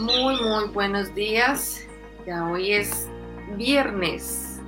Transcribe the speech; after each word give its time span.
Muy, 0.00 0.40
muy 0.40 0.68
buenos 0.72 1.12
días. 1.12 1.84
Ya 2.24 2.46
hoy 2.48 2.72
es 2.72 3.08
viernes. 3.56 4.60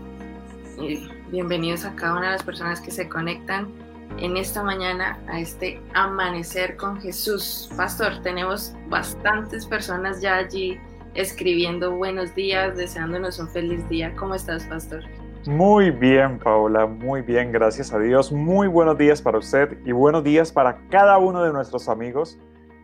bienvenidos 1.30 1.84
a 1.84 1.94
cada 1.94 2.14
una 2.14 2.26
de 2.26 2.32
las 2.32 2.42
personas 2.42 2.80
que 2.80 2.90
se 2.90 3.08
conectan 3.08 3.72
en 4.18 4.36
esta 4.36 4.64
mañana 4.64 5.20
a 5.28 5.38
este 5.38 5.80
amanecer 5.94 6.76
con 6.76 7.00
Jesús. 7.00 7.70
Pastor, 7.76 8.20
tenemos 8.22 8.74
bastantes 8.88 9.66
personas 9.66 10.20
ya 10.20 10.36
allí 10.36 10.80
escribiendo 11.14 11.92
buenos 11.92 12.34
días, 12.34 12.76
deseándonos 12.76 13.38
un 13.38 13.48
feliz 13.50 13.88
día. 13.88 14.12
¿Cómo 14.16 14.34
estás, 14.34 14.64
Pastor? 14.64 15.04
Muy 15.46 15.90
bien, 15.90 16.40
Paola, 16.40 16.86
muy 16.86 17.22
bien, 17.22 17.52
gracias 17.52 17.92
a 17.92 18.00
Dios. 18.00 18.32
Muy 18.32 18.66
buenos 18.66 18.98
días 18.98 19.22
para 19.22 19.38
usted 19.38 19.78
y 19.84 19.92
buenos 19.92 20.24
días 20.24 20.50
para 20.50 20.76
cada 20.88 21.18
uno 21.18 21.44
de 21.44 21.52
nuestros 21.52 21.88
amigos 21.88 22.36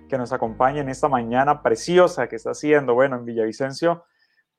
que 0.08 0.18
nos 0.18 0.32
acompaña 0.32 0.80
en 0.80 0.88
esta 0.88 1.08
mañana 1.08 1.62
preciosa 1.62 2.28
que 2.28 2.36
está 2.36 2.50
haciendo. 2.50 2.94
Bueno, 2.94 3.16
en 3.16 3.24
Villavicencio 3.24 4.04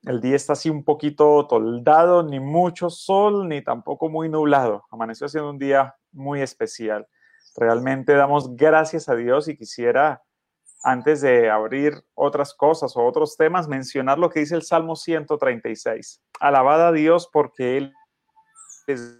el 0.02 0.20
día 0.20 0.36
está 0.36 0.52
así 0.52 0.70
un 0.70 0.84
poquito 0.84 1.46
toldado, 1.48 2.22
ni 2.22 2.38
mucho 2.38 2.88
sol, 2.88 3.48
ni 3.48 3.62
tampoco 3.62 4.08
muy 4.08 4.28
nublado. 4.28 4.84
Amaneció 4.90 5.28
siendo 5.28 5.50
un 5.50 5.58
día 5.58 5.96
muy 6.12 6.40
especial. 6.40 7.08
Realmente 7.56 8.14
damos 8.14 8.54
gracias 8.54 9.08
a 9.08 9.16
Dios 9.16 9.48
y 9.48 9.56
quisiera, 9.56 10.22
antes 10.84 11.20
de 11.20 11.50
abrir 11.50 11.94
otras 12.14 12.54
cosas 12.54 12.96
o 12.96 13.04
otros 13.04 13.36
temas, 13.36 13.66
mencionar 13.66 14.18
lo 14.18 14.30
que 14.30 14.40
dice 14.40 14.54
el 14.54 14.62
Salmo 14.62 14.94
136. 14.94 16.22
Alabada 16.38 16.88
a 16.88 16.92
Dios 16.92 17.28
porque 17.32 17.76
Él 17.76 17.92
es 18.86 19.18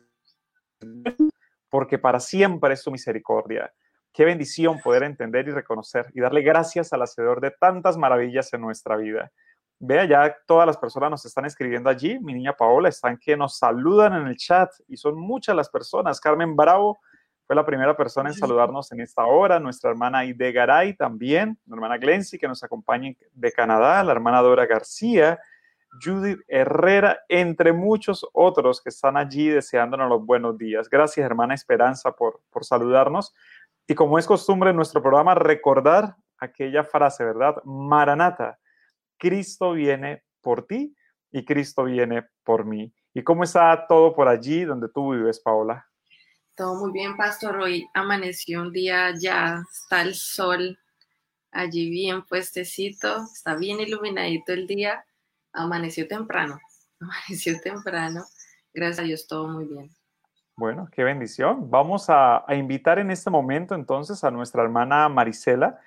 porque 1.70 1.98
para 1.98 2.20
siempre 2.20 2.74
es 2.74 2.82
su 2.82 2.90
misericordia. 2.90 3.72
Qué 4.18 4.24
bendición 4.24 4.80
poder 4.80 5.04
entender 5.04 5.46
y 5.46 5.52
reconocer 5.52 6.06
y 6.12 6.20
darle 6.20 6.42
gracias 6.42 6.92
al 6.92 7.02
Hacedor 7.02 7.40
de 7.40 7.52
tantas 7.52 7.96
maravillas 7.96 8.52
en 8.52 8.60
nuestra 8.62 8.96
vida. 8.96 9.30
Vea, 9.78 10.06
ya 10.06 10.36
todas 10.44 10.66
las 10.66 10.76
personas 10.76 11.08
nos 11.08 11.24
están 11.24 11.44
escribiendo 11.44 11.88
allí. 11.88 12.18
Mi 12.18 12.34
niña 12.34 12.52
Paola 12.52 12.88
están 12.88 13.16
que 13.16 13.36
nos 13.36 13.58
saludan 13.58 14.14
en 14.14 14.26
el 14.26 14.36
chat 14.36 14.72
y 14.88 14.96
son 14.96 15.16
muchas 15.16 15.54
las 15.54 15.68
personas. 15.68 16.20
Carmen 16.20 16.56
Bravo 16.56 16.98
fue 17.46 17.54
la 17.54 17.64
primera 17.64 17.96
persona 17.96 18.30
en 18.30 18.34
saludarnos 18.34 18.90
en 18.90 19.02
esta 19.02 19.24
hora. 19.24 19.60
Nuestra 19.60 19.90
hermana 19.90 20.24
Ide 20.24 20.50
Garay 20.50 20.96
también, 20.96 21.56
la 21.66 21.76
hermana 21.76 21.96
Glency 21.96 22.38
que 22.38 22.48
nos 22.48 22.64
acompaña 22.64 23.12
de 23.30 23.52
Canadá, 23.52 24.02
la 24.02 24.10
hermana 24.10 24.42
Dora 24.42 24.66
García, 24.66 25.38
Judith 26.04 26.40
Herrera, 26.48 27.20
entre 27.28 27.72
muchos 27.72 28.26
otros 28.32 28.82
que 28.82 28.88
están 28.88 29.16
allí 29.16 29.46
deseándonos 29.46 30.08
los 30.08 30.26
buenos 30.26 30.58
días. 30.58 30.90
Gracias, 30.90 31.24
hermana 31.24 31.54
Esperanza, 31.54 32.10
por, 32.10 32.40
por 32.50 32.64
saludarnos. 32.64 33.32
Y 33.90 33.94
como 33.94 34.18
es 34.18 34.26
costumbre 34.26 34.68
en 34.68 34.76
nuestro 34.76 35.02
programa, 35.02 35.34
recordar 35.34 36.14
aquella 36.38 36.84
frase, 36.84 37.24
¿verdad? 37.24 37.56
Maranata, 37.64 38.58
Cristo 39.16 39.72
viene 39.72 40.24
por 40.42 40.66
ti 40.66 40.94
y 41.32 41.42
Cristo 41.46 41.84
viene 41.84 42.28
por 42.44 42.66
mí. 42.66 42.92
¿Y 43.14 43.22
cómo 43.22 43.44
está 43.44 43.86
todo 43.88 44.14
por 44.14 44.28
allí 44.28 44.64
donde 44.64 44.90
tú 44.90 45.14
vives, 45.14 45.40
Paola? 45.40 45.88
Todo 46.54 46.74
muy 46.74 46.92
bien, 46.92 47.16
pastor. 47.16 47.56
Hoy 47.56 47.88
amaneció 47.94 48.60
un 48.60 48.72
día 48.72 49.14
ya, 49.18 49.62
está 49.72 50.02
el 50.02 50.14
sol 50.14 50.78
allí 51.50 51.88
bien 51.88 52.26
puestecito, 52.26 53.24
está 53.32 53.56
bien 53.56 53.80
iluminadito 53.80 54.52
el 54.52 54.66
día. 54.66 55.02
Amaneció 55.54 56.06
temprano, 56.06 56.60
amaneció 57.00 57.58
temprano. 57.62 58.22
Gracias 58.74 58.98
a 58.98 59.02
Dios, 59.04 59.26
todo 59.26 59.48
muy 59.48 59.64
bien. 59.64 59.97
Bueno, 60.58 60.88
qué 60.90 61.04
bendición. 61.04 61.70
Vamos 61.70 62.06
a, 62.08 62.44
invitar 62.50 62.98
en 62.98 63.12
este 63.12 63.30
momento 63.30 63.76
entonces 63.76 64.24
a 64.24 64.32
nuestra 64.32 64.64
hermana 64.64 65.08
Marisela. 65.08 65.78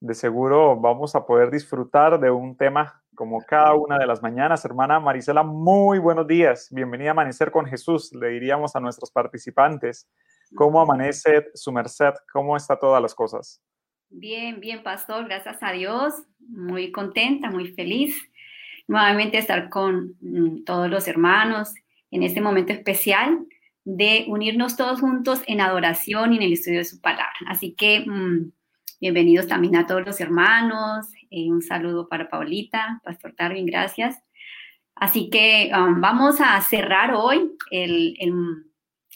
De 0.00 0.14
seguro 0.14 0.80
vamos 0.80 1.14
a 1.14 1.26
poder 1.26 1.50
disfrutar 1.50 2.18
de 2.18 2.30
un 2.30 2.56
tema 2.56 3.02
como 3.14 3.42
cada 3.42 3.74
una 3.74 3.98
de 3.98 4.06
las 4.06 4.22
mañanas. 4.22 4.64
Hermana 4.64 4.98
Marisela, 4.98 5.42
muy 5.42 5.98
buenos 5.98 6.26
días. 6.26 6.68
Bienvenida 6.70 7.10
a 7.10 7.12
Amanecer 7.12 7.50
con 7.50 7.66
Jesús. 7.66 8.14
Le 8.14 8.28
diríamos 8.28 8.74
a 8.74 8.80
nuestros 8.80 9.10
participantes, 9.10 10.08
¿cómo 10.54 10.80
amanece 10.80 11.48
su 11.52 11.70
merced? 11.70 12.14
¿Cómo 12.32 12.56
está 12.56 12.78
todas 12.78 13.02
las 13.02 13.14
cosas? 13.14 13.60
Bien, 14.08 14.58
bien, 14.58 14.82
pastor. 14.82 15.26
Gracias 15.26 15.62
a 15.62 15.70
Dios. 15.72 16.14
Muy 16.38 16.92
contenta, 16.92 17.50
muy 17.50 17.74
feliz. 17.74 18.16
Nuevamente 18.88 19.36
estar 19.36 19.68
con 19.68 20.14
mm, 20.22 20.64
todos 20.64 20.88
los 20.88 21.08
hermanos 21.08 21.74
en 22.10 22.22
este 22.22 22.40
momento 22.40 22.72
especial 22.72 23.46
de 23.84 24.24
unirnos 24.28 24.76
todos 24.76 25.00
juntos 25.00 25.42
en 25.46 25.60
adoración 25.60 26.32
y 26.32 26.36
en 26.36 26.42
el 26.42 26.52
estudio 26.54 26.78
de 26.78 26.84
su 26.84 27.00
palabra. 27.00 27.34
Así 27.46 27.74
que 27.74 28.04
mm, 28.06 28.50
bienvenidos 29.00 29.46
también 29.46 29.76
a 29.76 29.86
todos 29.86 30.04
los 30.04 30.20
hermanos. 30.20 31.06
Eh, 31.30 31.50
un 31.50 31.62
saludo 31.62 32.08
para 32.08 32.28
Paulita, 32.28 33.00
Pastor 33.04 33.34
Darwin, 33.36 33.66
gracias. 33.66 34.22
Así 34.94 35.28
que 35.28 35.70
um, 35.76 36.00
vamos 36.00 36.40
a 36.40 36.60
cerrar 36.62 37.14
hoy 37.14 37.50
el, 37.70 38.16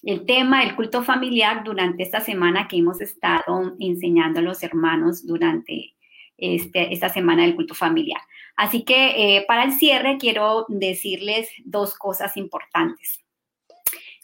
el, 0.02 0.26
tema 0.26 0.60
del 0.60 0.74
culto 0.74 1.02
familiar 1.02 1.62
durante 1.64 2.02
esta 2.02 2.20
semana 2.20 2.66
que 2.68 2.78
hemos 2.78 3.00
estado 3.00 3.76
enseñando 3.78 4.40
a 4.40 4.42
los 4.42 4.62
hermanos 4.62 5.24
durante 5.24 5.94
este, 6.36 6.92
esta 6.92 7.08
semana 7.08 7.42
del 7.42 7.54
culto 7.54 7.74
familiar. 7.74 8.20
Así 8.56 8.84
que 8.84 9.36
eh, 9.36 9.44
para 9.46 9.64
el 9.64 9.72
cierre 9.72 10.18
quiero 10.18 10.66
decirles 10.68 11.48
dos 11.64 11.94
cosas 11.94 12.36
importantes. 12.36 13.24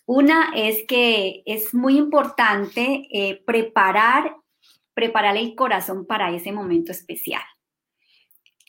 Una 0.07 0.53
es 0.55 0.85
que 0.87 1.43
es 1.47 1.73
muy 1.73 1.97
importante 1.97 3.09
eh, 3.11 3.43
preparar, 3.47 4.37
preparar 4.93 5.37
el 5.37 5.55
corazón 5.55 6.07
para 6.07 6.35
ese 6.35 6.53
momento 6.53 6.93
especial. 6.93 7.43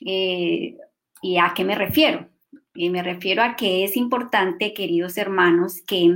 Eh, 0.06 0.78
¿Y 1.22 1.38
a 1.38 1.54
qué 1.56 1.64
me 1.66 1.76
refiero? 1.76 2.30
Y 2.74 2.90
me 2.90 3.04
refiero 3.04 3.44
a 3.44 3.56
que 3.56 3.84
es 3.84 3.98
importante, 3.98 4.74
queridos 4.74 5.18
hermanos, 5.18 5.82
que 5.86 6.14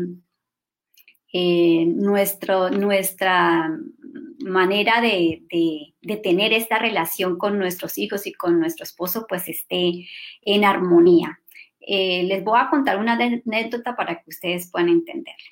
eh, 1.33 1.85
nuestro, 1.85 2.69
nuestra 2.69 3.69
manera 4.39 5.01
de, 5.01 5.43
de, 6.01 6.17
tener 6.17 6.53
esta 6.53 6.79
relación 6.79 7.37
con 7.37 7.59
nuestros 7.59 7.97
hijos 7.97 8.25
y 8.25 8.33
con 8.33 8.59
nuestro 8.59 8.83
esposo 8.83 9.25
pues 9.27 9.47
esté 9.47 10.07
en 10.41 10.65
armonía. 10.65 11.39
Eh, 11.91 12.23
les 12.25 12.43
voy 12.43 12.59
a 12.59 12.69
contar 12.69 12.99
una 12.99 13.13
anécdota 13.13 13.95
para 13.95 14.21
que 14.21 14.29
ustedes 14.29 14.69
puedan 14.69 14.89
entenderlo. 14.89 15.49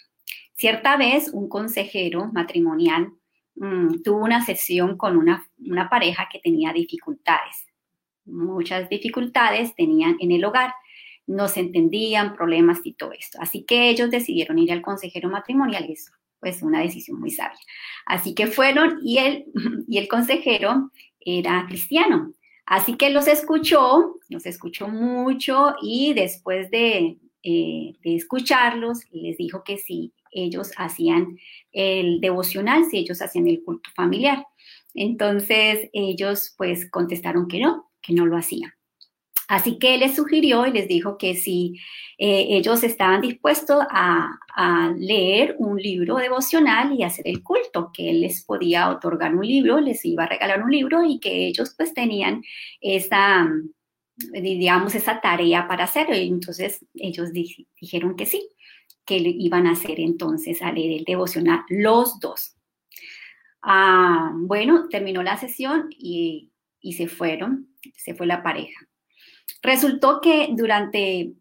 Cierta 0.54 0.96
vez 0.96 1.32
un 1.34 1.50
consejero 1.50 2.30
matrimonial 2.32 3.12
mm, 3.56 4.04
tuvo 4.04 4.24
una 4.24 4.46
sesión 4.46 4.98
con 4.98 5.18
una, 5.18 5.50
pareja 5.90 6.30
que 6.32 6.38
tenía 6.38 6.74
dificultades. 6.74 7.66
Muchas 8.26 8.88
dificultades 8.88 9.74
tenían 9.74 10.18
en 10.20 10.32
el 10.32 10.46
hogar 10.46 10.74
no 11.26 11.48
se 11.48 11.60
entendían, 11.60 12.36
problemas 12.36 12.80
y 12.86 12.94
todo 12.94 13.14
esto. 13.14 13.40
Así 13.42 13.66
que 13.66 13.90
ellos 13.90 14.12
decidieron 14.12 14.60
ir 14.60 14.72
al 14.72 14.84
consejero 14.84 15.30
matrimonial 15.30 15.90
y 15.90 15.94
eso 15.94 16.12
pues 16.40 16.62
una 16.62 16.82
decisión 16.82 17.20
muy 17.20 17.32
sabia. 17.32 17.58
Así 18.06 18.36
que 18.36 18.46
fueron 18.46 19.00
y 19.04 19.18
el 19.18 20.08
consejero 20.08 20.92
era 21.20 21.66
cristiano. 21.68 22.36
Así 22.68 22.98
que 22.98 23.10
los 23.12 23.28
escuchó, 23.28 24.20
los 24.28 24.46
escuchó 24.46 24.90
mucho 24.90 25.76
y 25.82 26.14
después 26.14 26.70
de, 26.70 27.18
eh, 27.42 27.94
escucharlos, 28.04 29.00
les 29.12 29.38
dijo 29.38 29.64
que 29.64 29.78
si 29.78 30.14
ellos 30.32 30.72
hacían 30.76 31.40
el 31.72 32.20
devocional, 32.20 32.84
si 32.84 32.98
ellos 32.98 33.22
hacían 33.22 33.48
el 33.48 33.64
culto 33.64 33.90
familiar. 33.96 34.46
Entonces 34.94 35.90
ellos 35.94 36.56
pues 36.58 36.92
contestaron 36.92 37.48
que 37.48 37.62
no, 37.62 37.90
que 38.02 38.14
no 38.14 38.26
lo 38.26 38.36
hacían. 38.36 38.74
Así 39.48 39.80
que 39.80 39.96
él 39.96 40.02
les 40.02 40.16
sugirió 40.16 40.66
y 40.66 40.74
les 40.74 40.88
dijo 40.88 41.18
que 41.18 41.36
si 41.36 41.80
eh, 42.18 42.48
ellos 42.50 42.84
estaban 42.84 43.22
dispuestos 43.22 43.84
a, 43.90 44.40
leer 44.98 45.56
un 45.60 45.78
libro 45.78 46.16
devocional 46.16 46.92
y 46.94 47.04
hacer 47.04 47.28
el 47.28 47.44
culto, 47.44 47.92
que 47.94 48.10
él 48.10 48.22
les 48.22 48.44
podía 48.44 48.90
otorgar 48.90 49.36
un 49.36 49.46
libro, 49.46 49.80
les 49.80 50.04
iba 50.04 50.24
a 50.24 50.28
regalar 50.28 50.64
un 50.64 50.72
libro 50.72 51.04
y 51.06 51.20
que 51.20 51.46
ellos 51.46 51.76
pues 51.78 51.94
tenían 51.94 52.44
esa, 52.82 53.48
digamos, 54.16 54.96
esa 54.96 55.22
tarea 55.22 55.68
para 55.68 55.84
hacerlo. 55.84 56.16
Y 56.16 56.28
entonces 56.28 56.84
ellos 56.96 57.32
dijeron 57.32 58.16
que 58.16 58.26
sí, 58.26 58.50
que 59.06 59.18
iban 59.18 59.68
a 59.68 59.74
hacer 59.74 60.00
entonces 60.00 60.62
a 60.64 60.72
leer 60.72 61.00
el 61.00 61.06
devocional 61.06 61.62
los 61.70 62.20
dos. 62.20 62.56
Ah, 63.62 64.32
bueno, 64.34 64.88
terminó 64.90 65.22
la 65.22 65.38
sesión 65.38 65.90
y, 65.92 66.52
y 66.82 66.94
se 66.94 67.08
fueron, 67.08 67.76
se 67.96 68.16
fue 68.16 68.26
la 68.26 68.42
pareja. 68.42 68.88
Resultó 69.62 70.22
que 70.22 70.50
durante 70.52 71.34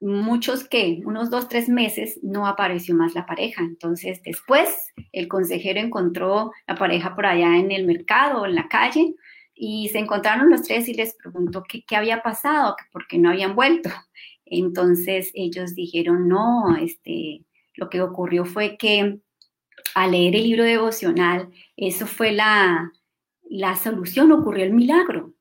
muchos 0.00 0.68
que, 0.68 1.00
unos 1.04 1.30
dos, 1.30 1.48
tres 1.48 1.68
meses, 1.68 2.18
no 2.22 2.46
apareció 2.46 2.94
más 2.94 3.14
la 3.14 3.26
pareja. 3.26 3.62
Entonces, 3.62 4.22
después, 4.24 4.68
el 5.12 5.28
consejero 5.28 5.80
encontró 5.80 6.52
la 6.66 6.74
pareja 6.74 7.14
por 7.14 7.26
allá 7.26 7.56
en 7.56 7.72
el 7.72 7.86
mercado, 7.86 8.46
en 8.46 8.54
la 8.54 8.68
calle, 8.68 9.14
y 9.54 9.88
se 9.88 9.98
encontraron 9.98 10.50
los 10.50 10.62
tres 10.62 10.88
y 10.88 10.94
les 10.94 11.14
preguntó 11.14 11.64
qué, 11.66 11.82
qué 11.84 11.96
había 11.96 12.22
pasado, 12.22 12.76
por 12.92 13.06
qué 13.06 13.18
no 13.18 13.30
habían 13.30 13.54
vuelto. 13.54 13.90
Entonces, 14.44 15.30
ellos 15.34 15.74
dijeron, 15.74 16.28
no, 16.28 16.76
este, 16.76 17.44
lo 17.74 17.88
que 17.88 18.00
ocurrió 18.02 18.44
fue 18.44 18.76
que 18.76 19.18
al 19.94 20.10
leer 20.10 20.36
el 20.36 20.42
libro 20.42 20.64
devocional, 20.64 21.50
eso 21.76 22.06
fue 22.06 22.32
la, 22.32 22.92
la 23.48 23.76
solución, 23.76 24.30
ocurrió 24.32 24.64
el 24.64 24.72
milagro. 24.72 25.35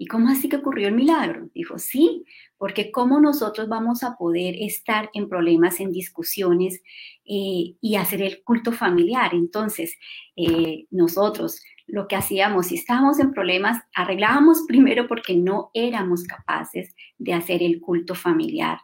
¿Y 0.00 0.06
cómo 0.06 0.30
así 0.30 0.48
que 0.48 0.56
ocurrió 0.56 0.88
el 0.88 0.94
milagro? 0.94 1.50
Dijo, 1.52 1.78
sí, 1.78 2.24
porque 2.56 2.90
cómo 2.90 3.20
nosotros 3.20 3.68
vamos 3.68 4.02
a 4.02 4.16
poder 4.16 4.54
estar 4.58 5.10
en 5.12 5.28
problemas, 5.28 5.78
en 5.78 5.92
discusiones 5.92 6.80
eh, 7.26 7.74
y 7.82 7.96
hacer 7.96 8.22
el 8.22 8.42
culto 8.42 8.72
familiar. 8.72 9.34
Entonces, 9.34 9.98
eh, 10.36 10.86
nosotros 10.90 11.62
lo 11.86 12.08
que 12.08 12.16
hacíamos, 12.16 12.68
si 12.68 12.76
estábamos 12.76 13.20
en 13.20 13.30
problemas, 13.32 13.82
arreglábamos 13.94 14.62
primero 14.66 15.06
porque 15.06 15.36
no 15.36 15.70
éramos 15.74 16.24
capaces 16.24 16.94
de 17.18 17.34
hacer 17.34 17.62
el 17.62 17.78
culto 17.78 18.14
familiar 18.14 18.78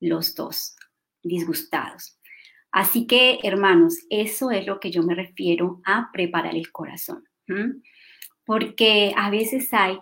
los 0.00 0.34
dos, 0.34 0.74
disgustados. 1.22 2.18
Así 2.70 3.06
que, 3.06 3.40
hermanos, 3.42 3.98
eso 4.08 4.50
es 4.50 4.66
lo 4.66 4.80
que 4.80 4.90
yo 4.90 5.02
me 5.02 5.14
refiero 5.14 5.82
a 5.84 6.08
preparar 6.14 6.56
el 6.56 6.72
corazón. 6.72 7.24
Porque 8.46 9.12
a 9.14 9.28
veces 9.28 9.74
hay 9.74 9.98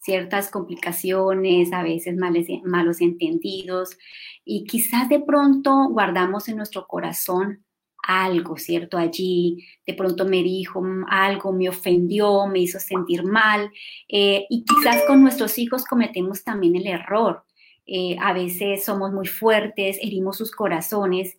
ciertas 0.00 0.50
complicaciones, 0.50 1.72
a 1.72 1.82
veces 1.82 2.16
malos 2.16 3.00
entendidos, 3.00 3.96
y 4.44 4.64
quizás 4.64 5.08
de 5.08 5.20
pronto 5.20 5.88
guardamos 5.90 6.48
en 6.48 6.56
nuestro 6.56 6.86
corazón 6.86 7.64
algo, 8.02 8.56
¿cierto? 8.56 8.96
Allí 8.96 9.66
de 9.86 9.94
pronto 9.94 10.24
me 10.24 10.42
dijo 10.42 10.82
algo, 11.08 11.52
me 11.52 11.68
ofendió, 11.68 12.46
me 12.46 12.60
hizo 12.60 12.80
sentir 12.80 13.22
mal, 13.24 13.70
eh, 14.08 14.46
y 14.48 14.64
quizás 14.64 15.02
con 15.06 15.22
nuestros 15.22 15.58
hijos 15.58 15.84
cometemos 15.84 16.42
también 16.42 16.76
el 16.76 16.86
error. 16.86 17.44
Eh, 17.86 18.16
a 18.20 18.32
veces 18.32 18.84
somos 18.84 19.12
muy 19.12 19.26
fuertes, 19.26 19.98
herimos 20.00 20.38
sus 20.38 20.50
corazones, 20.50 21.38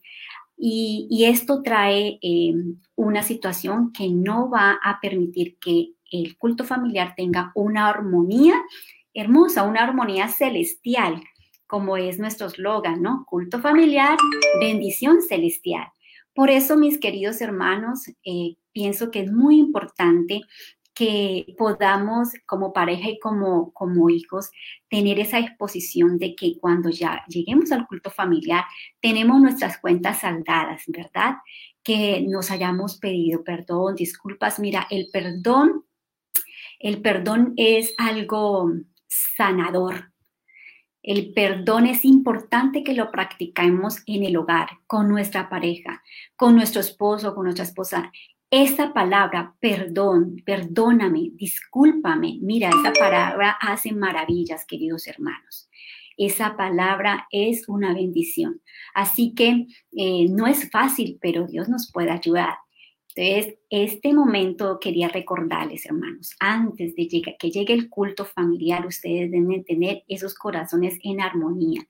y, 0.64 1.26
esto 1.26 1.64
trae 1.64 2.20
eh, 2.22 2.54
una 2.96 3.24
situación 3.24 3.92
que 3.92 4.10
no 4.10 4.48
va 4.52 4.78
a 4.84 5.00
permitir 5.02 5.58
que 5.58 5.94
el 6.12 6.38
culto 6.38 6.64
familiar 6.64 7.14
tenga 7.16 7.52
una 7.56 7.88
armonía 7.88 8.62
hermosa, 9.14 9.64
una 9.64 9.84
armonía 9.84 10.28
celestial, 10.28 11.24
como 11.68 11.98
es 11.98 12.20
nuestro 12.20 12.48
eslogan, 12.48 13.02
¿no? 13.02 13.26
Culto 13.28 13.60
familiar, 13.60 14.18
bendición 14.60 15.22
celestial. 15.22 15.88
Por 16.34 16.50
eso, 16.50 16.78
mis 16.78 17.00
queridos 17.00 17.42
hermanos, 17.42 18.08
eh, 18.24 18.56
pienso 18.72 19.12
que 19.12 19.22
es 19.22 19.32
muy 19.32 19.58
importante 19.58 20.42
que 20.94 21.56
podamos 21.58 22.30
como 22.46 22.74
pareja 22.74 23.10
y 23.10 23.20
como, 23.20 23.72
como 23.74 24.10
hijos 24.10 24.52
tener 24.90 25.20
esa 25.20 25.40
exposición 25.40 26.18
de 26.18 26.36
que 26.36 26.58
cuando 26.60 26.90
ya 26.90 27.24
lleguemos 27.28 27.72
al 27.72 27.88
culto 27.88 28.12
familiar 28.12 28.66
tenemos 29.02 29.40
nuestras 29.42 29.78
cuentas 29.78 30.20
saldadas, 30.20 30.84
¿verdad? 30.88 31.36
Que 31.84 32.22
nos 32.28 32.52
hayamos 32.52 32.98
pedido 32.98 33.44
perdón, 33.44 33.96
disculpas. 33.96 34.60
Mira, 34.60 34.86
el 34.90 35.08
perdón 35.12 35.86
el 36.82 37.02
perdón 37.02 37.54
es 37.58 37.94
algo 37.98 38.72
sanador. 39.08 40.12
El 41.04 41.34
perdón 41.34 41.88
es 41.88 42.06
importante 42.06 42.84
que 42.84 42.94
lo 42.94 43.12
practiquemos 43.12 44.04
en 44.06 44.24
el 44.24 44.38
hogar, 44.38 44.70
con 44.86 45.10
nuestra 45.10 45.50
pareja, 45.50 46.04
con 46.36 46.56
nuestro 46.56 46.82
esposo, 46.82 47.34
con 47.34 47.46
nuestra 47.46 47.66
esposa. 47.66 48.12
Esa 48.52 48.94
palabra, 48.94 49.56
perdón, 49.60 50.42
perdóname, 50.46 51.32
discúlpame, 51.34 52.38
mira, 52.42 52.70
esa 52.70 52.92
palabra 52.94 53.58
hace 53.62 53.94
maravillas, 53.94 54.66
queridos 54.66 55.08
hermanos. 55.08 55.70
Esa 56.18 56.56
palabra 56.56 57.28
es 57.32 57.68
una 57.68 57.94
bendición. 57.94 58.62
Así 58.94 59.34
que 59.34 59.68
eh, 59.94 60.26
no 60.30 60.46
es 60.48 60.70
fácil, 60.70 61.18
pero 61.22 61.48
Dios 61.48 61.70
nos 61.70 61.92
puede 61.92 62.12
ayudar. 62.12 62.56
Entonces, 63.24 63.60
este 63.70 64.14
momento 64.14 64.80
quería 64.80 65.08
recordarles, 65.08 65.86
hermanos, 65.86 66.36
antes 66.40 66.96
de 66.96 67.08
que 67.08 67.52
llegue 67.52 67.74
el 67.76 67.88
culto 67.88 68.26
familiar, 68.26 68.84
ustedes 68.88 69.30
deben 69.30 69.64
tener 69.64 70.04
esos 70.08 70.34
corazones 70.34 70.98
en 71.04 71.22
armonía. 71.22 71.82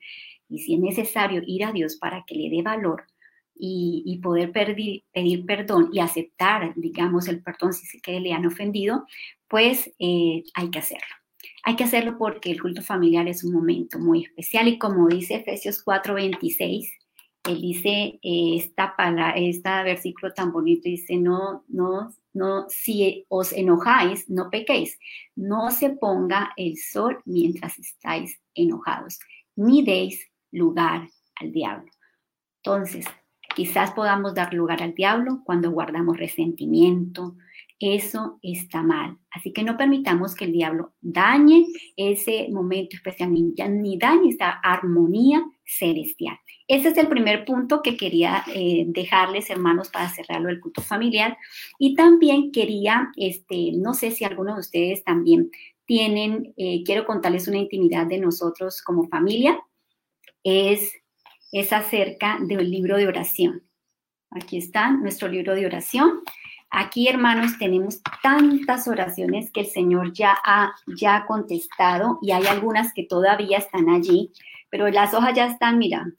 Y 0.50 0.60
si 0.60 0.74
es 0.74 0.82
necesario 0.82 1.42
ir 1.48 1.64
a 1.64 1.72
Dios 1.72 1.96
para 1.96 2.26
que 2.28 2.36
le 2.36 2.50
dé 2.50 2.62
valor 2.62 3.06
y, 3.56 4.20
poder 4.22 4.52
pedir, 4.52 5.06
pedir, 5.14 5.46
perdón 5.46 5.90
y 5.94 6.00
aceptar, 6.00 6.74
digamos, 6.76 7.30
el 7.30 7.42
perdón 7.42 7.72
si 7.72 7.86
es 7.86 8.02
que 8.02 8.20
le 8.20 8.34
han 8.34 8.46
ofendido, 8.46 9.06
pues 9.48 9.90
eh, 10.00 10.44
hay 10.54 10.70
que 10.70 10.80
hacerlo. 10.80 11.16
Hay 11.64 11.78
que 11.78 11.86
hacerlo 11.86 12.18
porque 12.18 12.52
el 12.52 12.62
culto 12.62 12.82
familiar 12.82 13.30
es 13.30 13.46
un 13.46 13.54
momento 13.54 14.00
muy 14.00 14.26
especial 14.26 14.68
y 14.68 14.78
como 14.78 15.08
dice 15.08 15.36
Efesios 15.36 15.82
4:26, 15.86 16.92
él 17.44 17.62
dice 17.62 18.20
eh, 18.22 18.56
esta 18.56 18.96
palabra, 18.96 19.34
este 19.36 19.70
versículo 19.84 20.34
tan 20.34 20.52
bonito, 20.52 20.84
dice, 20.84 21.18
no, 21.18 21.64
no, 21.68 22.14
no, 22.34 22.66
si 22.70 23.26
os 23.30 23.52
enojáis, 23.52 24.30
no 24.30 24.50
pequéis, 24.50 24.98
no 25.36 25.72
se 25.72 25.90
ponga 25.92 26.54
el 26.56 26.78
sol 26.78 27.22
mientras 27.26 27.80
estáis 27.80 28.40
enojados, 28.54 29.20
ni 29.56 29.84
deis 29.84 30.30
lugar 30.52 31.10
al 31.36 31.52
diablo. 31.52 31.92
Entonces, 32.64 33.06
quizás 33.56 33.92
podamos 33.92 34.36
dar 34.36 34.54
lugar 34.54 34.84
al 34.84 34.94
diablo 34.94 35.42
cuando 35.44 35.72
guardamos 35.72 36.18
resentimiento, 36.18 37.36
eso 37.82 38.40
está 38.42 38.84
mal. 38.84 39.18
Así 39.32 39.54
que 39.54 39.64
no 39.64 39.78
permitamos 39.78 40.36
que 40.36 40.46
el 40.46 40.52
diablo 40.52 40.94
dañe 41.02 41.66
ese 41.96 42.48
momento 42.52 42.96
especial, 42.96 43.34
ni, 43.34 43.98
dañe 43.98 44.30
esa 44.30 44.52
armonía 44.52 45.44
celestial. 45.66 46.38
Ese 46.68 46.90
es 46.90 46.98
el 46.98 47.08
primer 47.08 47.46
punto 47.46 47.82
que 47.82 47.98
quería 47.98 48.44
eh, 48.54 48.86
dejarles, 48.88 49.50
hermanos, 49.50 49.90
para 49.90 50.10
cerrarlo 50.10 50.50
el 50.50 50.60
culto 50.60 50.82
familiar. 50.82 51.38
Y 51.80 51.96
también 51.96 52.52
quería, 52.52 53.12
este, 53.16 53.72
no 53.74 53.94
sé 53.94 54.12
si 54.12 54.26
algunos 54.26 54.56
de 54.56 54.62
ustedes 54.62 55.04
también 55.04 55.50
tienen, 55.86 56.54
eh, 56.58 56.84
quiero 56.86 57.06
contarles 57.06 57.48
una 57.48 57.58
intimidad 57.58 58.06
de 58.06 58.20
nosotros 58.20 58.82
como 58.82 59.08
familia, 59.08 59.60
es, 60.44 60.94
es 61.52 61.74
acerca 61.74 62.38
del 62.42 62.70
libro 62.70 62.98
de 62.98 63.08
oración. 63.08 63.64
Aquí 64.30 64.58
está 64.58 64.92
nuestro 64.92 65.28
libro 65.28 65.56
de 65.56 65.66
oración. 65.66 66.22
Aquí, 66.74 67.10
hermanos, 67.10 67.58
tenemos 67.60 68.02
tantas 68.24 68.88
oraciones 68.88 69.52
que 69.52 69.60
el 69.60 69.66
Señor 69.68 70.14
ya 70.14 70.38
ha, 70.46 70.74
ya 70.98 71.26
contestado 71.26 72.18
y 72.22 72.32
hay 72.32 72.46
algunas 72.48 72.94
que 72.94 73.04
todavía 73.04 73.58
están 73.58 73.90
allí, 73.90 74.32
pero 74.70 74.88
las 74.88 75.14
hojas 75.14 75.36
ya 75.36 75.48
están, 75.48 75.78
mira, 75.78 76.10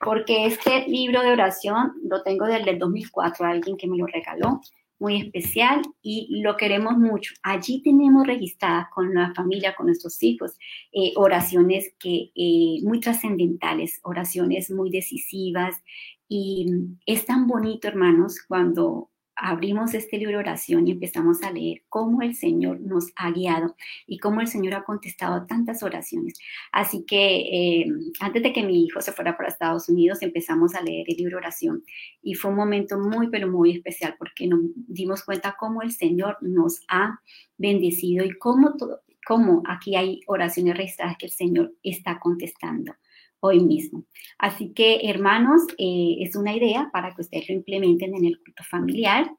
porque 0.00 0.46
este 0.46 0.86
libro 0.86 1.20
de 1.22 1.32
oración 1.32 1.94
lo 2.08 2.22
tengo 2.22 2.46
desde 2.46 2.70
el 2.70 2.78
2004, 2.78 3.44
alguien 3.44 3.76
que 3.76 3.88
me 3.88 3.96
lo 3.96 4.06
regaló, 4.06 4.60
muy 5.00 5.20
especial 5.20 5.82
y 6.00 6.40
lo 6.40 6.56
queremos 6.56 6.96
mucho. 6.96 7.34
Allí 7.42 7.82
tenemos 7.82 8.24
registradas 8.28 8.86
con 8.94 9.12
la 9.12 9.34
familia, 9.34 9.74
con 9.74 9.86
nuestros 9.86 10.22
hijos, 10.22 10.56
eh, 10.92 11.12
oraciones 11.16 11.92
que, 11.98 12.30
eh, 12.36 12.78
muy 12.84 13.00
trascendentales, 13.00 13.98
oraciones 14.04 14.70
muy 14.70 14.90
decisivas. 14.90 15.82
Y 16.28 16.66
es 17.04 17.26
tan 17.26 17.48
bonito, 17.48 17.88
hermanos, 17.88 18.40
cuando 18.46 19.10
abrimos 19.36 19.94
este 19.94 20.18
libro 20.18 20.32
de 20.32 20.38
oración 20.38 20.86
y 20.86 20.92
empezamos 20.92 21.42
a 21.42 21.50
leer 21.50 21.82
cómo 21.88 22.22
el 22.22 22.34
Señor 22.34 22.80
nos 22.80 23.12
ha 23.16 23.30
guiado 23.30 23.74
y 24.06 24.18
cómo 24.18 24.40
el 24.40 24.46
Señor 24.46 24.74
ha 24.74 24.84
contestado 24.84 25.46
tantas 25.46 25.82
oraciones. 25.82 26.34
Así 26.72 27.04
que 27.04 27.36
eh, 27.40 27.86
antes 28.20 28.42
de 28.42 28.52
que 28.52 28.62
mi 28.62 28.84
hijo 28.84 29.00
se 29.00 29.12
fuera 29.12 29.36
para 29.36 29.48
Estados 29.48 29.88
Unidos, 29.88 30.22
empezamos 30.22 30.74
a 30.74 30.82
leer 30.82 31.06
el 31.08 31.16
libro 31.16 31.36
de 31.36 31.46
oración 31.46 31.84
y 32.22 32.34
fue 32.34 32.50
un 32.50 32.56
momento 32.56 32.98
muy, 32.98 33.28
pero 33.28 33.48
muy 33.48 33.72
especial 33.72 34.14
porque 34.18 34.46
nos 34.46 34.60
dimos 34.74 35.24
cuenta 35.24 35.56
cómo 35.58 35.82
el 35.82 35.92
Señor 35.92 36.38
nos 36.40 36.82
ha 36.88 37.20
bendecido 37.58 38.24
y 38.24 38.36
cómo, 38.38 38.74
cómo 39.26 39.62
aquí 39.66 39.96
hay 39.96 40.20
oraciones 40.26 40.76
registradas 40.76 41.16
que 41.18 41.26
el 41.26 41.32
Señor 41.32 41.72
está 41.82 42.18
contestando 42.18 42.94
hoy 43.44 43.60
mismo. 43.60 44.06
Así 44.38 44.72
que, 44.72 45.00
hermanos, 45.04 45.62
eh, 45.76 46.16
es 46.20 46.34
una 46.34 46.56
idea 46.56 46.88
para 46.94 47.14
que 47.14 47.20
ustedes 47.20 47.46
lo 47.50 47.54
implementen 47.54 48.14
en 48.14 48.24
el 48.24 48.38
culto 48.38 48.64
familiar, 48.64 49.30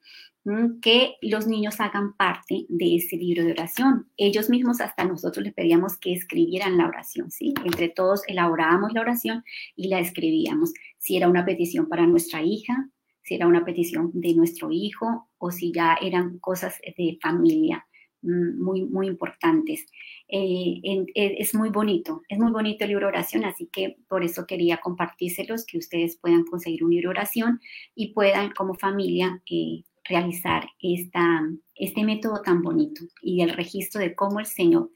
que 0.80 1.16
los 1.24 1.48
niños 1.48 1.80
hagan 1.80 2.16
parte 2.16 2.68
de 2.70 2.98
ese 2.98 3.18
libro 3.18 3.44
de 3.44 3.54
oración. 3.54 4.12
Ellos 4.16 4.48
mismos, 4.48 4.80
hasta 4.80 5.04
nosotros 5.04 5.44
les 5.44 5.56
pedíamos 5.56 5.98
que 5.98 6.14
escribieran 6.14 6.78
la 6.78 6.86
oración, 6.86 7.32
¿sí? 7.32 7.56
Entre 7.64 7.90
todos 7.90 8.22
elaborábamos 8.28 8.94
la 8.94 9.02
oración 9.02 9.44
y 9.76 9.88
la 9.88 10.00
escribíamos. 10.00 10.72
Si 11.00 11.18
era 11.18 11.28
una 11.28 11.46
petición 11.46 11.90
para 11.90 12.06
nuestra 12.06 12.44
hija, 12.44 12.92
si 13.24 13.34
era 13.34 13.48
una 13.48 13.66
petición 13.66 14.12
de 14.14 14.36
nuestro 14.36 14.72
hijo 14.72 15.30
o 15.40 15.50
si 15.50 15.72
ya 15.74 15.98
eran 16.00 16.38
cosas 16.38 16.80
de 16.96 17.18
familia. 17.20 17.88
Mm, 18.26 18.60
muy, 18.64 18.84
muy 18.86 19.08
importantes. 19.08 19.86
Eh, 20.28 20.82
eh, 20.84 21.06
es 21.38 21.54
muy 21.54 21.70
bonito, 21.70 22.24
es 22.28 22.40
muy 22.40 22.52
bonito 22.52 22.84
el 22.84 22.90
libro 22.90 23.08
oración, 23.08 23.46
así 23.46 23.70
que 23.72 23.98
por 24.08 24.24
eso 24.24 24.48
quería 24.48 24.78
compartírselos, 24.78 25.66
que 25.66 25.78
ustedes 25.78 26.18
puedan 26.18 26.44
conseguir 26.46 26.84
un 26.84 26.90
libro 26.92 27.12
oración 27.12 27.60
y 27.94 28.14
puedan 28.14 28.52
como 28.52 28.74
familia 28.74 29.44
eh, 29.52 29.84
realizar 30.06 30.68
esta, 30.82 31.42
este 31.76 32.04
método 32.04 32.42
tan 32.42 32.64
bonito 32.64 33.06
y 33.22 33.42
el 33.42 33.52
registro 33.52 34.02
de 34.02 34.16
cómo 34.16 34.40
el 34.40 34.48
Señor 34.48 34.90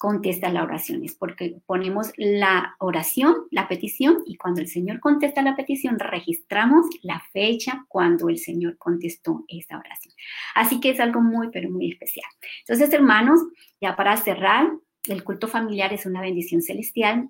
contesta 0.00 0.50
las 0.50 0.64
oraciones, 0.64 1.14
porque 1.14 1.60
ponemos 1.66 2.10
la 2.16 2.74
oración, 2.78 3.34
la 3.50 3.68
petición, 3.68 4.22
y 4.24 4.38
cuando 4.38 4.62
el 4.62 4.66
Señor 4.66 4.98
contesta 4.98 5.42
la 5.42 5.56
petición, 5.56 5.98
registramos 5.98 6.86
la 7.02 7.22
fecha 7.34 7.84
cuando 7.86 8.30
el 8.30 8.38
Señor 8.38 8.78
contestó 8.78 9.44
esa 9.46 9.76
oración. 9.76 10.14
Así 10.54 10.80
que 10.80 10.88
es 10.88 11.00
algo 11.00 11.20
muy, 11.20 11.50
pero 11.50 11.68
muy 11.68 11.92
especial. 11.92 12.24
Entonces, 12.60 12.90
hermanos, 12.94 13.40
ya 13.78 13.94
para 13.94 14.16
cerrar, 14.16 14.70
el 15.06 15.22
culto 15.22 15.48
familiar 15.48 15.92
es 15.92 16.06
una 16.06 16.22
bendición 16.22 16.62
celestial. 16.62 17.28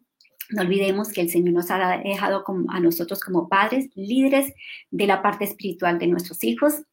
No 0.50 0.62
olvidemos 0.62 1.08
que 1.08 1.22
el 1.22 1.28
Señor 1.28 1.54
nos 1.54 1.72
ha 1.72 1.98
dejado 2.04 2.44
a 2.68 2.78
nosotros 2.78 3.18
como 3.18 3.48
padres, 3.48 3.90
líderes 3.96 4.54
de 4.92 5.08
la 5.08 5.22
parte 5.22 5.44
espiritual 5.44 5.98
de 5.98 6.06
nuestros 6.06 6.44
hijos, 6.44 6.84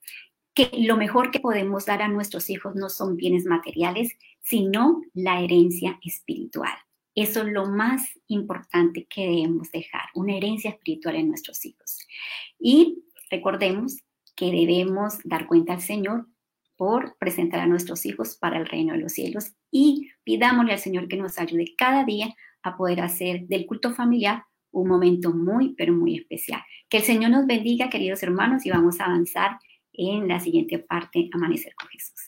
que 0.55 0.71
lo 0.73 0.97
mejor 0.97 1.29
que 1.29 1.39
podemos 1.39 1.85
dar 1.85 2.01
a 2.01 2.07
nuestros 2.07 2.49
hijos 2.49 2.73
no 2.73 2.89
son 2.89 3.15
bienes 3.15 3.45
materiales, 3.45 4.17
sino 4.47 5.01
la 5.13 5.41
herencia 5.41 5.99
espiritual. 6.01 6.71
Eso 7.13 7.41
es 7.41 7.47
lo 7.51 7.65
más 7.65 8.07
importante 8.27 9.05
que 9.09 9.21
debemos 9.21 9.71
dejar, 9.71 10.03
una 10.15 10.37
herencia 10.37 10.69
espiritual 10.69 11.15
en 11.15 11.27
nuestros 11.27 11.65
hijos. 11.65 11.97
Y 12.57 13.03
recordemos 13.29 13.97
que 14.35 14.51
debemos 14.51 15.19
dar 15.25 15.47
cuenta 15.47 15.73
al 15.73 15.81
Señor 15.81 16.27
por 16.77 17.17
presentar 17.17 17.59
a 17.59 17.67
nuestros 17.67 18.05
hijos 18.05 18.37
para 18.37 18.57
el 18.57 18.67
reino 18.67 18.93
de 18.93 18.99
los 18.99 19.13
cielos 19.13 19.53
y 19.69 20.11
pidámosle 20.23 20.73
al 20.73 20.79
Señor 20.79 21.09
que 21.09 21.17
nos 21.17 21.39
ayude 21.39 21.73
cada 21.77 22.05
día 22.05 22.33
a 22.61 22.77
poder 22.77 23.01
hacer 23.01 23.47
del 23.47 23.65
culto 23.65 23.93
familiar 23.93 24.43
un 24.71 24.87
momento 24.87 25.33
muy, 25.33 25.73
pero 25.75 25.91
muy 25.91 26.15
especial. 26.15 26.61
Que 26.87 26.97
el 26.97 27.03
Señor 27.03 27.31
nos 27.31 27.47
bendiga, 27.47 27.89
queridos 27.89 28.23
hermanos, 28.23 28.65
y 28.65 28.69
vamos 28.69 29.01
a 29.01 29.05
avanzar 29.05 29.57
en 29.91 30.27
la 30.27 30.39
siguiente 30.39 30.79
parte, 30.79 31.29
Amanecer 31.33 31.73
con 31.75 31.89
Jesús. 31.89 32.26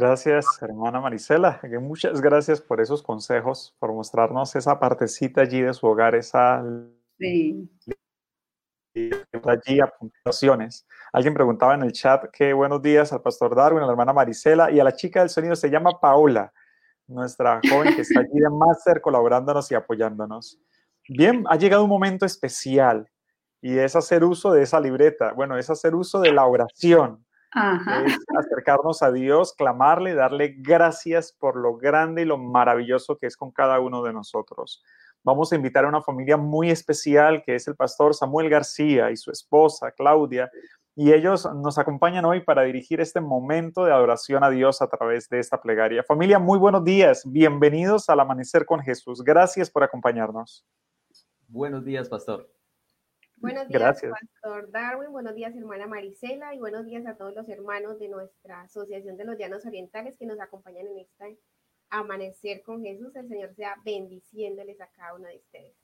Gracias, 0.00 0.46
hermana 0.62 1.00
Marisela. 1.00 1.60
Muchas 1.80 2.20
gracias 2.20 2.60
por 2.60 2.80
esos 2.80 3.02
consejos, 3.02 3.74
por 3.80 3.92
mostrarnos 3.92 4.54
esa 4.54 4.78
partecita 4.78 5.40
allí 5.40 5.60
de 5.60 5.74
su 5.74 5.88
hogar, 5.88 6.14
esa 6.14 6.64
sí. 7.18 7.68
allí 8.94 9.80
apuntaciones. 9.80 10.86
Alguien 11.12 11.34
preguntaba 11.34 11.74
en 11.74 11.82
el 11.82 11.90
chat 11.90 12.26
que 12.30 12.52
buenos 12.52 12.80
días 12.80 13.12
al 13.12 13.22
pastor 13.22 13.56
Darwin, 13.56 13.82
a 13.82 13.86
la 13.86 13.90
hermana 13.90 14.12
Marisela 14.12 14.70
y 14.70 14.78
a 14.78 14.84
la 14.84 14.92
chica 14.92 15.18
del 15.18 15.30
sonido 15.30 15.56
se 15.56 15.68
llama 15.68 15.98
Paola, 16.00 16.52
nuestra 17.08 17.60
joven 17.68 17.96
que 17.96 18.02
está 18.02 18.20
allí 18.20 18.38
de 18.38 18.50
Master 18.50 19.00
colaborándonos 19.00 19.68
y 19.72 19.74
apoyándonos. 19.74 20.60
Bien, 21.08 21.42
ha 21.48 21.56
llegado 21.56 21.82
un 21.82 21.90
momento 21.90 22.24
especial 22.24 23.10
y 23.60 23.76
es 23.76 23.96
hacer 23.96 24.22
uso 24.22 24.52
de 24.52 24.62
esa 24.62 24.78
libreta. 24.78 25.32
Bueno, 25.32 25.58
es 25.58 25.68
hacer 25.70 25.96
uso 25.96 26.20
de 26.20 26.30
la 26.30 26.46
oración 26.46 27.26
es 27.54 28.18
acercarnos 28.36 29.02
a 29.02 29.10
Dios, 29.10 29.54
clamarle, 29.54 30.14
darle 30.14 30.54
gracias 30.58 31.32
por 31.32 31.56
lo 31.56 31.76
grande 31.76 32.22
y 32.22 32.24
lo 32.24 32.38
maravilloso 32.38 33.16
que 33.16 33.26
es 33.26 33.36
con 33.36 33.50
cada 33.50 33.80
uno 33.80 34.02
de 34.02 34.12
nosotros. 34.12 34.82
Vamos 35.24 35.52
a 35.52 35.56
invitar 35.56 35.84
a 35.84 35.88
una 35.88 36.02
familia 36.02 36.36
muy 36.36 36.70
especial 36.70 37.42
que 37.44 37.54
es 37.54 37.66
el 37.68 37.76
pastor 37.76 38.14
Samuel 38.14 38.48
García 38.48 39.10
y 39.10 39.16
su 39.16 39.30
esposa 39.30 39.92
Claudia. 39.92 40.50
Y 40.94 41.12
ellos 41.12 41.48
nos 41.54 41.78
acompañan 41.78 42.24
hoy 42.24 42.40
para 42.40 42.62
dirigir 42.62 43.00
este 43.00 43.20
momento 43.20 43.84
de 43.84 43.92
adoración 43.92 44.42
a 44.42 44.50
Dios 44.50 44.82
a 44.82 44.88
través 44.88 45.28
de 45.28 45.38
esta 45.38 45.60
plegaria. 45.60 46.02
Familia, 46.02 46.38
muy 46.38 46.58
buenos 46.58 46.84
días. 46.84 47.22
Bienvenidos 47.24 48.08
al 48.08 48.20
Amanecer 48.20 48.66
con 48.66 48.80
Jesús. 48.80 49.22
Gracias 49.22 49.70
por 49.70 49.84
acompañarnos. 49.84 50.64
Buenos 51.46 51.84
días, 51.84 52.08
pastor. 52.08 52.57
Buenos 53.40 53.68
días, 53.68 54.02
Pastor 54.02 54.70
Darwin. 54.72 55.12
Buenos 55.12 55.34
días, 55.34 55.54
hermana 55.54 55.86
Marisela. 55.86 56.54
Y 56.54 56.58
buenos 56.58 56.84
días 56.86 57.06
a 57.06 57.16
todos 57.16 57.34
los 57.34 57.48
hermanos 57.48 57.98
de 57.98 58.08
nuestra 58.08 58.62
Asociación 58.62 59.16
de 59.16 59.24
los 59.24 59.38
Llanos 59.38 59.64
Orientales 59.64 60.16
que 60.18 60.26
nos 60.26 60.40
acompañan 60.40 60.86
en 60.88 60.98
este 60.98 61.38
amanecer 61.90 62.62
con 62.62 62.82
Jesús. 62.82 63.14
El 63.14 63.28
Señor 63.28 63.54
sea 63.54 63.76
bendiciéndoles 63.84 64.80
a 64.80 64.88
cada 64.88 65.14
uno 65.14 65.28
de 65.28 65.36
ustedes. 65.36 65.74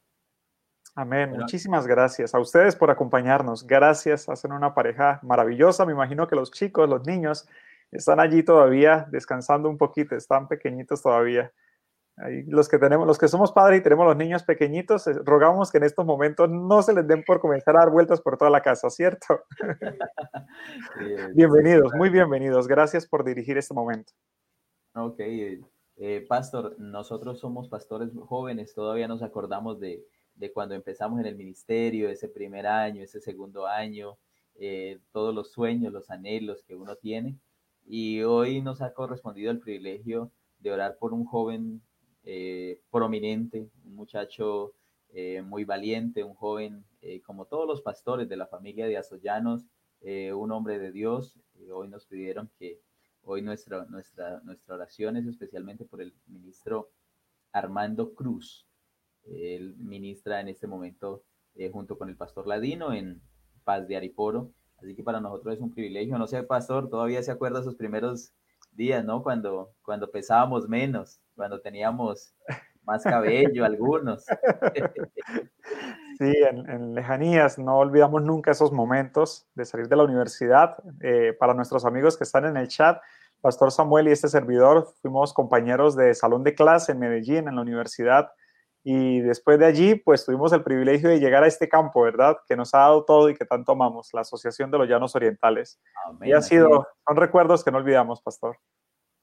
Amén. 0.97 1.31
Muchísimas 1.31 1.87
gracias 1.87 2.35
a 2.35 2.41
ustedes 2.41 2.75
por 2.75 2.91
acompañarnos. 2.91 3.67
Gracias. 3.67 4.29
Hacen 4.29 4.53
una 4.53 4.75
pareja 4.75 5.21
maravillosa. 5.23 5.87
Me 5.87 5.93
imagino 5.93 6.27
que 6.27 6.37
los 6.37 6.51
chicos, 6.51 6.89
los 6.89 7.07
niños, 7.07 7.49
están 7.93 8.19
allí 8.19 8.43
todavía 8.43 9.07
descansando 9.11 9.69
un 9.69 9.79
poquito. 9.79 10.17
Están 10.17 10.49
pequeñitos 10.49 11.03
todavía 11.03 11.53
los 12.17 12.69
que 12.69 12.79
tenemos, 12.79 13.07
los 13.07 13.19
que 13.19 13.29
somos 13.29 13.53
padres 13.53 13.81
y 13.81 13.83
tenemos 13.83 14.07
los 14.07 14.17
niños 14.17 14.45
pequeñitos, 14.45 15.07
eh, 15.09 15.15
rogamos 15.25 15.73
que 15.73 15.79
en 15.79 15.85
estos 15.85 16.07
momentos 16.07 16.49
no 16.49 16.83
se 16.83 16.95
les 16.95 17.07
den 17.09 17.25
por 17.25 17.41
comenzar 17.41 17.77
a 17.77 17.81
dar 17.81 17.91
vueltas 17.91 18.21
por 18.21 18.39
toda 18.39 18.51
la 18.51 18.63
casa, 18.63 18.89
¿cierto? 18.89 19.43
bienvenidos, 21.35 21.93
muy 21.95 22.11
bienvenidos. 22.11 22.69
Gracias 22.69 23.07
por 23.07 23.25
dirigir 23.25 23.59
este 23.59 23.75
momento. 23.75 24.13
Ok, 24.95 25.19
eh, 25.19 26.25
pastor, 26.29 26.79
nosotros 26.79 27.41
somos 27.41 27.69
pastores 27.69 28.11
jóvenes, 28.27 28.75
todavía 28.75 29.09
nos 29.09 29.23
acordamos 29.23 29.81
de, 29.81 30.05
cuando 30.53 30.77
empezamos 30.77 31.19
en 31.19 31.27
el 31.27 31.35
ministerio, 31.35 32.09
ese 32.09 32.29
primer 32.29 32.69
año, 32.69 33.03
ese 33.03 33.21
segundo 33.21 33.67
año, 33.67 34.19
eh, 34.55 35.01
todos 35.11 35.35
los 35.35 35.51
sueños, 35.51 35.93
los 35.93 36.11
anhelos 36.11 36.63
que 36.63 36.77
uno 36.77 36.95
tiene. 36.95 37.37
Y 37.87 38.23
hoy 38.23 38.63
nos 38.63 38.83
ha 38.83 38.95
correspondido 38.95 39.51
el 39.51 39.59
privilegio 39.59 40.31
de 40.61 40.73
orar 40.73 40.97
por 40.99 41.13
un 41.13 41.25
joven 41.25 41.83
eh, 42.27 42.81
prominente, 42.91 43.69
un 43.85 43.97
muchacho 43.97 44.73
eh, 45.11 45.43
muy 45.43 45.65
valiente, 45.65 46.25
un 46.25 46.35
joven 46.35 46.85
eh, 47.03 47.21
como 47.21 47.45
todos 47.45 47.69
los 47.69 47.83
pastores 47.83 48.29
de 48.31 48.37
la 48.37 48.47
familia 48.47 48.87
de 48.87 48.97
Azoyanos, 48.97 49.67
un 50.35 50.53
hombre 50.53 50.79
de 50.79 50.93
Dios. 50.93 51.41
hoy 51.73 51.89
nos 51.89 52.05
pidieron 52.05 52.51
que 52.59 52.79
hoy 53.23 53.41
nuestra, 53.41 53.87
nuestra, 53.87 54.41
nuestra 54.41 54.75
oración 54.75 55.17
es 55.17 55.27
especialmente 55.27 55.87
por 55.87 56.03
el 56.03 56.13
ministro 56.27 56.91
Armando 57.53 58.13
Cruz. 58.13 58.67
Él 59.25 59.75
ministra 59.79 60.43
en 60.43 60.49
este 60.49 60.67
momento 60.67 61.25
junto 61.73 61.97
con 61.97 62.11
el 62.11 62.17
pastor 62.17 62.47
Ladino 62.47 62.93
en 62.93 63.23
Paz 63.65 63.89
de 63.89 63.97
Ariporo. 63.97 64.53
Así 64.77 64.95
que 64.95 65.03
para 65.03 65.23
nosotros 65.23 65.55
es 65.55 65.61
un 65.63 65.73
privilegio. 65.73 66.19
No 66.19 66.27
sé, 66.27 66.43
pastor, 66.43 66.91
todavía 66.91 67.23
se 67.23 67.31
acuerda 67.31 67.63
sus 67.63 67.77
primeros 67.77 68.35
días, 68.73 69.07
¿no? 69.07 69.23
Cuando, 69.23 69.73
cuando 69.83 70.11
pesábamos 70.11 70.69
menos, 70.69 71.19
cuando 71.35 71.61
teníamos 71.61 72.35
más 72.85 73.03
cabello 73.03 73.65
algunos. 73.65 74.25
Sí, 76.17 76.33
en, 76.49 76.95
lejanías, 76.95 77.59
no 77.59 77.79
olvidamos 77.79 78.23
nunca 78.23 78.53
esos 78.53 78.71
momentos 78.71 79.49
de 79.57 79.65
salir 79.65 79.89
de 79.89 79.97
la 79.97 80.05
universidad. 80.05 80.77
Eh, 81.01 81.33
para 81.41 81.55
nuestros 81.55 81.85
amigos 81.85 82.17
que 82.17 82.23
están 82.23 82.45
en 82.45 82.57
el 82.57 82.69
chat, 82.69 83.03
Pastor 83.41 83.73
Samuel 83.73 84.07
y 84.07 84.13
este 84.13 84.29
servidor 84.29 84.87
fuimos 85.03 85.33
compañeros 85.33 85.97
de 85.97 86.15
salón 86.15 86.45
de 86.45 86.55
clase 86.55 86.93
en 86.93 87.01
Medellín, 87.01 87.49
en 87.49 87.57
la 87.57 87.63
universidad, 87.63 88.31
y 88.87 89.21
después 89.23 89.59
de 89.59 89.65
allí, 89.65 89.95
pues 89.95 90.27
tuvimos 90.27 90.53
el 90.53 90.63
privilegio 90.63 91.09
de 91.09 91.19
llegar 91.19 91.43
a 91.43 91.47
este 91.47 91.71
campo, 91.71 92.03
¿verdad? 92.03 92.37
Que 92.47 92.55
nos 92.55 92.75
ha 92.75 92.81
dado 92.81 93.05
todo 93.07 93.31
y 93.31 93.35
que 93.35 93.47
tanto 93.47 93.73
amamos, 93.73 94.11
la 94.13 94.21
Asociación 94.21 94.71
de 94.71 94.77
los 94.77 94.87
Llanos 94.87 95.17
Orientales. 95.17 95.81
y 96.21 96.33
ha 96.33 96.43
sido, 96.43 96.87
son 97.07 97.17
recuerdos 97.17 97.65
que 97.65 97.71
no 97.71 97.79
olvidamos, 97.79 98.21
Pastor. 98.21 98.59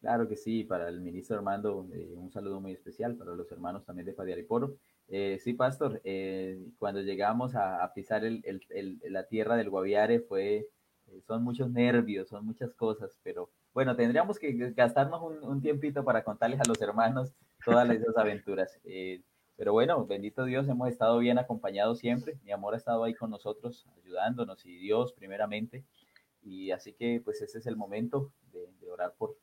Claro 0.02 0.28
que 0.28 0.36
sí, 0.36 0.64
para 0.64 0.90
el 0.90 1.00
ministro 1.00 1.38
Armando, 1.38 1.88
eh, 1.94 2.16
un 2.18 2.32
saludo 2.32 2.60
muy 2.60 2.72
especial, 2.72 3.16
para 3.16 3.36
los 3.36 3.52
hermanos 3.52 3.86
también 3.86 4.08
de 4.08 4.14
Padiariporo. 4.14 4.76
Eh, 5.14 5.38
sí, 5.44 5.54
Pastor, 5.54 6.02
eh, 6.06 6.58
cuando 6.80 7.02
llegamos 7.02 7.54
a, 7.54 7.92
pisar 7.94 8.24
la 8.24 9.28
tierra 9.28 9.58
del 9.58 9.70
Guaviare 9.70 10.22
fue, 10.22 10.70
eh, 11.08 11.22
son 11.28 11.44
muchos 11.44 11.70
nervios, 11.70 12.30
son 12.30 12.46
muchas 12.46 12.74
cosas, 12.74 13.20
pero 13.22 13.50
bueno, 13.74 13.96
tendríamos 13.96 14.40
que 14.40 14.54
gastarnos 14.74 15.22
un, 15.44 15.62
tiempito 15.62 16.04
para 16.04 16.24
contarles 16.24 16.62
a 16.62 16.68
los 16.68 16.82
hermanos 16.82 17.34
todas 17.66 17.90
esas 17.90 18.18
aventuras. 18.18 18.80
pero 19.58 19.74
bueno, 19.74 20.06
bendito 20.08 20.46
Dios, 20.46 20.68
hemos 20.68 20.88
estado 20.90 21.20
bien 21.20 21.38
acompañados 21.38 22.00
siempre. 22.00 22.40
Mi 22.44 22.52
amor 22.52 22.74
ha 22.74 22.78
estado 22.78 23.04
ahí 23.04 23.14
con 23.14 23.30
nosotros, 23.30 23.86
ayudándonos 24.04 24.66
y 24.66 24.78
Dios 24.78 25.14
primeramente. 25.14 25.84
Y 26.42 26.72
así 26.72 26.94
que 26.94 27.22
pues 27.24 27.42
ese 27.42 27.60
es 27.60 27.68
el 27.68 27.76
momento 27.76 28.32
de 28.54 28.90
orar 28.90 29.14
por, 29.18 29.36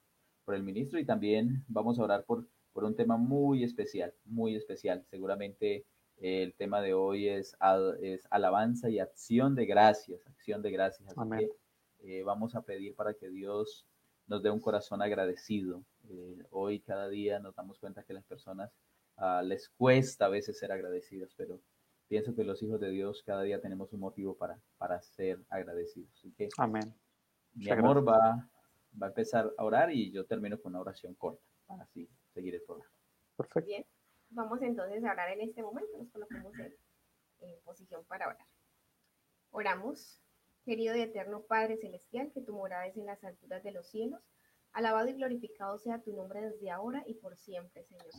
por 0.49 0.55
el 0.55 0.63
ministro 0.63 0.99
y 0.99 1.05
también 1.05 1.63
vamos 1.69 1.99
a 1.99 2.05
orar 2.05 2.25
por, 2.25 2.49
por 2.73 2.85
un 2.85 2.97
tema 2.97 3.19
muy 3.19 3.65
especial, 3.65 4.15
muy 4.25 4.57
especial. 4.57 5.05
Seguramente 5.11 5.85
eh, 6.17 6.43
el 6.43 6.55
tema 6.55 6.81
de 6.81 6.95
hoy 6.95 7.29
es, 7.29 7.55
es, 8.01 8.27
alabanza 8.31 8.89
y 8.89 8.99
acción 8.99 9.55
de 9.55 9.67
gracias, 9.67 10.27
acción 10.27 10.63
de 10.63 10.71
gracias. 10.71 11.07
Así 11.07 11.29
que 11.37 11.51
eh, 11.99 12.23
vamos 12.23 12.55
a 12.55 12.63
pedir 12.63 12.95
para 12.95 13.13
que 13.13 13.29
Dios 13.29 13.85
nos 14.27 14.43
dé 14.43 14.49
un 14.49 14.59
corazón 14.59 15.03
agradecido. 15.03 15.85
Eh, 16.09 16.43
hoy 16.49 16.81
cada 16.81 17.11
día 17.11 17.39
nos 17.41 17.55
damos 17.55 17.79
cuenta 17.79 18.03
que 18.05 18.15
las 18.15 18.25
personas 18.25 18.73
uh, 19.19 19.45
les 19.45 19.69
cuesta 19.69 20.25
a 20.25 20.29
veces 20.31 20.59
ser 20.59 20.73
agradecidos, 20.73 21.35
pero 21.37 21.61
pienso 22.09 22.35
que 22.35 22.45
los 22.45 22.63
hijos 22.63 22.81
de 22.81 22.89
Dios 22.89 23.23
cada 23.23 23.43
día 23.43 23.61
tenemos 23.61 23.93
un 23.93 24.01
motivo 24.01 24.35
para, 24.35 24.59
para 24.79 25.03
ser 25.03 25.45
agradecidos. 25.51 26.11
Así 26.15 26.33
que, 26.33 26.49
Amén. 26.57 26.95
Mi 27.53 27.69
amor 27.69 28.09
va 28.09 28.49
va 29.01 29.07
a 29.07 29.11
empezar 29.11 29.53
a 29.57 29.65
orar 29.65 29.93
y 29.93 30.11
yo 30.13 30.27
termino 30.27 30.61
con 30.61 30.73
una 30.73 30.81
oración 30.81 31.15
corta 31.15 31.43
para 31.67 31.85
así 31.85 32.09
seguir 32.33 32.55
el 32.55 32.63
programa. 32.63 32.91
Perfecto. 33.37 33.67
Bien, 33.67 33.87
vamos 34.31 34.63
entonces 34.63 35.05
a 35.05 35.13
orar 35.13 35.31
en 35.31 35.43
este 35.43 35.63
momento, 35.63 35.97
nos 35.97 36.11
colocamos 36.11 36.53
en, 36.59 36.75
posición 37.65 38.05
para 38.07 38.29
orar. 38.29 38.47
Oramos, 39.51 40.21
querido 40.65 40.97
y 40.97 41.03
eterno 41.03 41.43
Padre 41.43 41.77
Celestial, 41.77 42.33
que 42.33 42.41
tu 42.41 42.53
morada 42.53 42.87
es 42.87 42.97
en 42.97 43.07
las 43.07 43.23
alturas 43.23 43.63
de 43.63 43.73
los 43.73 43.89
cielos. 43.89 44.21
Alabado 44.73 45.09
y 45.09 45.15
glorificado 45.15 45.79
sea 45.79 46.03
tu 46.03 46.13
nombre 46.13 46.43
desde 46.43 46.71
ahora 46.71 47.03
y 47.07 47.15
por 47.15 47.37
siempre, 47.37 47.85
Señor. 47.85 48.11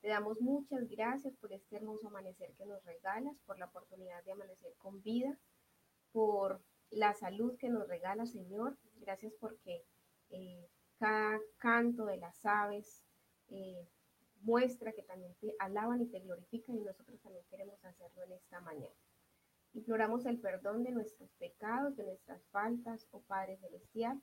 Te 0.00 0.08
damos 0.08 0.40
muchas 0.40 0.88
gracias 0.88 1.34
por 1.36 1.52
este 1.52 1.76
hermoso 1.76 2.08
amanecer 2.08 2.52
que 2.54 2.66
nos 2.66 2.82
regalas, 2.84 3.36
por 3.46 3.58
la 3.58 3.66
oportunidad 3.66 4.24
de 4.24 4.32
amanecer 4.32 4.74
con 4.78 5.00
vida, 5.02 5.38
por 6.10 6.60
la 6.90 7.14
salud 7.14 7.56
que 7.56 7.68
nos 7.68 7.86
regala, 7.88 8.26
Señor. 8.26 8.76
Gracias 8.96 9.32
porque 9.38 9.84
eh, 10.32 10.68
cada 10.98 11.38
canto 11.58 12.06
de 12.06 12.16
las 12.16 12.44
aves 12.44 13.02
eh, 13.48 13.86
muestra 14.40 14.92
que 14.92 15.02
también 15.02 15.34
te 15.40 15.54
alaban 15.58 16.00
y 16.00 16.06
te 16.06 16.20
glorifican 16.20 16.76
y 16.76 16.80
nosotros 16.80 17.20
también 17.20 17.44
queremos 17.50 17.84
hacerlo 17.84 18.22
en 18.24 18.32
esta 18.32 18.60
mañana. 18.60 18.94
Imploramos 19.74 20.26
el 20.26 20.38
perdón 20.38 20.82
de 20.82 20.90
nuestros 20.90 21.30
pecados, 21.34 21.96
de 21.96 22.04
nuestras 22.04 22.44
faltas, 22.50 23.06
oh 23.10 23.22
Padre 23.22 23.56
Celestial. 23.56 24.20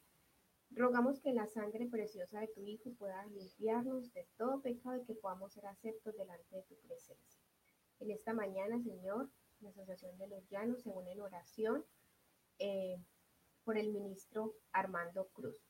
Rogamos 0.72 1.20
que 1.20 1.34
la 1.34 1.48
sangre 1.48 1.88
preciosa 1.88 2.40
de 2.40 2.48
tu 2.48 2.62
Hijo 2.62 2.92
pueda 3.00 3.26
limpiarnos 3.26 4.14
de 4.14 4.28
todo 4.38 4.62
pecado 4.62 4.98
y 4.98 5.06
que 5.06 5.16
podamos 5.16 5.54
ser 5.54 5.66
aceptos 5.66 6.16
delante 6.16 6.56
de 6.56 6.64
tu 6.64 6.76
presencia. 6.88 7.42
En 8.00 8.12
esta 8.12 8.34
mañana, 8.34 8.80
Señor, 8.82 9.30
la 9.62 9.70
Asociación 9.70 10.18
de 10.18 10.28
los 10.28 10.48
Llanos 10.50 10.82
se 10.84 10.90
une 10.90 11.12
en 11.12 11.22
oración 11.22 11.84
eh, 12.60 12.98
por 13.64 13.78
el 13.78 13.90
ministro 13.92 14.54
Armando 14.72 15.28
Cruz. 15.34 15.69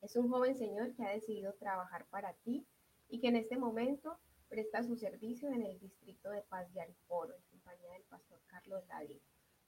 Es 0.00 0.16
un 0.16 0.30
joven 0.30 0.56
señor 0.56 0.94
que 0.94 1.04
ha 1.04 1.10
decidido 1.10 1.54
trabajar 1.54 2.06
para 2.06 2.34
ti 2.34 2.66
y 3.08 3.20
que 3.20 3.28
en 3.28 3.36
este 3.36 3.56
momento 3.56 4.18
presta 4.48 4.82
su 4.82 4.96
servicio 4.96 5.48
en 5.48 5.62
el 5.62 5.78
distrito 5.78 6.30
de 6.30 6.42
Paz 6.42 6.72
de 6.72 6.80
Alforo, 6.80 7.34
en 7.34 7.42
compañía 7.50 7.92
del 7.92 8.04
pastor 8.04 8.40
Carlos 8.46 8.86
David. 8.86 9.20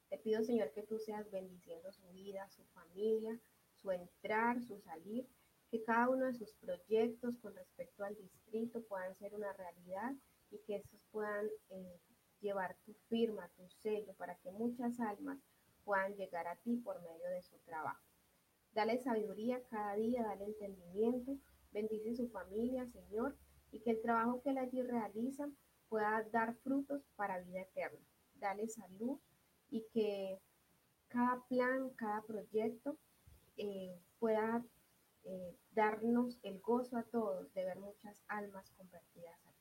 Te 0.09 0.19
pido, 0.19 0.43
Señor, 0.43 0.73
que 0.73 0.83
tú 0.83 0.99
seas 0.99 1.31
bendiciendo 1.31 1.93
su 1.93 2.09
vida, 2.09 2.49
su 2.49 2.65
familia, 2.67 3.39
su 3.75 3.91
entrar, 3.91 4.63
su 4.63 4.79
salir, 4.79 5.29
que 5.71 5.83
cada 5.83 6.09
uno 6.09 6.27
de 6.27 6.35
sus 6.35 6.53
proyectos 6.55 7.37
con 7.39 7.55
respecto 7.55 8.05
al 8.05 8.17
distrito 8.17 8.83
puedan 8.85 9.15
ser 9.17 9.35
una 9.35 9.53
realidad 9.53 10.15
y 10.51 10.59
que 10.61 10.77
estos 10.77 11.05
puedan 11.11 11.47
eh, 11.71 12.01
llevar 12.41 12.77
tu 12.87 12.95
firma, 13.09 13.51
tu 13.57 13.69
sello, 13.69 14.15
para 14.15 14.37
que 14.37 14.51
muchas 14.51 14.99
almas 15.01 15.39
puedan 15.85 16.15
llegar 16.17 16.47
a 16.47 16.57
ti 16.57 16.77
por 16.77 17.01
medio 17.03 17.29
de 17.29 17.43
su 17.43 17.59
trabajo. 17.59 18.08
Dale 18.79 18.97
sabiduría 18.99 19.61
cada 19.71 19.97
día, 19.97 20.23
dale 20.23 20.45
entendimiento, 20.45 21.37
bendice 21.73 22.15
su 22.15 22.29
familia, 22.29 22.87
Señor, 22.87 23.37
y 23.73 23.81
que 23.81 23.91
el 23.91 24.01
trabajo 24.01 24.41
que 24.41 24.51
él 24.51 24.59
allí 24.59 24.83
realiza 24.83 25.51
pueda 25.89 26.23
dar 26.31 26.55
frutos 26.63 27.03
para 27.17 27.41
vida 27.41 27.63
eterna. 27.63 28.07
Dale 28.37 28.69
salud 28.69 29.19
y 29.69 29.85
que 29.93 30.39
cada 31.09 31.45
plan, 31.49 31.91
cada 31.97 32.23
proyecto 32.23 32.97
eh, 33.57 34.01
pueda 34.21 34.65
eh, 35.25 35.57
darnos 35.73 36.39
el 36.45 36.61
gozo 36.61 36.99
a 36.99 37.03
todos 37.03 37.53
de 37.55 37.65
ver 37.65 37.81
muchas 37.81 38.23
almas 38.29 38.71
convertidas 38.77 39.45
a. 39.45 39.53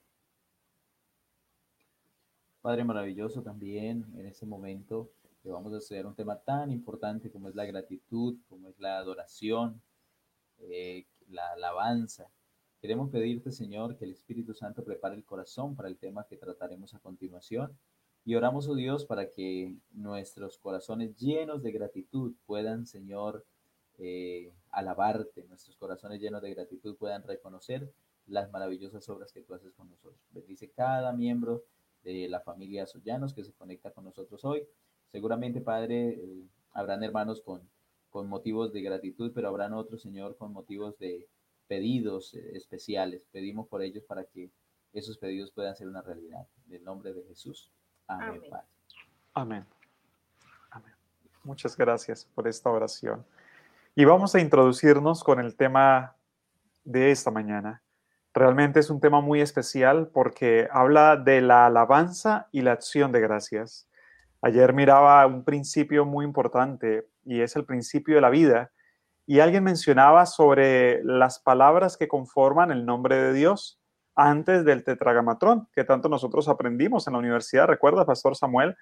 Padre 2.62 2.84
maravilloso 2.84 3.42
también 3.42 4.06
en 4.16 4.28
este 4.28 4.46
momento 4.46 5.12
que 5.48 5.54
vamos 5.54 5.74
a 5.74 5.78
estudiar 5.78 6.06
un 6.06 6.14
tema 6.14 6.38
tan 6.38 6.72
importante 6.72 7.32
como 7.32 7.48
es 7.48 7.56
la 7.56 7.64
gratitud, 7.64 8.36
como 8.50 8.68
es 8.68 8.78
la 8.80 8.98
adoración, 8.98 9.82
eh, 10.60 11.06
la 11.30 11.54
alabanza. 11.54 12.30
Queremos 12.82 13.10
pedirte, 13.10 13.54
Señor, 13.54 13.96
que 13.96 14.04
el 14.04 14.12
Espíritu 14.12 14.54
Santo 14.54 14.84
prepare 14.84 15.16
el 15.16 15.24
corazón 15.24 15.74
para 15.74 15.88
el 15.88 15.98
tema 15.98 16.26
que 16.28 16.36
trataremos 16.36 16.94
a 16.94 17.00
continuación. 17.00 17.78
Y 18.26 18.36
oramos, 18.36 18.68
oh 18.68 18.76
Dios, 18.76 19.06
para 19.06 19.32
que 19.32 19.74
nuestros 19.94 20.58
corazones 20.58 21.16
llenos 21.16 21.64
de 21.64 21.72
gratitud 21.72 22.34
puedan, 22.46 22.86
Señor, 22.86 23.46
eh, 24.00 24.52
alabarte, 24.72 25.46
nuestros 25.46 25.78
corazones 25.78 26.20
llenos 26.20 26.42
de 26.42 26.54
gratitud 26.54 26.98
puedan 26.98 27.24
reconocer 27.24 27.90
las 28.26 28.52
maravillosas 28.52 29.08
obras 29.08 29.32
que 29.32 29.44
tú 29.44 29.54
haces 29.54 29.72
con 29.72 29.90
nosotros. 29.90 30.20
Bendice 30.32 30.72
cada 30.72 31.14
miembro 31.14 31.64
de 32.04 32.28
la 32.28 32.42
familia 32.42 32.86
Sollanos 32.86 33.34
que 33.34 33.46
se 33.46 33.54
conecta 33.54 33.92
con 33.92 34.04
nosotros 34.04 34.44
hoy. 34.44 34.68
Seguramente, 35.12 35.62
Padre, 35.62 36.10
eh, 36.10 36.44
habrán 36.74 37.04
hermanos 37.04 37.42
con 37.42 37.62
con 38.18 38.28
motivos 38.28 38.74
de 38.74 38.82
gratitud, 38.82 39.32
pero 39.34 39.48
habrán 39.48 39.74
otros, 39.74 40.02
Señor, 40.02 40.38
con 40.38 40.52
motivos 40.52 40.98
de 40.98 41.28
pedidos 41.68 42.34
eh, 42.34 42.58
especiales. 42.58 43.22
Pedimos 43.32 43.68
por 43.68 43.82
ellos 43.82 44.04
para 44.06 44.24
que 44.24 44.50
esos 44.94 45.18
pedidos 45.18 45.52
puedan 45.52 45.76
ser 45.76 45.88
una 45.88 46.02
realidad. 46.02 46.48
En 46.68 46.74
el 46.74 46.84
nombre 46.84 47.14
de 47.14 47.24
Jesús. 47.26 47.72
Amén. 48.08 48.42
Amén. 49.34 49.66
Amén. 50.72 50.94
Muchas 51.44 51.78
gracias 51.78 52.26
por 52.34 52.48
esta 52.48 52.70
oración. 52.70 53.24
Y 53.94 54.06
vamos 54.06 54.34
a 54.34 54.40
introducirnos 54.40 55.24
con 55.24 55.40
el 55.40 55.56
tema 55.56 56.16
de 56.84 57.12
esta 57.12 57.30
mañana. 57.30 57.84
Realmente 58.34 58.80
es 58.80 58.90
un 58.90 59.00
tema 59.00 59.22
muy 59.22 59.42
especial 59.42 60.08
porque 60.08 60.68
habla 60.72 61.18
de 61.18 61.42
la 61.42 61.66
alabanza 61.66 62.48
y 62.52 62.62
la 62.62 62.72
acción 62.72 63.12
de 63.12 63.20
gracias. 63.20 63.88
Ayer 64.42 64.74
miraba 64.74 65.26
un 65.26 65.44
principio 65.44 66.06
muy 66.06 66.26
importante 66.26 67.08
y 67.26 67.42
es 67.42 67.56
el 67.56 67.66
principio 67.66 68.16
de 68.16 68.22
la 68.22 68.30
vida. 68.30 68.72
Y 69.26 69.40
alguien 69.40 69.64
mencionaba 69.64 70.26
sobre 70.26 71.04
las 71.04 71.40
palabras 71.40 71.98
que 71.98 72.08
conforman 72.08 72.72
el 72.72 72.86
nombre 72.86 73.18
de 73.18 73.34
Dios 73.34 73.82
antes 74.16 74.64
del 74.66 74.84
tetragamatrón, 74.84 75.68
que 75.74 75.84
tanto 75.84 76.10
nosotros 76.10 76.48
aprendimos 76.48 77.08
en 77.08 77.14
la 77.14 77.20
universidad, 77.20 77.68
¿recuerda, 77.68 78.06
Pastor 78.06 78.36
Samuel? 78.36 78.76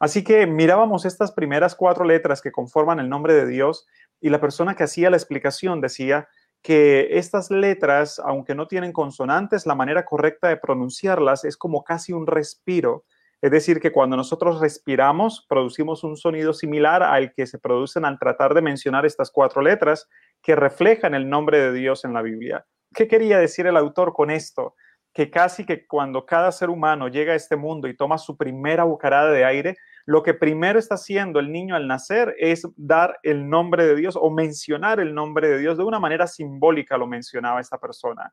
Así 0.00 0.24
que 0.24 0.46
mirábamos 0.46 1.04
estas 1.04 1.32
primeras 1.32 1.74
cuatro 1.74 2.04
letras 2.04 2.42
que 2.42 2.50
conforman 2.50 2.98
el 2.98 3.08
nombre 3.08 3.32
de 3.34 3.46
Dios 3.46 3.86
y 4.20 4.28
la 4.28 4.40
persona 4.40 4.74
que 4.74 4.84
hacía 4.84 5.10
la 5.10 5.16
explicación 5.16 5.80
decía 5.80 6.28
que 6.62 7.18
estas 7.18 7.50
letras, 7.50 8.20
aunque 8.24 8.54
no 8.54 8.66
tienen 8.66 8.92
consonantes, 8.92 9.66
la 9.66 9.74
manera 9.74 10.04
correcta 10.04 10.48
de 10.48 10.56
pronunciarlas 10.56 11.44
es 11.44 11.56
como 11.56 11.84
casi 11.84 12.12
un 12.12 12.26
respiro 12.26 13.04
es 13.44 13.50
decir, 13.50 13.78
que 13.78 13.92
cuando 13.92 14.16
nosotros 14.16 14.58
respiramos, 14.58 15.44
producimos 15.46 16.02
un 16.02 16.16
sonido 16.16 16.54
similar 16.54 17.02
al 17.02 17.34
que 17.34 17.46
se 17.46 17.58
producen 17.58 18.06
al 18.06 18.18
tratar 18.18 18.54
de 18.54 18.62
mencionar 18.62 19.04
estas 19.04 19.30
cuatro 19.30 19.60
letras 19.60 20.08
que 20.42 20.56
reflejan 20.56 21.14
el 21.14 21.28
nombre 21.28 21.60
de 21.60 21.70
Dios 21.74 22.06
en 22.06 22.14
la 22.14 22.22
Biblia. 22.22 22.64
¿Qué 22.94 23.06
quería 23.06 23.38
decir 23.38 23.66
el 23.66 23.76
autor 23.76 24.14
con 24.14 24.30
esto? 24.30 24.76
Que 25.12 25.30
casi 25.30 25.66
que 25.66 25.86
cuando 25.86 26.24
cada 26.24 26.52
ser 26.52 26.70
humano 26.70 27.08
llega 27.08 27.34
a 27.34 27.36
este 27.36 27.54
mundo 27.54 27.86
y 27.86 27.94
toma 27.94 28.16
su 28.16 28.38
primera 28.38 28.84
bocarada 28.84 29.30
de 29.30 29.44
aire, 29.44 29.76
lo 30.06 30.22
que 30.22 30.32
primero 30.32 30.78
está 30.78 30.94
haciendo 30.94 31.38
el 31.38 31.52
niño 31.52 31.76
al 31.76 31.86
nacer 31.86 32.34
es 32.38 32.66
dar 32.76 33.18
el 33.22 33.50
nombre 33.50 33.84
de 33.84 33.94
Dios 33.94 34.16
o 34.18 34.30
mencionar 34.30 35.00
el 35.00 35.14
nombre 35.14 35.50
de 35.50 35.58
Dios. 35.58 35.76
De 35.76 35.84
una 35.84 36.00
manera 36.00 36.26
simbólica 36.26 36.96
lo 36.96 37.06
mencionaba 37.06 37.60
esta 37.60 37.76
persona. 37.76 38.32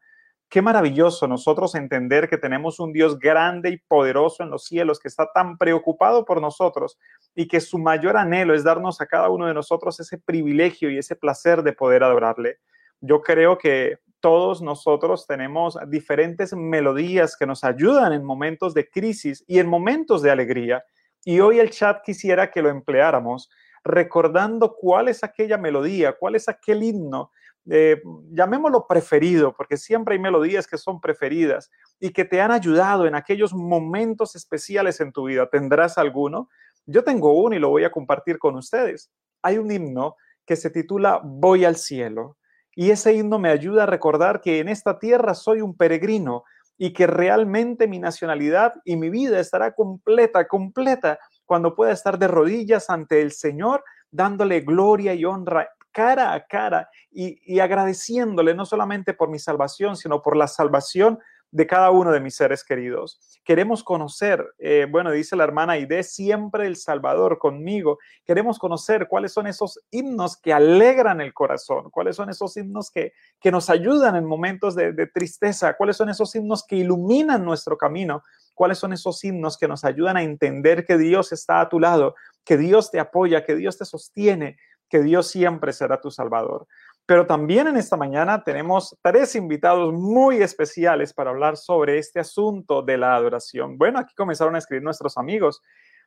Qué 0.51 0.61
maravilloso 0.61 1.29
nosotros 1.29 1.75
entender 1.75 2.27
que 2.27 2.37
tenemos 2.37 2.81
un 2.81 2.91
Dios 2.91 3.17
grande 3.17 3.69
y 3.69 3.77
poderoso 3.77 4.43
en 4.43 4.49
los 4.49 4.65
cielos 4.65 4.99
que 4.99 5.07
está 5.07 5.31
tan 5.31 5.57
preocupado 5.57 6.25
por 6.25 6.41
nosotros 6.41 6.99
y 7.33 7.47
que 7.47 7.61
su 7.61 7.79
mayor 7.79 8.17
anhelo 8.17 8.53
es 8.53 8.65
darnos 8.65 8.99
a 8.99 9.05
cada 9.05 9.29
uno 9.29 9.47
de 9.47 9.53
nosotros 9.53 9.97
ese 10.01 10.17
privilegio 10.17 10.91
y 10.91 10.97
ese 10.97 11.15
placer 11.15 11.63
de 11.63 11.71
poder 11.71 12.03
adorarle. 12.03 12.57
Yo 12.99 13.21
creo 13.21 13.57
que 13.57 13.99
todos 14.19 14.61
nosotros 14.61 15.25
tenemos 15.25 15.77
diferentes 15.87 16.53
melodías 16.53 17.37
que 17.37 17.45
nos 17.47 17.63
ayudan 17.63 18.11
en 18.11 18.25
momentos 18.25 18.73
de 18.73 18.89
crisis 18.89 19.45
y 19.47 19.59
en 19.59 19.69
momentos 19.69 20.21
de 20.21 20.31
alegría. 20.31 20.83
Y 21.23 21.39
hoy 21.39 21.59
el 21.59 21.69
chat 21.69 22.03
quisiera 22.03 22.51
que 22.51 22.61
lo 22.61 22.67
empleáramos 22.67 23.49
recordando 23.85 24.75
cuál 24.75 25.07
es 25.07 25.23
aquella 25.23 25.57
melodía, 25.57 26.11
cuál 26.11 26.35
es 26.35 26.49
aquel 26.49 26.83
himno 26.83 27.31
eh, 27.69 28.01
llamémoslo 28.31 28.87
preferido, 28.87 29.53
porque 29.53 29.77
siempre 29.77 30.15
hay 30.15 30.19
melodías 30.19 30.65
que 30.65 30.77
son 30.77 30.99
preferidas 30.99 31.69
y 31.99 32.11
que 32.11 32.25
te 32.25 32.41
han 32.41 32.51
ayudado 32.51 33.05
en 33.05 33.15
aquellos 33.15 33.53
momentos 33.53 34.35
especiales 34.35 34.99
en 34.99 35.11
tu 35.11 35.25
vida. 35.25 35.47
¿Tendrás 35.49 35.97
alguno? 35.97 36.49
Yo 36.85 37.03
tengo 37.03 37.33
uno 37.33 37.55
y 37.55 37.59
lo 37.59 37.69
voy 37.69 37.83
a 37.83 37.91
compartir 37.91 38.39
con 38.39 38.55
ustedes. 38.55 39.11
Hay 39.43 39.57
un 39.57 39.71
himno 39.71 40.15
que 40.45 40.55
se 40.55 40.69
titula 40.69 41.21
Voy 41.23 41.65
al 41.65 41.75
cielo 41.75 42.37
y 42.75 42.91
ese 42.91 43.13
himno 43.13 43.37
me 43.37 43.49
ayuda 43.49 43.83
a 43.83 43.87
recordar 43.87 44.41
que 44.41 44.59
en 44.59 44.69
esta 44.69 44.97
tierra 44.97 45.35
soy 45.35 45.61
un 45.61 45.75
peregrino 45.75 46.43
y 46.77 46.93
que 46.93 47.05
realmente 47.05 47.87
mi 47.87 47.99
nacionalidad 47.99 48.73
y 48.85 48.95
mi 48.95 49.09
vida 49.09 49.39
estará 49.39 49.73
completa, 49.73 50.47
completa 50.47 51.19
cuando 51.45 51.75
pueda 51.75 51.91
estar 51.91 52.17
de 52.17 52.27
rodillas 52.27 52.89
ante 52.89 53.21
el 53.21 53.33
Señor 53.33 53.83
dándole 54.09 54.61
gloria 54.61 55.13
y 55.13 55.25
honra 55.25 55.69
cara 55.91 56.33
a 56.33 56.45
cara 56.45 56.89
y, 57.11 57.59
agradeciéndole 57.59 58.53
no 58.53 58.65
solamente 58.65 59.13
por 59.13 59.29
mi 59.29 59.39
salvación, 59.39 59.95
sino 59.95 60.21
por 60.21 60.37
la 60.37 60.47
salvación 60.47 61.19
de 61.53 61.67
cada 61.67 61.91
uno 61.91 62.13
de 62.13 62.21
mis 62.21 62.35
seres 62.35 62.63
queridos. 62.63 63.19
Queremos 63.43 63.83
conocer, 63.83 64.41
eh, 64.57 64.87
bueno, 64.89 65.11
dice 65.11 65.35
la 65.35 65.43
hermana 65.43 65.77
Ide, 65.77 66.01
siempre 66.03 66.65
el 66.65 66.77
Salvador 66.77 67.39
conmigo. 67.39 67.99
Queremos 68.25 68.57
conocer 68.57 69.09
cuáles 69.09 69.33
son 69.33 69.47
esos 69.47 69.77
himnos 69.91 70.37
que 70.37 70.53
alegran 70.53 71.19
el 71.19 71.33
corazón, 71.33 71.89
cuáles 71.91 72.15
son 72.15 72.29
esos 72.29 72.55
himnos 72.55 72.89
que, 72.89 73.11
que 73.41 73.51
nos 73.51 73.69
ayudan 73.69 74.15
en 74.15 74.25
momentos 74.25 74.75
de 74.75 75.07
tristeza, 75.07 75.75
cuáles 75.75 75.97
son 75.97 76.07
esos 76.07 76.33
himnos 76.33 76.65
que 76.65 76.77
iluminan 76.77 77.43
nuestro 77.43 77.77
camino, 77.77 78.23
cuáles 78.53 78.77
son 78.77 78.93
esos 78.93 79.23
himnos 79.23 79.57
que 79.57 79.67
nos 79.67 79.83
ayudan 79.83 80.17
a 80.17 80.23
entender 80.23 80.85
que 80.85 80.97
Dios 80.97 81.31
está 81.31 81.61
a 81.61 81.67
tu 81.69 81.79
lado, 81.79 82.15
que 82.45 82.57
Dios 82.57 82.91
te 82.91 82.99
apoya, 82.99 83.43
que 83.43 83.55
Dios 83.55 83.77
te 83.77 83.85
sostiene, 83.85 84.57
que 84.91 84.99
Dios 85.01 85.29
siempre 85.29 85.71
será 85.71 86.01
tu 86.01 86.11
Salvador. 86.11 86.67
Pero 87.05 87.25
también 87.25 87.67
en 87.67 87.77
esta 87.77 87.97
mañana 87.97 88.43
tenemos 88.43 88.95
tres 89.01 89.35
invitados 89.35 89.93
muy 89.93 90.41
especiales 90.41 91.13
para 91.13 91.31
hablar 91.31 91.57
sobre 91.57 91.97
este 91.97 92.19
asunto 92.19 92.81
de 92.81 92.97
la 92.97 93.15
adoración. 93.15 93.77
Bueno, 93.77 93.99
aquí 93.99 94.13
comenzaron 94.13 94.55
a 94.55 94.59
escribir 94.59 94.83
nuestros 94.83 95.17
amigos. 95.17 95.61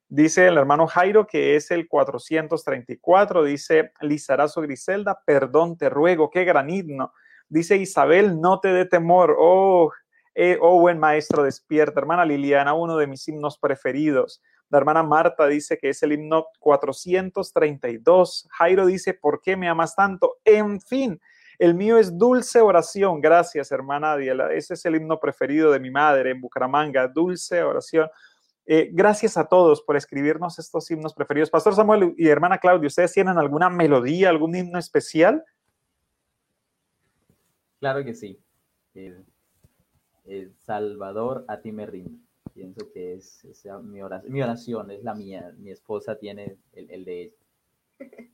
Dice 0.06 0.46
el 0.46 0.58
hermano 0.58 0.86
Jairo 0.86 1.26
que 1.26 1.56
es 1.56 1.70
el 1.70 1.88
434, 1.88 3.42
dice 3.42 3.90
Lizarazo 4.02 4.60
Griselda, 4.60 5.18
perdón 5.24 5.78
te 5.78 5.88
ruego, 5.88 6.30
qué 6.30 6.44
gran 6.44 6.68
himno. 6.68 7.12
Dice 7.48 7.76
Isabel, 7.76 8.40
no 8.40 8.60
te 8.60 8.68
dé 8.68 8.84
temor, 8.84 9.34
oh, 9.38 9.90
eh, 10.34 10.58
oh 10.60 10.78
buen 10.78 10.98
maestro, 10.98 11.42
despierta. 11.42 12.00
Hermana 12.00 12.24
Liliana, 12.24 12.74
uno 12.74 12.96
de 12.96 13.06
mis 13.06 13.26
himnos 13.26 13.58
preferidos. 13.58 14.42
La 14.70 14.78
hermana 14.78 15.02
Marta 15.02 15.46
dice 15.46 15.78
que 15.78 15.90
es 15.90 16.02
el 16.02 16.12
himno 16.12 16.46
432. 16.58 18.48
Jairo 18.50 18.86
dice, 18.86 19.14
¿por 19.14 19.40
qué 19.40 19.56
me 19.56 19.68
amas 19.68 19.94
tanto? 19.94 20.38
En 20.44 20.80
fin, 20.80 21.20
el 21.58 21.74
mío 21.74 21.98
es 21.98 22.16
dulce 22.18 22.60
oración. 22.60 23.20
Gracias, 23.20 23.70
hermana 23.70 24.16
Diela. 24.16 24.52
Ese 24.52 24.74
es 24.74 24.84
el 24.84 24.96
himno 24.96 25.20
preferido 25.20 25.70
de 25.70 25.80
mi 25.80 25.90
madre 25.90 26.30
en 26.30 26.40
Bucaramanga, 26.40 27.06
dulce 27.08 27.62
oración. 27.62 28.08
Eh, 28.66 28.88
gracias 28.92 29.36
a 29.36 29.46
todos 29.46 29.82
por 29.82 29.96
escribirnos 29.96 30.58
estos 30.58 30.90
himnos 30.90 31.12
preferidos. 31.14 31.50
Pastor 31.50 31.74
Samuel 31.74 32.14
y 32.16 32.28
hermana 32.28 32.58
Claudia, 32.58 32.86
¿ustedes 32.86 33.12
tienen 33.12 33.36
alguna 33.38 33.68
melodía, 33.68 34.30
algún 34.30 34.56
himno 34.56 34.78
especial? 34.78 35.44
Claro 37.78 38.02
que 38.02 38.14
sí. 38.14 38.40
Salvador, 40.64 41.44
a 41.48 41.60
ti 41.60 41.72
me 41.72 41.84
rindo. 41.84 42.18
Pienso 42.54 42.90
que 42.92 43.14
es, 43.14 43.44
mi, 43.82 44.00
oración, 44.00 44.90
es 44.92 45.02
la 45.02 45.14
mía. 45.14 45.52
Mi 45.58 45.70
esposa 45.70 46.16
tiene 46.16 46.56
el, 46.72 47.04
de 47.04 47.22
ella. 47.22 47.36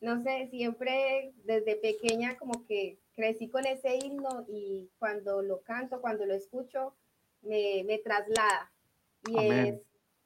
No 0.00 0.20
sé, 0.20 0.48
siempre 0.50 1.32
desde 1.44 1.76
pequeña 1.76 2.36
como 2.36 2.66
que 2.66 2.98
crecí 3.14 3.48
con 3.48 3.64
ese 3.66 3.98
himno 4.04 4.44
y 4.48 4.90
cuando 4.98 5.42
lo 5.42 5.62
canto, 5.62 6.00
cuando 6.00 6.26
lo 6.26 6.34
escucho, 6.34 6.96
me, 7.42 7.84
me 7.86 7.98
traslada 7.98 8.72
y 9.28 9.36
es 9.38 9.80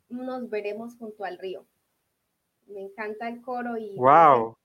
Nos 0.08 0.48
veremos 0.48 0.96
junto 0.96 1.24
al 1.24 1.36
río. 1.36 1.66
Me 2.68 2.80
encanta 2.80 3.28
el 3.28 3.42
coro 3.42 3.76
y 3.76 3.98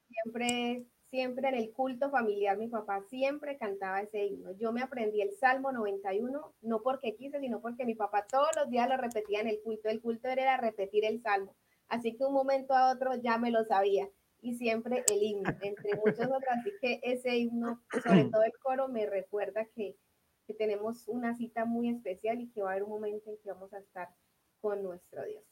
siempre, 0.07 0.85
siempre 1.11 1.49
en 1.49 1.55
el 1.55 1.71
culto 1.73 2.09
familiar 2.09 2.57
mi 2.57 2.69
papá 2.69 3.03
siempre 3.09 3.57
cantaba 3.57 4.01
ese 4.01 4.25
himno. 4.25 4.53
Yo 4.53 4.71
me 4.71 4.81
aprendí 4.81 5.21
el 5.21 5.33
Salmo 5.33 5.71
91, 5.71 6.53
no 6.61 6.81
porque 6.81 7.15
quise, 7.15 7.39
sino 7.39 7.61
porque 7.61 7.85
mi 7.85 7.95
papá 7.95 8.25
todos 8.25 8.49
los 8.55 8.69
días 8.69 8.89
lo 8.89 8.97
repetía 8.97 9.41
en 9.41 9.47
el 9.47 9.61
culto. 9.61 9.89
El 9.89 10.01
culto 10.01 10.29
era 10.29 10.57
repetir 10.57 11.05
el 11.05 11.21
Salmo. 11.21 11.53
Así 11.89 12.15
que 12.15 12.23
un 12.23 12.33
momento 12.33 12.73
a 12.73 12.91
otro 12.91 13.13
ya 13.15 13.37
me 13.37 13.51
lo 13.51 13.65
sabía. 13.65 14.09
Y 14.41 14.55
siempre 14.55 15.03
el 15.11 15.21
himno, 15.21 15.51
entre 15.61 15.95
muchos 15.97 16.25
otros. 16.25 16.49
Así 16.49 16.71
que 16.81 17.01
ese 17.03 17.37
himno, 17.37 17.83
sobre 18.03 18.23
todo 18.25 18.43
el 18.43 18.53
coro, 18.57 18.87
me 18.87 19.05
recuerda 19.05 19.65
que, 19.75 19.97
que 20.47 20.53
tenemos 20.53 21.07
una 21.09 21.35
cita 21.35 21.65
muy 21.65 21.89
especial 21.89 22.39
y 22.39 22.49
que 22.49 22.61
va 22.61 22.69
a 22.69 22.71
haber 22.71 22.83
un 22.83 22.89
momento 22.89 23.29
en 23.29 23.37
que 23.37 23.51
vamos 23.51 23.73
a 23.73 23.79
estar 23.79 24.09
con 24.61 24.81
nuestro 24.81 25.25
Dios. 25.25 25.50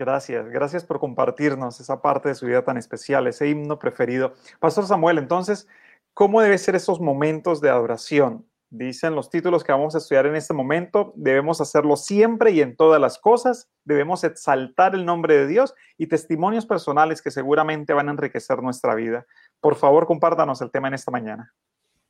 Gracias, 0.00 0.48
gracias 0.48 0.82
por 0.82 0.98
compartirnos 0.98 1.78
esa 1.78 2.00
parte 2.00 2.30
de 2.30 2.34
su 2.34 2.46
vida 2.46 2.64
tan 2.64 2.78
especial, 2.78 3.26
ese 3.26 3.50
himno 3.50 3.78
preferido. 3.78 4.32
Pastor 4.58 4.86
Samuel, 4.86 5.18
entonces, 5.18 5.68
¿cómo 6.14 6.40
deben 6.40 6.58
ser 6.58 6.74
esos 6.74 7.02
momentos 7.02 7.60
de 7.60 7.68
adoración? 7.68 8.46
Dicen 8.70 9.14
los 9.14 9.28
títulos 9.28 9.62
que 9.62 9.72
vamos 9.72 9.94
a 9.94 9.98
estudiar 9.98 10.24
en 10.24 10.36
este 10.36 10.54
momento, 10.54 11.12
debemos 11.16 11.60
hacerlo 11.60 11.96
siempre 11.96 12.52
y 12.52 12.62
en 12.62 12.76
todas 12.76 12.98
las 12.98 13.18
cosas, 13.18 13.68
debemos 13.84 14.24
exaltar 14.24 14.94
el 14.94 15.04
nombre 15.04 15.36
de 15.36 15.46
Dios 15.46 15.74
y 15.98 16.06
testimonios 16.06 16.64
personales 16.64 17.20
que 17.20 17.30
seguramente 17.30 17.92
van 17.92 18.08
a 18.08 18.12
enriquecer 18.12 18.62
nuestra 18.62 18.94
vida. 18.94 19.26
Por 19.60 19.74
favor, 19.74 20.06
compártanos 20.06 20.62
el 20.62 20.70
tema 20.70 20.88
en 20.88 20.94
esta 20.94 21.10
mañana. 21.10 21.52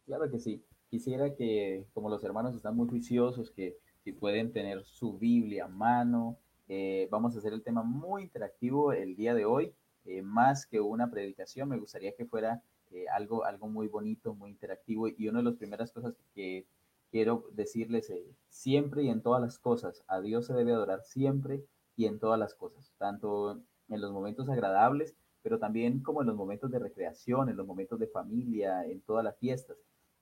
Claro 0.06 0.30
que 0.30 0.38
sí. 0.38 0.64
Quisiera 0.88 1.34
que, 1.34 1.88
como 1.92 2.08
los 2.08 2.22
hermanos 2.22 2.54
están 2.54 2.76
muy 2.76 2.88
juiciosos, 2.88 3.50
que 3.50 3.78
si 4.04 4.12
pueden 4.12 4.52
tener 4.52 4.84
su 4.84 5.18
Biblia 5.18 5.64
a 5.64 5.68
mano. 5.68 6.38
Eh, 6.72 7.08
vamos 7.10 7.34
a 7.34 7.40
hacer 7.40 7.52
el 7.52 7.64
tema 7.64 7.82
muy 7.82 8.22
interactivo 8.22 8.92
el 8.92 9.16
día 9.16 9.34
de 9.34 9.44
hoy, 9.44 9.74
eh, 10.04 10.22
más 10.22 10.66
que 10.66 10.80
una 10.80 11.10
predicación, 11.10 11.68
me 11.68 11.76
gustaría 11.76 12.14
que 12.14 12.26
fuera 12.26 12.62
eh, 12.92 13.06
algo, 13.08 13.44
algo 13.44 13.66
muy 13.66 13.88
bonito, 13.88 14.34
muy 14.34 14.50
interactivo. 14.52 15.08
Y 15.08 15.26
una 15.26 15.40
de 15.40 15.46
las 15.46 15.56
primeras 15.56 15.90
cosas 15.90 16.14
que 16.32 16.68
quiero 17.10 17.44
decirles, 17.54 18.12
siempre 18.48 19.02
y 19.02 19.08
en 19.08 19.20
todas 19.20 19.42
las 19.42 19.58
cosas, 19.58 20.04
a 20.06 20.20
Dios 20.20 20.46
se 20.46 20.54
debe 20.54 20.70
adorar 20.70 21.02
siempre 21.02 21.64
y 21.96 22.06
en 22.06 22.20
todas 22.20 22.38
las 22.38 22.54
cosas, 22.54 22.92
tanto 22.98 23.60
en 23.88 24.00
los 24.00 24.12
momentos 24.12 24.48
agradables, 24.48 25.16
pero 25.42 25.58
también 25.58 26.04
como 26.04 26.20
en 26.20 26.28
los 26.28 26.36
momentos 26.36 26.70
de 26.70 26.78
recreación, 26.78 27.48
en 27.48 27.56
los 27.56 27.66
momentos 27.66 27.98
de 27.98 28.06
familia, 28.06 28.84
en 28.84 29.00
todas 29.00 29.24
las 29.24 29.36
fiestas. 29.38 29.76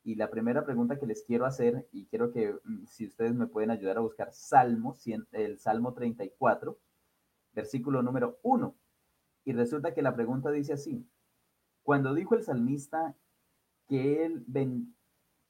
Y 0.08 0.14
la 0.14 0.30
primera 0.30 0.64
pregunta 0.64 0.98
que 0.98 1.06
les 1.06 1.22
quiero 1.22 1.44
hacer, 1.44 1.86
y 1.92 2.06
quiero 2.06 2.32
que 2.32 2.54
mm, 2.64 2.86
si 2.86 3.04
ustedes 3.08 3.34
me 3.34 3.46
pueden 3.46 3.70
ayudar 3.70 3.98
a 3.98 4.00
buscar 4.00 4.32
Salmo, 4.32 4.96
el 5.32 5.58
Salmo 5.58 5.92
34, 5.92 6.78
versículo 7.52 8.02
número 8.02 8.38
1. 8.42 8.74
Y 9.44 9.52
resulta 9.52 9.92
que 9.92 10.00
la 10.00 10.14
pregunta 10.14 10.50
dice 10.50 10.72
así, 10.72 11.06
cuando 11.82 12.14
dijo 12.14 12.34
el 12.34 12.42
salmista 12.42 13.16
que 13.86 14.24
él, 14.24 14.46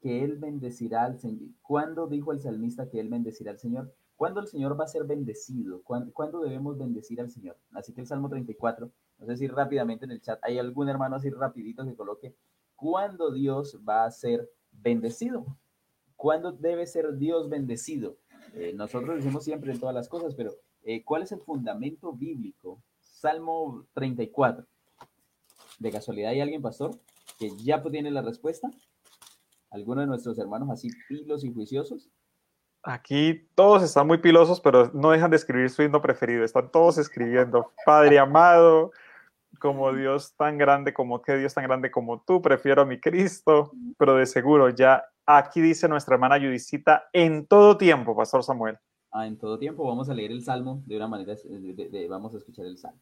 que 0.01 0.25
él 0.25 0.35
bendecirá 0.35 1.05
al 1.05 1.19
Señor, 1.19 1.51
¿cuándo 1.61 2.07
dijo 2.07 2.33
el 2.33 2.41
salmista 2.41 2.89
que 2.89 2.99
él 2.99 3.07
bendecirá 3.07 3.51
al 3.51 3.59
Señor? 3.59 3.95
¿Cuándo 4.17 4.41
el 4.41 4.47
Señor 4.47 4.77
va 4.77 4.83
a 4.83 4.89
ser 4.89 5.05
bendecido? 5.05 5.83
¿Cuándo, 5.83 6.11
¿Cuándo, 6.11 6.41
debemos 6.41 6.77
bendecir 6.77 7.21
al 7.21 7.29
Señor? 7.29 7.55
Así 7.71 7.93
que 7.93 8.01
el 8.01 8.07
Salmo 8.07 8.27
34, 8.27 8.91
no 9.19 9.25
sé 9.25 9.37
si 9.37 9.47
rápidamente 9.47 10.03
en 10.03 10.11
el 10.11 10.19
chat 10.19 10.37
hay 10.43 10.59
algún 10.59 10.89
hermano 10.89 11.15
así 11.15 11.29
rapidito 11.29 11.85
que 11.85 11.95
coloque 11.95 12.35
¿Cuándo 12.79 13.31
Dios 13.31 13.77
va 13.87 14.05
a 14.05 14.11
ser 14.11 14.49
bendecido? 14.71 15.45
¿Cuándo 16.15 16.53
debe 16.53 16.87
ser 16.87 17.17
Dios 17.17 17.49
bendecido? 17.49 18.17
Eh, 18.53 18.73
nosotros 18.73 19.17
decimos 19.17 19.43
siempre 19.43 19.71
en 19.73 19.79
todas 19.79 19.93
las 19.93 20.07
cosas, 20.07 20.33
pero 20.33 20.53
eh, 20.83 21.03
¿cuál 21.03 21.23
es 21.23 21.31
el 21.31 21.41
fundamento 21.41 22.13
bíblico? 22.13 22.81
Salmo 22.99 23.85
34. 23.93 24.65
¿De 25.79 25.91
casualidad 25.91 26.31
hay 26.31 26.41
alguien, 26.41 26.61
pastor, 26.61 26.91
que 27.37 27.49
ya 27.57 27.83
tiene 27.83 28.11
la 28.11 28.21
respuesta? 28.21 28.69
¿Alguno 29.71 30.01
de 30.01 30.07
nuestros 30.07 30.39
hermanos 30.39 30.69
así 30.69 30.89
pilos 31.07 31.43
y 31.43 31.53
juiciosos? 31.53 32.09
Aquí 32.81 33.45
todos 33.55 33.83
están 33.83 34.07
muy 34.07 34.19
pilosos, 34.19 34.61
pero 34.61 34.89
no 34.93 35.11
dejan 35.11 35.31
de 35.31 35.37
escribir 35.37 35.69
su 35.69 35.83
himno 35.83 36.01
preferido. 36.01 36.45
Están 36.45 36.71
todos 36.71 36.97
escribiendo, 36.97 37.73
Padre 37.85 38.19
amado, 38.19 38.91
como 39.59 39.93
Dios 39.93 40.35
tan 40.35 40.57
grande, 40.57 40.93
como 40.93 41.21
que 41.21 41.35
Dios 41.37 41.53
tan 41.53 41.63
grande 41.63 41.91
como 41.91 42.21
tú, 42.21 42.41
prefiero 42.41 42.83
a 42.83 42.85
mi 42.85 42.99
Cristo, 42.99 43.71
pero 43.97 44.15
de 44.15 44.25
seguro 44.25 44.69
ya 44.69 45.03
aquí 45.25 45.61
dice 45.61 45.87
nuestra 45.87 46.15
hermana 46.15 46.39
Judicita, 46.39 47.09
en 47.13 47.45
todo 47.47 47.77
tiempo, 47.77 48.15
Pastor 48.15 48.43
Samuel. 48.43 48.77
Ah, 49.11 49.25
en 49.25 49.37
todo 49.37 49.57
tiempo 49.57 49.87
vamos 49.87 50.09
a 50.09 50.13
leer 50.13 50.31
el 50.31 50.43
Salmo 50.43 50.83
de 50.85 50.95
una 50.95 51.07
manera, 51.07 51.35
vamos 52.07 52.33
a 52.33 52.37
escuchar 52.37 52.65
el 52.65 52.77
Salmo. 52.77 52.99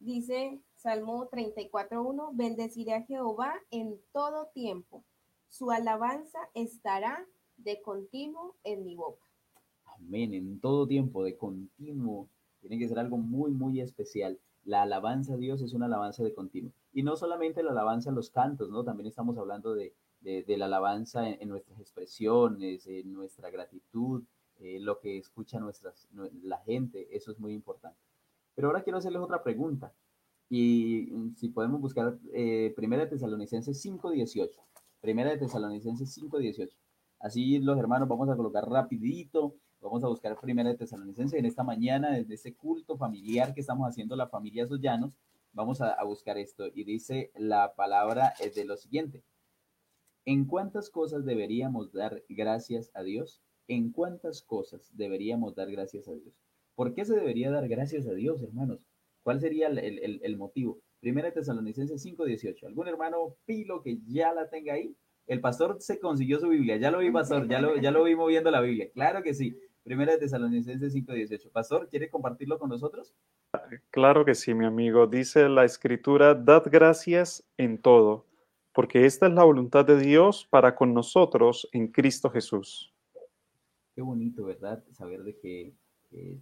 Dice 0.00 0.60
Salmo 0.76 1.28
34.1, 1.30 2.30
bendeciré 2.32 2.94
a 2.94 3.02
Jehová 3.02 3.54
en 3.70 4.00
todo 4.12 4.46
tiempo, 4.54 5.04
su 5.48 5.70
alabanza 5.70 6.38
estará 6.54 7.26
de 7.58 7.82
continuo 7.82 8.56
en 8.64 8.84
mi 8.84 8.96
boca. 8.96 9.24
Amén, 9.84 10.32
en 10.32 10.60
todo 10.60 10.86
tiempo, 10.86 11.22
de 11.22 11.36
continuo. 11.36 12.28
Tiene 12.60 12.78
que 12.78 12.88
ser 12.88 12.98
algo 12.98 13.18
muy, 13.18 13.50
muy 13.50 13.80
especial 13.80 14.38
la 14.64 14.82
alabanza 14.82 15.34
a 15.34 15.36
Dios 15.36 15.62
es 15.62 15.72
una 15.74 15.86
alabanza 15.86 16.22
de 16.22 16.34
continuo. 16.34 16.72
Y 16.92 17.02
no 17.02 17.16
solamente 17.16 17.62
la 17.62 17.70
alabanza 17.70 18.10
en 18.10 18.16
los 18.16 18.30
cantos, 18.30 18.70
¿no? 18.70 18.84
También 18.84 19.06
estamos 19.06 19.38
hablando 19.38 19.74
de, 19.74 19.94
la 20.22 20.66
alabanza 20.66 21.28
en, 21.28 21.48
nuestras 21.48 21.80
expresiones, 21.80 22.86
en 22.86 23.12
nuestra 23.12 23.50
gratitud, 23.50 24.22
eh, 24.58 24.78
lo 24.80 24.98
que 25.00 25.16
escucha 25.16 25.58
nuestras, 25.58 26.08
la 26.42 26.58
gente, 26.58 27.08
eso 27.16 27.32
es 27.32 27.38
muy 27.38 27.54
importante. 27.54 27.98
Pero 28.54 28.68
ahora 28.68 28.82
quiero 28.82 28.98
hacerles 28.98 29.22
otra 29.22 29.42
pregunta. 29.42 29.94
Y 30.50 31.32
si 31.36 31.48
podemos 31.48 31.80
buscar 31.80 32.18
eh, 32.32 32.72
Primera 32.76 33.04
de 33.04 33.10
Tesalonicenses 33.10 33.82
5.18. 33.84 34.50
Primera 35.00 35.30
de 35.30 35.38
Tesalonicenses 35.38 36.18
5.18. 36.18 36.70
Así 37.20 37.58
los 37.60 37.78
hermanos 37.78 38.08
vamos 38.08 38.28
a 38.28 38.36
colocar 38.36 38.68
rapidito 38.68 39.54
Vamos 39.82 40.04
a 40.04 40.08
buscar 40.08 40.38
Primera 40.38 40.68
de 40.68 40.76
Tesalonicense 40.76 41.38
en 41.38 41.46
esta 41.46 41.64
mañana, 41.64 42.10
desde 42.10 42.34
ese 42.34 42.54
culto 42.54 42.98
familiar 42.98 43.54
que 43.54 43.60
estamos 43.60 43.88
haciendo 43.88 44.14
la 44.14 44.28
familia 44.28 44.66
Sollanos, 44.66 45.16
vamos 45.52 45.80
a, 45.80 46.02
buscar 46.04 46.36
esto. 46.36 46.66
Y 46.74 46.84
dice 46.84 47.32
la 47.34 47.74
palabra 47.74 48.34
es 48.40 48.54
de 48.54 48.66
lo 48.66 48.76
siguiente. 48.76 49.22
¿En 50.26 50.44
cuántas 50.44 50.90
cosas 50.90 51.24
deberíamos 51.24 51.92
dar 51.92 52.22
gracias 52.28 52.90
a 52.94 53.02
Dios? 53.02 53.40
¿En 53.68 53.90
cuántas 53.90 54.42
cosas 54.42 54.94
deberíamos 54.94 55.54
dar 55.54 55.70
gracias 55.70 56.08
a 56.08 56.12
Dios? 56.12 56.34
¿Por 56.74 56.92
qué 56.94 57.06
se 57.06 57.16
debería 57.16 57.50
dar 57.50 57.66
gracias 57.66 58.06
a 58.06 58.12
Dios, 58.12 58.42
hermanos? 58.42 58.80
¿Cuál 59.22 59.40
sería 59.40 59.68
el, 59.68 60.36
motivo? 60.36 60.78
Primera 61.00 61.32
Tesalonicenses 61.32 62.04
5.18. 62.04 62.66
¿Algún 62.66 62.86
hermano 62.86 63.36
pilo 63.46 63.82
que 63.82 63.98
ya 64.06 64.34
la 64.34 64.50
tenga 64.50 64.74
ahí? 64.74 64.94
El 65.26 65.40
pastor 65.40 65.76
se 65.80 65.98
consiguió 65.98 66.38
su 66.38 66.48
Biblia. 66.48 66.76
Ya 66.76 66.90
lo 66.90 66.98
vi, 66.98 67.10
pastor. 67.10 67.48
Ya 67.48 67.60
lo, 67.60 67.76
ya 67.76 67.90
lo 67.90 68.04
vi 68.04 68.14
moviendo 68.14 68.50
la 68.50 68.60
Biblia. 68.60 68.90
Claro 68.92 69.22
que 69.22 69.32
sí. 69.32 69.56
Primera 69.82 70.12
de 70.12 70.18
Tesalonicenses 70.18 70.92
5:18. 70.92 71.50
Pastor, 71.50 71.88
¿quiere 71.88 72.10
compartirlo 72.10 72.58
con 72.58 72.68
nosotros? 72.70 73.14
Claro 73.90 74.24
que 74.24 74.34
sí, 74.34 74.54
mi 74.54 74.64
amigo. 74.66 75.06
Dice 75.06 75.48
la 75.48 75.64
escritura, 75.64 76.34
dad 76.34 76.64
gracias 76.70 77.48
en 77.56 77.78
todo, 77.78 78.26
porque 78.72 79.06
esta 79.06 79.26
es 79.26 79.32
la 79.32 79.44
voluntad 79.44 79.84
de 79.84 79.98
Dios 79.98 80.46
para 80.50 80.74
con 80.74 80.92
nosotros 80.94 81.68
en 81.72 81.88
Cristo 81.88 82.30
Jesús. 82.30 82.92
Qué 83.94 84.02
bonito, 84.02 84.44
¿verdad? 84.44 84.84
Saber 84.92 85.22
de 85.24 85.36
que 85.36 85.74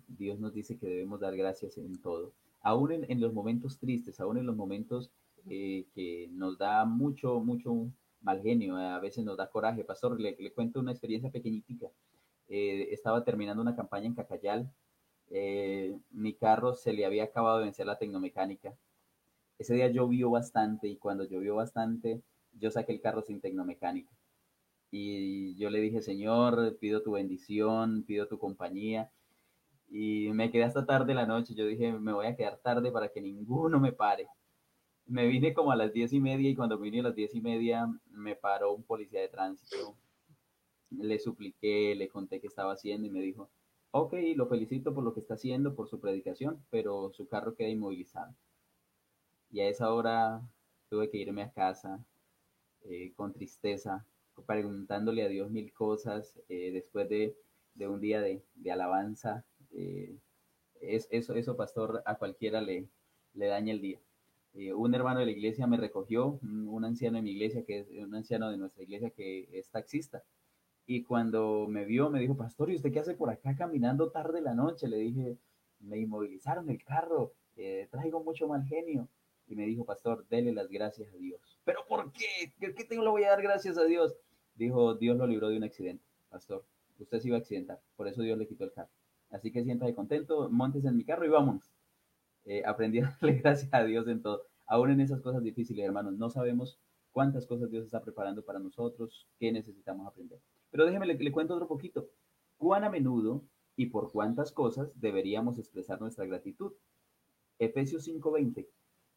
Dios 0.06 0.38
nos 0.38 0.54
dice 0.54 0.78
que 0.78 0.86
debemos 0.86 1.20
dar 1.20 1.36
gracias 1.36 1.78
en 1.78 2.00
todo. 2.00 2.32
Aún 2.60 2.92
en, 2.92 3.20
los 3.20 3.32
momentos 3.32 3.78
tristes, 3.78 4.20
aún 4.20 4.38
en 4.38 4.46
los 4.46 4.56
momentos 4.56 5.10
eh, 5.48 5.86
que 5.94 6.28
nos 6.32 6.58
da 6.58 6.84
mucho, 6.84 7.40
mucho 7.40 7.90
mal 8.20 8.42
genio, 8.42 8.76
a 8.76 8.98
veces 8.98 9.24
nos 9.24 9.36
da 9.36 9.48
coraje. 9.48 9.84
Pastor, 9.84 10.20
le, 10.20 10.52
cuento 10.52 10.80
una 10.80 10.92
experiencia 10.92 11.30
pequeñitica. 11.30 11.88
Eh, 12.48 12.88
estaba 12.92 13.24
terminando 13.24 13.62
una 13.62 13.76
campaña 13.76 14.06
en 14.06 14.14
Cacayal. 14.14 14.70
Eh, 15.30 15.98
mi 16.10 16.34
carro 16.34 16.74
se 16.74 16.92
le 16.92 17.04
había 17.04 17.24
acabado 17.24 17.58
de 17.58 17.64
vencer 17.64 17.86
la 17.86 17.98
tecnomecánica. 17.98 18.74
Ese 19.58 19.74
día 19.74 19.88
llovió 19.88 20.30
bastante 20.30 20.88
y 20.88 20.96
cuando 20.96 21.24
llovió 21.24 21.56
bastante, 21.56 22.22
yo 22.52 22.70
saqué 22.70 22.92
el 22.92 23.00
carro 23.00 23.22
sin 23.22 23.40
tecnomecánica. 23.40 24.10
Y 24.90 25.56
yo 25.56 25.68
le 25.70 25.80
dije, 25.80 26.00
Señor, 26.00 26.78
pido 26.78 27.02
tu 27.02 27.12
bendición, 27.12 28.04
pido 28.04 28.26
tu 28.28 28.38
compañía. 28.38 29.10
Y 29.90 30.30
me 30.32 30.50
quedé 30.50 30.64
hasta 30.64 30.86
tarde 30.86 31.14
la 31.14 31.26
noche. 31.26 31.54
Yo 31.54 31.66
dije, 31.66 31.92
me 31.92 32.12
voy 32.12 32.26
a 32.26 32.36
quedar 32.36 32.58
tarde 32.58 32.90
para 32.90 33.08
que 33.08 33.20
ninguno 33.20 33.80
me 33.80 33.92
pare. 33.92 34.28
Me 35.06 35.26
vine 35.26 35.54
como 35.54 35.72
a 35.72 35.76
las 35.76 35.92
diez 35.92 36.12
y 36.12 36.20
media 36.20 36.50
y 36.50 36.54
cuando 36.54 36.78
vine 36.78 37.00
a 37.00 37.04
las 37.04 37.14
diez 37.14 37.34
y 37.34 37.40
media 37.40 37.88
me 38.10 38.36
paró 38.36 38.72
un 38.72 38.82
policía 38.82 39.20
de 39.20 39.28
tránsito. 39.28 39.96
Le 40.90 41.18
supliqué, 41.18 41.94
le 41.94 42.08
conté 42.08 42.40
qué 42.40 42.46
estaba 42.46 42.72
haciendo 42.72 43.06
y 43.06 43.10
me 43.10 43.20
dijo, 43.20 43.50
ok, 43.90 44.14
lo 44.36 44.46
felicito 44.46 44.94
por 44.94 45.04
lo 45.04 45.14
que 45.14 45.20
está 45.20 45.34
haciendo, 45.34 45.74
por 45.74 45.88
su 45.88 46.00
predicación, 46.00 46.64
pero 46.70 47.12
su 47.12 47.28
carro 47.28 47.54
queda 47.54 47.68
inmovilizado. 47.68 48.34
Y 49.50 49.60
a 49.60 49.68
esa 49.68 49.92
hora 49.92 50.42
tuve 50.88 51.10
que 51.10 51.18
irme 51.18 51.42
a 51.42 51.52
casa 51.52 52.04
eh, 52.84 53.12
con 53.16 53.32
tristeza, 53.32 54.04
preguntándole 54.46 55.22
a 55.22 55.28
Dios 55.28 55.50
mil 55.50 55.72
cosas 55.72 56.38
eh, 56.48 56.70
después 56.72 57.08
de, 57.08 57.36
un 57.86 58.00
día 58.00 58.20
de, 58.20 58.42
alabanza. 58.70 59.44
Eh, 59.72 60.16
es, 60.80 61.08
eso, 61.10 61.34
eso, 61.34 61.56
pastor, 61.56 62.02
a 62.06 62.16
cualquiera 62.16 62.60
le, 62.60 62.88
le 63.34 63.46
daña 63.46 63.72
el 63.72 63.80
día. 63.80 63.98
un 64.76 64.94
hermano 64.94 65.20
de 65.20 65.26
la 65.26 65.32
iglesia 65.32 65.66
me 65.66 65.76
recogió, 65.76 66.38
un, 66.42 66.84
anciano 66.84 67.16
de 67.16 67.22
mi 67.22 67.32
iglesia, 67.32 67.64
que 67.64 67.80
es 67.80 67.90
un 67.90 68.14
anciano 68.14 68.50
de 68.50 68.58
nuestra 68.58 68.82
iglesia 68.82 69.10
que 69.10 69.48
es 69.52 69.68
taxista. 69.70 70.22
Y 70.90 71.02
cuando 71.02 71.66
me 71.68 71.84
vio, 71.84 72.08
me 72.08 72.18
dijo, 72.18 72.34
pastor, 72.34 72.70
¿y 72.70 72.76
usted 72.76 72.90
qué 72.90 73.00
hace 73.00 73.12
por 73.12 73.28
acá 73.28 73.54
caminando 73.54 74.10
tarde 74.10 74.40
la 74.40 74.54
noche? 74.54 74.88
Le 74.88 74.96
dije, 74.96 75.36
me 75.80 75.98
inmovilizaron 75.98 76.70
el 76.70 76.82
carro, 76.82 77.34
traigo 77.90 78.24
mucho 78.24 78.48
mal 78.48 78.64
genio 78.64 79.06
y 79.46 79.54
me 79.54 79.66
dijo, 79.66 79.84
pastor, 79.84 80.26
dele 80.28 80.50
las 80.54 80.70
gracias 80.70 81.12
a 81.12 81.16
Dios. 81.18 81.58
¿Pero 81.64 81.80
por 81.86 82.10
qué? 82.12 82.54
¿Qué, 82.58 82.74
qué 82.74 82.84
tengo, 82.84 83.02
le 83.02 83.10
voy 83.10 83.24
a 83.24 83.28
dar 83.28 83.42
gracias 83.42 83.76
a 83.76 83.84
Dios? 83.84 84.16
Dijo, 84.54 84.94
Dios 84.94 85.18
lo 85.18 85.26
libró 85.26 85.50
de 85.50 85.58
un 85.58 85.64
accidente, 85.64 86.02
pastor. 86.30 86.64
Usted 86.98 87.20
se 87.20 87.28
iba 87.28 87.36
a 87.36 87.40
accidentar, 87.40 87.82
por 87.94 88.08
eso 88.08 88.22
Dios 88.22 88.38
le 88.38 88.48
quitó 88.48 88.64
el 88.64 88.72
carro. 88.72 88.88
Así 89.28 89.52
que 89.52 89.62
siéntase 89.62 89.94
contento, 89.94 90.48
montes 90.48 90.86
en 90.86 90.96
mi 90.96 91.04
carro 91.04 91.26
y 91.26 91.28
vámonos. 91.28 91.70
Eh, 92.46 92.62
aprendí 92.64 93.00
a 93.00 93.02
darle 93.20 93.34
gracias 93.40 93.74
a 93.74 93.84
Dios 93.84 94.08
en 94.08 94.22
todo. 94.22 94.46
Aún 94.66 94.90
en 94.90 95.02
esas 95.02 95.20
cosas 95.20 95.42
difíciles, 95.42 95.84
hermanos, 95.84 96.14
no 96.14 96.30
sabemos 96.30 96.78
cuántas 97.12 97.44
cosas 97.46 97.70
Dios 97.70 97.84
está 97.84 98.02
preparando 98.02 98.42
para 98.42 98.58
nosotros, 98.58 99.28
qué 99.38 99.52
necesitamos 99.52 100.06
aprender. 100.06 100.40
Pero 100.70 100.86
déjeme, 100.86 101.06
le, 101.06 101.14
le 101.14 101.32
cuento 101.32 101.54
otro 101.54 101.68
poquito. 101.68 102.08
¿Cuán 102.56 102.84
a 102.84 102.90
menudo 102.90 103.44
y 103.76 103.86
por 103.86 104.10
cuántas 104.10 104.52
cosas 104.52 104.90
deberíamos 105.00 105.58
expresar 105.58 106.00
nuestra 106.00 106.26
gratitud? 106.26 106.72
Efesios 107.58 108.04
5:20. 108.06 108.68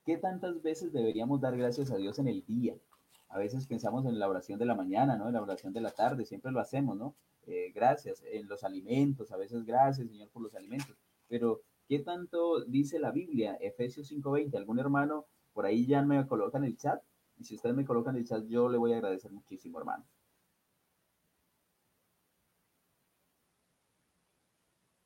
¿Qué 0.04 0.18
tantas 0.18 0.62
veces 0.62 0.92
deberíamos 0.92 1.42
dar 1.42 1.56
gracias 1.58 1.92
a 1.92 1.98
Dios 1.98 2.18
en 2.20 2.28
el 2.28 2.44
día? 2.46 2.76
A 3.30 3.38
veces 3.38 3.68
pensamos 3.68 4.06
en 4.06 4.18
la 4.20 4.28
oración 4.28 4.58
de 4.60 4.66
la 4.66 4.76
mañana, 4.76 5.16
¿no? 5.16 5.28
En 5.28 5.34
la 5.34 5.42
oración 5.42 5.74
de 5.74 5.82
la 5.82 5.92
tarde, 5.92 6.26
siempre 6.26 6.52
lo 6.52 6.60
hacemos, 6.60 6.98
¿no? 6.98 7.16
Eh, 7.48 7.72
gracias. 7.74 8.24
En 8.32 8.48
los 8.48 8.64
alimentos, 8.64 9.32
a 9.32 9.38
veces 9.38 9.64
gracias, 9.64 10.08
Señor, 10.08 10.30
por 10.30 10.42
los 10.42 10.56
alimentos. 10.56 10.98
Pero, 11.28 11.62
¿qué 11.88 12.00
tanto 12.00 12.66
dice 12.66 13.00
la 13.00 13.12
Biblia? 13.12 13.56
Efesios 13.62 14.08
5:20. 14.08 14.58
¿Algún 14.58 14.80
hermano 14.80 15.26
por 15.54 15.66
ahí 15.66 15.86
ya 15.86 16.02
me 16.02 16.26
coloca 16.28 16.58
en 16.58 16.66
el 16.66 16.78
chat? 16.78 17.02
Y 17.38 17.44
si 17.44 17.56
ustedes 17.56 17.76
me 17.76 17.86
colocan 17.86 18.16
en 18.16 18.22
el 18.22 18.28
chat, 18.28 18.46
yo 18.48 18.70
le 18.70 18.78
voy 18.78 18.94
a 18.94 18.98
agradecer 18.98 19.32
muchísimo, 19.32 19.80
hermano. 19.80 20.06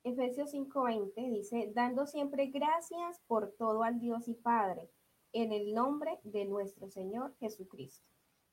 Efesios 0.06 0.54
5:20 0.54 1.32
dice, 1.32 1.72
dando 1.74 2.06
siempre 2.06 2.46
gracias 2.52 3.20
por 3.26 3.54
todo 3.58 3.82
al 3.82 4.00
Dios 4.00 4.28
y 4.28 4.36
Padre, 4.36 4.92
en 5.34 5.52
el 5.52 5.74
nombre 5.74 6.20
de 6.24 6.46
nuestro 6.46 6.88
Señor 6.92 7.36
Jesucristo. 7.40 8.06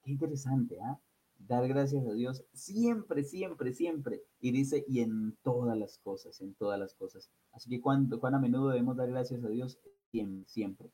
Qué 0.03 0.13
interesante, 0.13 0.81
¿ah? 0.81 0.99
Dar 1.39 1.69
gracias 1.69 2.07
a 2.07 2.13
Dios 2.15 2.43
siempre, 2.55 3.23
siempre, 3.23 3.75
siempre. 3.75 4.23
Y 4.41 4.53
dice, 4.53 4.83
y 4.89 5.01
en 5.01 5.37
todas 5.43 5.77
las 5.77 5.99
cosas, 5.99 6.41
en 6.41 6.55
todas 6.55 6.81
las 6.81 6.95
cosas. 6.95 7.31
Así 7.53 7.69
que 7.69 7.83
cuando, 7.83 8.19
cuán 8.19 8.35
a 8.35 8.39
menudo 8.39 8.69
debemos 8.69 8.97
dar 8.97 9.11
gracias 9.11 9.45
a 9.45 9.49
Dios, 9.49 9.79
siempre. 10.11 10.49
siempre. 10.49 10.91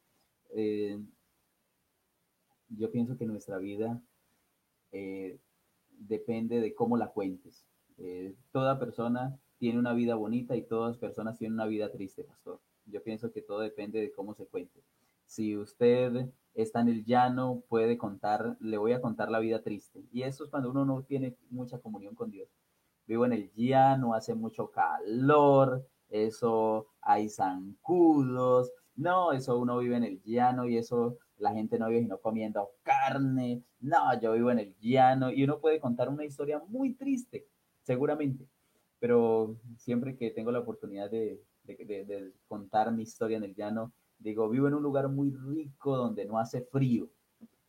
Eh, 0.51 1.01
yo 2.71 2.91
pienso 2.91 3.17
que 3.17 3.27
nuestra 3.27 3.59
vida 3.59 4.03
eh, 4.91 5.39
depende 5.91 6.61
de 6.61 6.75
cómo 6.75 6.97
la 6.97 7.13
cuentes. 7.13 7.65
Eh, 7.99 8.35
toda 8.51 8.81
persona 8.81 9.39
tiene 9.59 9.79
una 9.79 9.93
vida 9.93 10.15
bonita 10.15 10.57
y 10.57 10.63
todas 10.63 10.91
las 10.91 10.99
personas 10.99 11.37
tienen 11.37 11.55
una 11.55 11.67
vida 11.67 11.91
triste, 11.91 12.25
pastor. 12.25 12.61
Yo 12.87 13.03
pienso 13.03 13.33
que 13.33 13.43
todo 13.43 13.61
depende 13.61 14.01
de 14.01 14.13
cómo 14.13 14.35
se 14.35 14.47
cuente. 14.47 14.83
Si 15.27 15.57
usted 15.57 16.31
está 16.55 16.81
en 16.81 16.89
el 16.89 17.05
llano, 17.05 17.63
puede 17.69 17.99
contar, 17.99 18.57
le 18.61 18.79
voy 18.79 18.93
a 18.93 19.01
contar 19.01 19.31
la 19.31 19.41
vida 19.41 19.63
triste. 19.63 20.03
Y 20.13 20.23
eso 20.23 20.45
es 20.45 20.51
cuando 20.51 20.71
uno 20.71 20.85
no 20.85 21.03
tiene 21.03 21.37
mucha 21.51 21.79
comunión 21.79 22.15
con 22.15 22.31
Dios. 22.31 22.49
Vivo 23.07 23.27
en 23.27 23.33
el 23.33 23.53
llano, 23.55 24.15
hace 24.15 24.35
mucho 24.35 24.71
calor, 24.71 25.87
eso 26.09 26.87
hay 27.01 27.29
zancudos. 27.29 28.73
No, 28.97 29.33
eso 29.33 29.59
uno 29.59 29.79
vive 29.79 29.97
en 29.97 30.05
el 30.05 30.23
llano 30.23 30.67
y 30.67 30.77
eso 30.79 31.19
la 31.37 31.53
gente 31.53 31.79
no 31.79 31.89
vive 31.89 32.03
sino 32.03 32.19
comiendo 32.19 32.71
carne. 32.83 33.63
No, 33.81 34.19
yo 34.21 34.33
vivo 34.33 34.51
en 34.51 34.61
el 34.61 34.77
llano 34.81 35.31
y 35.31 35.45
uno 35.45 35.59
puede 35.59 35.81
contar 35.81 36.09
una 36.09 36.25
historia 36.25 36.63
muy 36.69 36.95
triste, 36.95 37.47
seguramente 37.83 38.49
pero 38.99 39.57
siempre 39.77 40.17
que 40.17 40.31
tengo 40.31 40.51
la 40.51 40.61
oportunidad 40.61 41.11
de, 41.11 41.41
contar 42.47 42.93
mi 42.93 43.03
historia 43.03 43.37
en 43.37 43.45
el 43.45 43.55
llano, 43.55 43.93
digo, 44.19 44.49
vivo 44.49 44.69
en 44.69 44.75
un 44.75 44.83
lugar 44.83 45.09
muy 45.09 45.31
rico 45.31 45.97
donde 45.97 46.25
no 46.25 46.39
hace 46.39 46.63
frío, 46.63 47.11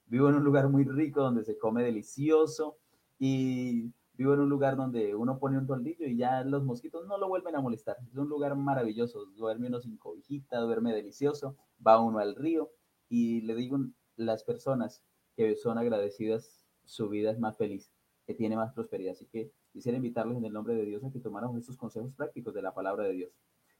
vivo 0.05 0.29
en 0.29 0.35
un 0.35 0.43
lugar 0.43 0.69
muy 0.69 0.85
rico 0.85 1.21
donde 1.21 1.43
se 1.43 1.57
come 1.57 1.83
delicioso 1.83 2.77
y 3.19 3.91
vivo 4.13 4.33
en 4.33 4.39
un 4.41 4.49
lugar 4.49 4.75
donde 4.75 5.15
uno 5.15 5.37
pone 5.37 5.57
un 5.57 5.67
toldillo 5.67 6.05
y 6.05 6.17
ya 6.17 6.43
los 6.43 6.63
mosquitos 6.63 7.05
no 7.07 7.17
lo 7.17 7.27
vuelven 7.27 7.55
a 7.55 7.61
molestar. 7.61 7.97
Es 8.09 8.17
un 8.17 8.29
lugar 8.29 8.55
maravilloso, 8.55 9.25
duerme 9.35 9.67
uno 9.67 9.79
sin 9.79 9.97
cobijita, 9.97 10.59
duerme 10.59 10.93
delicioso, 10.93 11.55
va 11.85 12.01
uno 12.01 12.19
al 12.19 12.35
río 12.35 12.71
y 13.09 13.41
le 13.41 13.55
digo, 13.55 13.79
las 14.15 14.43
personas 14.43 15.03
que 15.35 15.55
son 15.55 15.77
agradecidas, 15.77 16.65
su 16.83 17.07
vida 17.09 17.31
es 17.31 17.39
más 17.39 17.57
feliz, 17.57 17.91
que 18.25 18.33
tiene 18.33 18.55
más 18.55 18.73
prosperidad. 18.73 19.13
Así 19.13 19.25
que 19.25 19.51
quisiera 19.79 19.95
invitarles 19.95 20.37
en 20.37 20.43
el 20.43 20.51
nombre 20.51 20.75
de 20.75 20.83
Dios 20.83 21.01
a 21.05 21.09
que 21.09 21.21
tomáramos 21.21 21.57
estos 21.57 21.77
consejos 21.77 22.13
prácticos 22.13 22.53
de 22.53 22.61
la 22.61 22.73
palabra 22.73 23.05
de 23.05 23.13
Dios. 23.13 23.31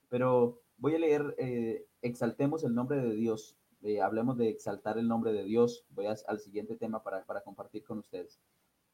Pero 0.08 0.62
voy 0.78 0.96
a 0.96 1.00
leer, 1.00 1.36
eh, 1.38 1.88
exaltemos 2.02 2.64
el 2.64 2.74
nombre 2.74 3.02
de 3.02 3.14
Dios, 3.16 3.58
eh, 3.82 4.00
hablemos 4.00 4.38
de 4.38 4.48
exaltar 4.48 4.98
el 4.98 5.10
nombre 5.10 5.34
de 5.34 5.44
Dios. 5.44 5.84
Voy 5.90 6.06
al 6.06 6.40
siguiente 6.40 6.78
tema 6.78 7.04
para, 7.04 7.26
para 7.26 7.42
compartir 7.42 7.84
con 7.84 8.00
ustedes. 8.00 8.40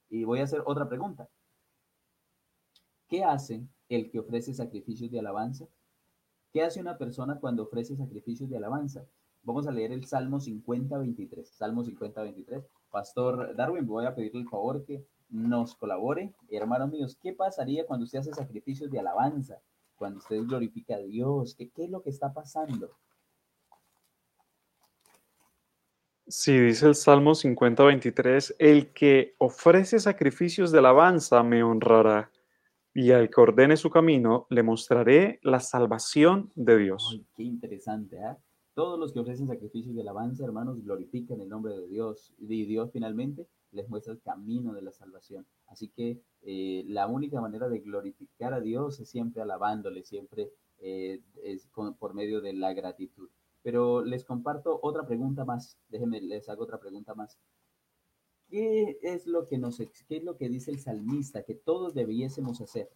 Y 0.09 0.23
voy 0.23 0.39
a 0.39 0.45
hacer 0.45 0.63
otra 0.65 0.89
pregunta. 0.89 1.29
¿Qué 3.07 3.23
hace 3.23 3.67
el 3.87 4.09
que 4.09 4.17
ofrece 4.17 4.55
sacrificios 4.55 5.11
de 5.11 5.19
alabanza? 5.19 5.67
¿Qué 6.51 6.63
hace 6.63 6.81
una 6.81 6.97
persona 6.97 7.39
cuando 7.39 7.65
ofrece 7.65 7.95
sacrificios 7.95 8.49
de 8.49 8.57
alabanza? 8.57 9.05
Vamos 9.43 9.67
a 9.67 9.71
leer 9.71 9.91
el 9.91 10.05
Salmo 10.05 10.39
50, 10.39 10.97
23. 10.97 11.47
Salmo 11.47 11.83
50, 11.83 12.23
23. 12.23 12.65
Pastor 12.89 13.55
Darwin, 13.55 13.85
voy 13.85 14.05
a 14.05 14.15
pedirle 14.15 14.41
el 14.41 14.49
favor 14.49 14.83
que 14.83 15.05
nos 15.29 15.75
colabore. 15.75 16.33
Hermanos 16.49 16.91
míos, 16.91 17.17
¿qué 17.21 17.33
pasaría 17.33 17.85
cuando 17.85 18.05
usted 18.05 18.19
hace 18.19 18.33
sacrificios 18.33 18.91
de 18.91 18.99
alabanza? 18.99 19.61
Cuando 19.95 20.19
usted 20.19 20.41
glorifica 20.43 20.95
a 20.95 20.99
Dios, 20.99 21.55
¿qué, 21.55 21.69
qué 21.69 21.85
es 21.85 21.89
lo 21.89 22.01
que 22.01 22.09
está 22.09 22.33
pasando? 22.33 22.91
Sí, 26.27 26.57
dice 26.59 26.87
el 26.87 26.95
Salmo 26.95 27.35
50, 27.35 27.83
23, 27.83 28.55
el 28.57 28.91
que 28.93 29.35
ofrece 29.37 29.99
sacrificios 29.99 30.71
de 30.71 30.79
alabanza 30.79 31.43
me 31.43 31.61
honrará, 31.61 32.31
y 32.95 33.11
al 33.11 33.29
que 33.29 33.41
ordene 33.41 33.77
su 33.77 33.91
camino 33.91 34.47
le 34.49 34.63
mostraré 34.63 35.39
la 35.43 35.59
salvación 35.59 36.51
de 36.55 36.77
Dios. 36.77 37.21
qué 37.35 37.43
interesante, 37.43 38.17
¿eh? 38.17 38.35
Todos 38.73 38.99
los 38.99 39.13
que 39.13 39.19
ofrecen 39.19 39.47
sacrificios 39.47 39.95
de 39.95 40.01
alabanza, 40.01 40.43
hermanos, 40.43 40.83
glorifican 40.83 41.39
el 41.41 41.47
nombre 41.47 41.73
de 41.73 41.87
Dios, 41.87 42.33
y 42.39 42.65
Dios 42.65 42.89
finalmente 42.91 43.47
les 43.75 43.89
muestra 43.89 44.13
el 44.13 44.21
camino 44.21 44.73
de 44.73 44.81
la 44.81 44.91
salvación. 44.91 45.45
Así 45.67 45.89
que 45.89 46.21
eh, 46.41 46.83
la 46.87 47.07
única 47.07 47.41
manera 47.41 47.69
de 47.69 47.79
glorificar 47.79 48.53
a 48.53 48.61
Dios 48.61 48.99
es 48.99 49.09
siempre 49.09 49.41
alabándole, 49.41 50.03
siempre 50.03 50.51
eh, 50.79 51.21
es 51.43 51.67
por 51.99 52.13
medio 52.13 52.41
de 52.41 52.53
la 52.53 52.73
gratitud. 52.73 53.29
Pero 53.61 54.03
les 54.03 54.23
comparto 54.23 54.79
otra 54.81 55.05
pregunta 55.05 55.43
más, 55.45 55.77
déjenme, 55.89 56.21
les 56.21 56.49
hago 56.49 56.63
otra 56.63 56.79
pregunta 56.79 57.13
más. 57.15 57.39
¿Qué 58.47 58.99
es 59.01 59.25
lo 59.25 59.47
que 59.47 59.57
nos 59.57 59.77
qué 59.77 60.17
es 60.17 60.23
lo 60.23 60.37
que 60.37 60.49
dice 60.49 60.71
el 60.71 60.79
salmista 60.79 61.43
que 61.43 61.55
todos 61.55 61.93
debiésemos 61.93 62.61
hacer? 62.61 62.91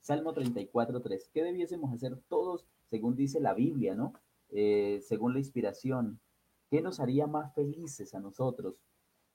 Salmo 0.00 0.34
34.3. 0.34 1.30
¿Qué 1.32 1.44
debiésemos 1.44 1.92
hacer 1.92 2.16
todos 2.28 2.66
según 2.88 3.14
dice 3.14 3.38
la 3.38 3.54
Biblia, 3.54 3.94
¿no? 3.94 4.14
Eh, 4.48 5.00
según 5.02 5.32
la 5.32 5.38
inspiración. 5.38 6.20
¿Qué 6.70 6.82
nos 6.82 7.00
haría 7.00 7.26
más 7.26 7.54
felices 7.54 8.14
a 8.14 8.20
nosotros? 8.20 8.76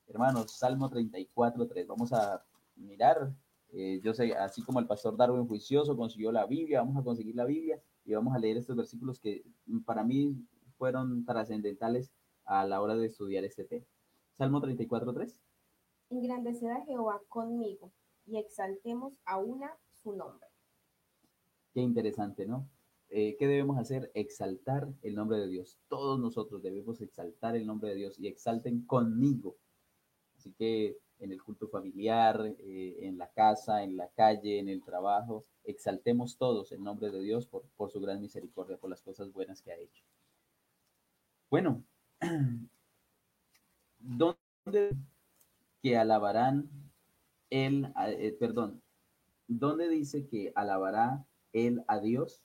Hermanos, 0.08 0.52
Salmo 0.52 0.90
34.3. 0.90 1.88
Vamos 1.88 2.14
a 2.14 2.44
mirar. 2.76 3.34
Eh, 3.72 4.00
yo 4.04 4.14
sé, 4.14 4.34
así 4.34 4.62
como 4.62 4.80
el 4.80 4.88
pastor 4.88 5.18
Darwin 5.18 5.48
Juicioso 5.48 5.98
consiguió 5.98 6.32
la 6.32 6.46
Biblia, 6.46 6.80
vamos 6.80 6.98
a 6.98 7.04
conseguir 7.04 7.36
la 7.36 7.46
Biblia 7.46 7.82
y 8.06 8.14
vamos 8.14 8.34
a 8.34 8.40
leer 8.40 8.58
estos 8.58 8.76
versículos 8.76 9.20
que 9.20 9.44
para 9.86 10.04
mí 10.04 10.34
fueron 10.78 11.26
trascendentales 11.26 12.12
a 12.46 12.66
la 12.66 12.82
hora 12.82 12.96
de 12.96 13.08
estudiar 13.08 13.44
este 13.44 13.66
tema. 13.66 13.86
Salmo 14.38 14.62
34.3. 14.62 15.36
Engrandeced 16.10 16.70
a 16.70 16.86
Jehová 16.86 17.22
conmigo 17.28 17.92
y 18.26 18.38
exaltemos 18.38 19.14
a 19.26 19.38
una 19.40 19.76
su 20.04 20.14
nombre. 20.14 20.48
Qué 21.74 21.82
interesante, 21.82 22.46
¿no? 22.46 22.70
Eh, 23.10 23.36
¿Qué 23.38 23.48
debemos 23.48 23.78
hacer? 23.78 24.12
Exaltar 24.14 24.88
el 25.02 25.16
nombre 25.16 25.38
de 25.38 25.48
Dios. 25.48 25.80
Todos 25.88 26.20
nosotros 26.20 26.62
debemos 26.62 27.02
exaltar 27.02 27.56
el 27.56 27.66
nombre 27.66 27.90
de 27.90 27.96
Dios 27.96 28.20
y 28.20 28.28
exalten 28.28 28.86
conmigo. 28.86 29.58
Así 30.46 30.54
que 30.54 31.00
en 31.18 31.32
el 31.32 31.42
culto 31.42 31.68
familiar, 31.68 32.56
eh, 32.60 32.98
en 33.00 33.18
la 33.18 33.32
casa, 33.32 33.82
en 33.82 33.98
la 33.98 34.10
calle, 34.10 34.60
en 34.60 34.70
el 34.70 34.84
trabajo, 34.84 35.44
exaltemos 35.64 36.38
todos 36.38 36.72
el 36.72 36.84
nombre 36.84 37.10
de 37.10 37.20
Dios 37.20 37.48
por, 37.48 37.90
su 37.90 38.00
gran 38.00 38.22
misericordia, 38.22 38.78
por 38.78 38.92
las 38.92 39.02
cosas 39.02 39.32
buenas 39.34 39.64
que 39.64 39.72
ha 39.72 39.80
hecho. 39.80 40.04
Bueno, 41.50 41.84
¿dónde 43.98 44.96
que 45.82 45.98
alabarán 45.98 46.70
él, 47.50 47.92
eh, 48.06 48.38
perdón, 48.40 48.84
¿dónde 49.48 49.90
dice 49.90 50.28
que 50.28 50.54
alabará 50.54 51.26
él 51.54 51.84
a 51.88 52.00
Dios? 52.00 52.44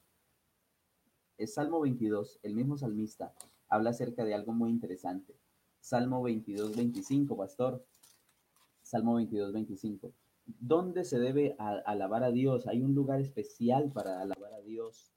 El 1.36 1.48
Salmo 1.48 1.80
22, 1.80 2.40
el 2.44 2.54
mismo 2.54 2.78
salmista, 2.78 3.34
habla 3.68 3.90
acerca 3.90 4.24
de 4.24 4.32
algo 4.32 4.54
muy 4.54 4.70
interesante. 4.70 5.34
Salmo 5.80 6.22
22, 6.22 6.76
25, 6.76 7.36
pastor. 7.36 7.84
Salmo 8.82 9.14
22, 9.14 9.52
25. 9.52 10.12
¿Dónde 10.46 11.04
se 11.04 11.18
debe 11.18 11.54
alabar 11.58 12.24
a 12.24 12.30
Dios? 12.30 12.66
¿Hay 12.66 12.82
un 12.82 12.94
lugar 12.94 13.20
especial 13.20 13.90
para 13.92 14.20
alabar 14.20 14.52
a 14.54 14.60
Dios? 14.60 15.12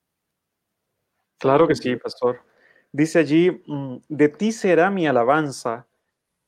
Claro 1.37 1.67
que 1.67 1.75
sí, 1.75 1.95
pastor. 1.95 2.39
Dice 2.91 3.19
allí, 3.19 3.63
mm, 3.65 3.97
de 4.07 4.29
ti 4.29 4.51
será 4.51 4.91
mi 4.91 5.07
alabanza 5.07 5.87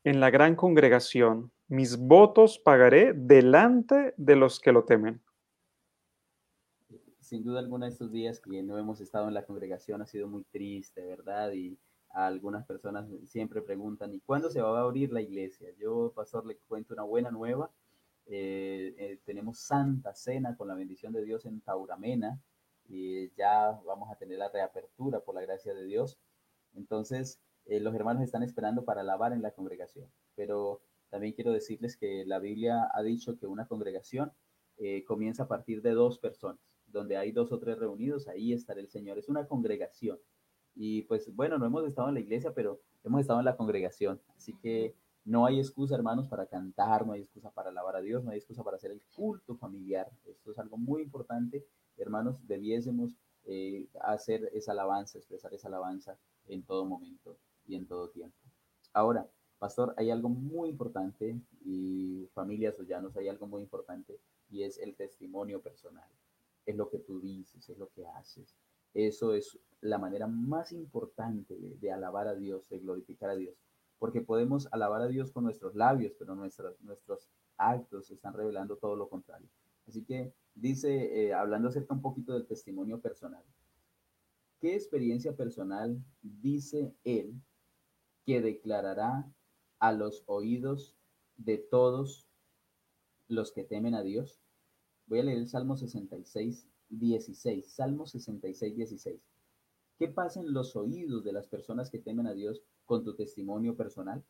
en 0.03 0.19
la 0.19 0.29
gran 0.29 0.55
congregación. 0.55 1.51
Mis 1.67 1.97
votos 1.97 2.59
pagaré 2.59 3.13
delante 3.13 4.13
de 4.17 4.35
los 4.35 4.59
que 4.59 4.71
lo 4.71 4.85
temen. 4.85 5.21
Sin 7.19 7.43
duda 7.43 7.59
alguna 7.59 7.87
estos 7.87 8.11
días 8.11 8.39
que 8.39 8.61
no 8.61 8.77
hemos 8.77 9.01
estado 9.01 9.27
en 9.27 9.33
la 9.33 9.45
congregación 9.45 10.03
ha 10.03 10.05
sido 10.05 10.27
muy 10.27 10.43
triste, 10.43 11.03
¿verdad? 11.03 11.51
Y 11.53 11.79
algunas 12.15 12.65
personas 12.65 13.07
siempre 13.25 13.61
preguntan, 13.61 14.13
¿y 14.13 14.21
cuándo 14.21 14.49
se 14.49 14.61
va 14.61 14.79
a 14.79 14.83
abrir 14.83 15.11
la 15.11 15.21
iglesia? 15.21 15.67
Yo, 15.77 16.13
pastor, 16.15 16.45
le 16.45 16.55
cuento 16.55 16.93
una 16.93 17.03
buena 17.03 17.29
nueva. 17.29 17.69
Eh, 18.25 18.95
eh, 18.97 19.19
tenemos 19.25 19.59
Santa 19.59 20.15
Cena 20.15 20.55
con 20.55 20.69
la 20.69 20.75
bendición 20.75 21.11
de 21.11 21.25
Dios 21.25 21.45
en 21.45 21.59
Tauramena 21.59 22.41
y 22.87 23.29
ya 23.35 23.79
vamos 23.85 24.09
a 24.09 24.15
tener 24.15 24.39
la 24.39 24.47
reapertura 24.47 25.19
por 25.19 25.35
la 25.35 25.41
gracia 25.41 25.73
de 25.73 25.83
Dios. 25.83 26.17
Entonces, 26.73 27.41
eh, 27.65 27.81
los 27.81 27.93
hermanos 27.93 28.23
están 28.23 28.43
esperando 28.43 28.85
para 28.85 29.01
alabar 29.01 29.33
en 29.33 29.41
la 29.41 29.51
congregación. 29.51 30.09
Pero 30.35 30.81
también 31.09 31.33
quiero 31.33 31.51
decirles 31.51 31.97
que 31.97 32.23
la 32.25 32.39
Biblia 32.39 32.89
ha 32.93 33.03
dicho 33.03 33.37
que 33.37 33.45
una 33.45 33.67
congregación 33.67 34.31
comienza 35.07 35.43
a 35.43 35.47
partir 35.47 35.81
de 35.81 35.91
dos 35.91 36.19
personas. 36.19 36.59
Donde 36.87 37.17
hay 37.17 37.33
dos 37.33 37.51
o 37.51 37.59
tres 37.59 37.77
reunidos, 37.77 38.29
ahí 38.29 38.53
estará 38.53 38.79
el 38.79 38.89
Señor. 38.89 39.17
Es 39.17 39.27
una 39.27 39.47
congregación. 39.47 40.19
Y 40.75 41.03
pues 41.03 41.33
bueno, 41.35 41.57
no 41.57 41.65
hemos 41.65 41.85
estado 41.87 42.09
en 42.09 42.15
la 42.15 42.19
iglesia, 42.19 42.53
pero 42.53 42.79
hemos 43.03 43.21
estado 43.21 43.39
en 43.39 43.45
la 43.45 43.55
congregación. 43.55 44.19
Así 44.35 44.53
que 44.61 44.93
no 45.23 45.45
hay 45.45 45.59
excusa, 45.59 45.95
hermanos, 45.95 46.27
para 46.27 46.45
cantar, 46.45 47.05
no 47.05 47.13
hay 47.13 47.21
excusa 47.21 47.49
para 47.49 47.69
alabar 47.69 47.95
a 47.95 48.01
Dios, 48.01 48.23
no 48.23 48.31
hay 48.31 48.37
excusa 48.37 48.63
para 48.63 48.77
hacer 48.77 48.91
el 48.91 49.01
culto 49.15 49.55
familiar. 49.55 50.11
Esto 50.25 50.51
es 50.51 50.59
algo 50.59 50.77
muy 50.77 51.01
importante. 51.01 51.65
Hermanos, 51.97 52.37
debiésemos 52.47 53.15
eh, 53.45 53.87
hacer 54.01 54.49
esa 54.53 54.73
alabanza, 54.73 55.17
expresar 55.17 55.53
esa 55.53 55.67
alabanza 55.67 56.17
en 56.47 56.63
todo 56.63 56.85
momento 56.85 57.37
y 57.67 57.75
en 57.75 57.87
todo 57.87 58.09
tiempo. 58.09 58.37
Ahora, 58.93 59.27
pastor, 59.57 59.93
hay 59.97 60.11
algo 60.11 60.29
muy 60.29 60.69
importante 60.69 61.39
y 61.63 62.27
familias 62.33 62.77
llanos, 62.87 63.15
hay 63.17 63.27
algo 63.27 63.47
muy 63.47 63.61
importante 63.61 64.19
y 64.49 64.63
es 64.63 64.77
el 64.77 64.95
testimonio 64.95 65.61
personal. 65.61 66.09
Es 66.65 66.75
lo 66.75 66.89
que 66.89 66.99
tú 66.99 67.19
dices, 67.19 67.67
es 67.69 67.77
lo 67.77 67.89
que 67.89 68.05
haces. 68.05 68.55
Eso 68.95 69.35
es 69.35 69.59
la 69.81 69.99
manera 69.99 70.25
más 70.25 70.71
importante 70.71 71.55
de, 71.59 71.91
alabar 71.91 72.27
a 72.27 72.33
Dios, 72.33 72.67
de 72.69 72.79
glorificar 72.79 73.29
a 73.29 73.35
Dios. 73.35 73.55
Porque 73.99 74.21
podemos 74.21 74.67
alabar 74.71 75.03
a 75.03 75.07
Dios 75.07 75.31
con 75.31 75.43
nuestros 75.43 75.75
labios, 75.75 76.13
pero 76.17 76.33
nuestros, 76.33 76.81
nuestros 76.81 77.29
actos 77.57 78.09
están 78.09 78.33
revelando 78.33 78.77
todo 78.77 78.95
lo 78.95 79.07
contrario. 79.07 79.47
Así 79.87 80.03
que 80.03 80.33
dice, 80.55 81.27
eh, 81.27 81.33
hablando 81.33 81.69
acerca 81.69 81.93
un 81.93 82.01
poquito 82.01 82.33
del 82.33 82.47
testimonio 82.47 82.99
personal, 82.99 83.43
¿Qué 84.65 84.73
experiencia 84.73 85.35
personal 85.35 86.03
dice 86.23 86.95
él 87.03 87.39
que 88.25 88.41
declarará 88.41 89.31
a 89.77 89.91
los 89.91 90.23
oídos 90.25 90.95
de 91.37 91.59
todos 91.59 92.27
los 93.27 93.51
que 93.51 93.63
temen 93.63 93.93
a 93.93 94.01
Dios? 94.01 94.41
Voy 95.05 95.19
a 95.19 95.23
leer 95.23 95.37
el 95.37 95.47
Salmo 95.47 95.77
66, 95.77 96.67
16. 96.99 97.65
Salmo 97.67 98.05
66, 98.05 98.75
16. 98.75 99.21
¿Qué 99.97 100.07
pasa 100.09 100.41
en 100.41 100.53
los 100.53 100.75
oídos 100.75 101.23
de 101.23 101.33
las 101.33 101.47
personas 101.47 101.89
que 101.89 101.99
temen 101.99 102.27
a 102.27 102.33
Dios 102.33 102.61
con 102.85 103.03
tu 103.03 103.15
testimonio 103.15 103.75
personal? 103.75 104.23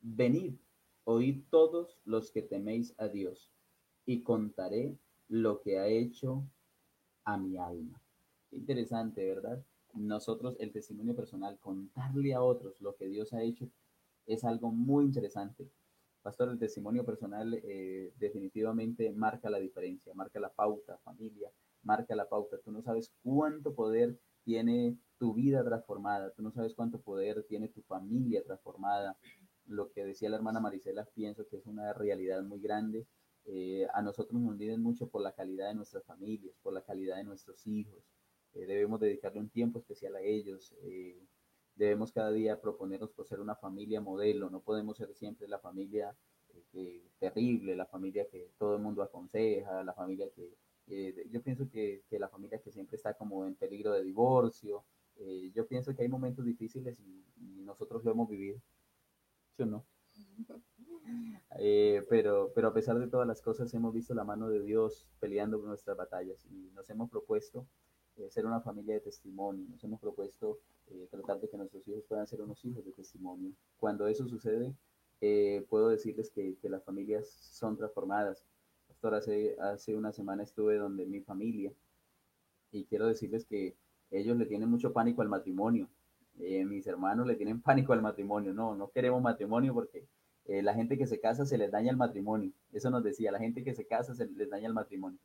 Venid, 0.00 0.54
oíd 1.04 1.42
todos 1.50 1.98
los 2.04 2.30
que 2.30 2.42
teméis 2.42 2.94
a 2.98 3.08
Dios, 3.08 3.52
y 4.06 4.22
contaré 4.22 4.98
lo 5.28 5.60
que 5.60 5.78
ha 5.78 5.86
hecho 5.86 6.44
a 7.24 7.36
mi 7.36 7.56
alma. 7.56 8.00
interesante, 8.50 9.24
¿verdad? 9.26 9.64
Nosotros, 9.94 10.56
el 10.58 10.72
testimonio 10.72 11.14
personal, 11.14 11.58
contarle 11.58 12.34
a 12.34 12.42
otros 12.42 12.80
lo 12.80 12.96
que 12.96 13.06
Dios 13.06 13.32
ha 13.32 13.42
hecho, 13.42 13.68
es 14.26 14.44
algo 14.44 14.70
muy 14.70 15.04
interesante. 15.04 15.70
Pastor, 16.22 16.50
el 16.50 16.58
testimonio 16.58 17.04
personal 17.04 17.54
eh, 17.54 18.12
definitivamente 18.16 19.10
marca 19.12 19.50
la 19.50 19.58
diferencia, 19.58 20.14
marca 20.14 20.38
la 20.40 20.52
pauta, 20.52 20.98
familia, 20.98 21.50
marca 21.82 22.14
la 22.14 22.28
pauta. 22.28 22.58
Tú 22.64 22.70
no 22.72 22.82
sabes 22.82 23.12
cuánto 23.22 23.74
poder 23.74 24.18
tiene 24.44 24.96
tu 25.18 25.34
vida 25.34 25.64
transformada, 25.64 26.30
tú 26.32 26.42
no 26.42 26.52
sabes 26.52 26.74
cuánto 26.74 27.00
poder 27.00 27.44
tiene 27.48 27.68
tu 27.68 27.82
familia 27.82 28.42
transformada. 28.44 29.16
Lo 29.66 29.90
que 29.92 30.04
decía 30.04 30.30
la 30.30 30.36
hermana 30.36 30.60
Marisela, 30.60 31.04
pienso 31.14 31.46
que 31.48 31.56
es 31.56 31.66
una 31.66 31.92
realidad 31.92 32.42
muy 32.42 32.60
grande 32.60 33.06
eh, 33.44 33.86
a 33.92 34.02
nosotros 34.02 34.40
nos 34.40 34.56
miden 34.56 34.80
mucho 34.80 35.08
por 35.08 35.22
la 35.22 35.32
calidad 35.32 35.68
de 35.68 35.74
nuestras 35.74 36.04
familias, 36.04 36.54
por 36.62 36.72
la 36.72 36.82
calidad 36.82 37.16
de 37.16 37.24
nuestros 37.24 37.66
hijos. 37.66 38.02
Eh, 38.54 38.66
debemos 38.66 39.00
dedicarle 39.00 39.40
un 39.40 39.50
tiempo 39.50 39.78
especial 39.80 40.14
a 40.16 40.20
ellos. 40.20 40.74
Eh, 41.82 41.86
debemos 41.86 42.12
cada 42.12 42.30
día 42.30 42.60
proponernos 42.60 43.10
por 43.10 43.26
ser 43.26 43.40
una 43.40 43.56
familia 43.56 44.00
modelo. 44.00 44.48
No 44.50 44.60
podemos 44.60 44.96
ser 44.96 45.12
siempre 45.14 45.48
la 45.48 45.58
familia 45.58 46.14
terrible, 47.18 47.74
la 47.74 47.86
familia 47.86 48.26
que 48.30 48.50
todo 48.56 48.76
el 48.76 48.82
mundo 48.82 49.02
aconseja, 49.02 49.82
la 49.82 49.92
familia 49.92 50.28
que... 50.30 50.54
yo 51.30 51.42
pienso 51.42 51.68
que, 51.68 52.02
que, 52.08 52.18
la 52.18 52.28
familia 52.28 52.60
que 52.60 52.70
siempre 52.70 52.96
está 52.96 53.14
como 53.14 53.46
en 53.46 53.54
peligro 53.56 53.92
de 53.92 54.04
divorcio. 54.04 54.84
yo 55.54 55.66
pienso 55.66 55.94
que 55.94 56.02
hay 56.02 56.08
momentos 56.08 56.44
difíciles 56.44 57.00
y, 57.00 57.24
y 57.36 57.62
nosotros 57.64 58.04
lo 58.04 58.12
hemos 58.12 58.28
vivido. 58.28 58.60
¿Sí 59.56 59.62
o 59.64 59.66
no? 59.66 59.84
Eh, 61.58 62.06
pero, 62.08 62.50
pero 62.54 62.68
a 62.68 62.72
pesar 62.72 62.98
de 62.98 63.08
todas 63.08 63.26
las 63.26 63.42
cosas, 63.42 63.74
hemos 63.74 63.92
visto 63.92 64.14
la 64.14 64.24
mano 64.24 64.48
de 64.48 64.62
Dios 64.62 65.06
peleando 65.20 65.58
nuestras 65.58 65.96
batallas 65.96 66.46
y 66.46 66.70
nos 66.70 66.88
hemos 66.88 67.10
propuesto 67.10 67.66
eh, 68.22 68.30
ser 68.30 68.46
una 68.46 68.60
familia 68.60 68.94
de 68.94 69.00
testimonio, 69.00 69.66
nos 69.68 69.82
hemos 69.84 70.00
propuesto 70.00 70.58
eh, 70.88 71.06
tratar 71.10 71.40
de 71.40 71.48
que 71.48 71.56
nuestros 71.56 71.86
hijos 71.88 72.04
puedan 72.08 72.26
ser 72.26 72.40
unos 72.40 72.64
hijos 72.64 72.84
de 72.84 72.92
testimonio. 72.92 73.52
Cuando 73.78 74.06
eso 74.06 74.26
sucede, 74.28 74.74
puedo 75.68 75.88
decirles 75.88 76.30
que, 76.30 76.56
que, 76.60 76.68
las 76.68 76.82
familias 76.82 77.28
son 77.28 77.76
transformadas. 77.76 78.44
Pastor, 78.88 79.14
hace, 79.14 79.56
hace 79.60 79.94
una 79.94 80.12
semana 80.12 80.42
estuve 80.42 80.76
donde 80.76 81.06
mi 81.06 81.20
familia 81.20 81.72
y 82.72 82.84
quiero 82.86 83.06
decirles 83.06 83.44
que 83.44 83.76
ellos 84.10 84.36
le 84.36 84.46
tienen 84.46 84.68
mucho 84.68 84.92
pánico 84.92 85.22
al 85.22 85.28
matrimonio. 85.28 85.88
mis 86.34 86.86
hermanos 86.88 87.26
le 87.26 87.36
tienen 87.36 87.62
pánico 87.62 87.92
al 87.92 88.02
matrimonio. 88.02 88.52
No, 88.52 88.74
no 88.74 88.90
queremos 88.90 89.22
matrimonio 89.22 89.72
porque 89.74 90.08
eh, 90.46 90.62
la 90.62 90.74
gente 90.74 90.98
que 90.98 91.06
se 91.06 91.20
casa 91.20 91.46
se 91.46 91.58
les 91.58 91.70
daña 91.70 91.90
el 91.90 91.96
matrimonio. 91.96 92.52
Eso 92.72 92.90
nos 92.90 93.04
decía, 93.04 93.30
la 93.32 93.38
gente 93.38 93.62
que 93.62 93.74
se 93.74 93.86
casa 93.86 94.14
se 94.14 94.26
les 94.26 94.50
daña 94.50 94.66
el 94.66 94.74
matrimonio. 94.74 95.18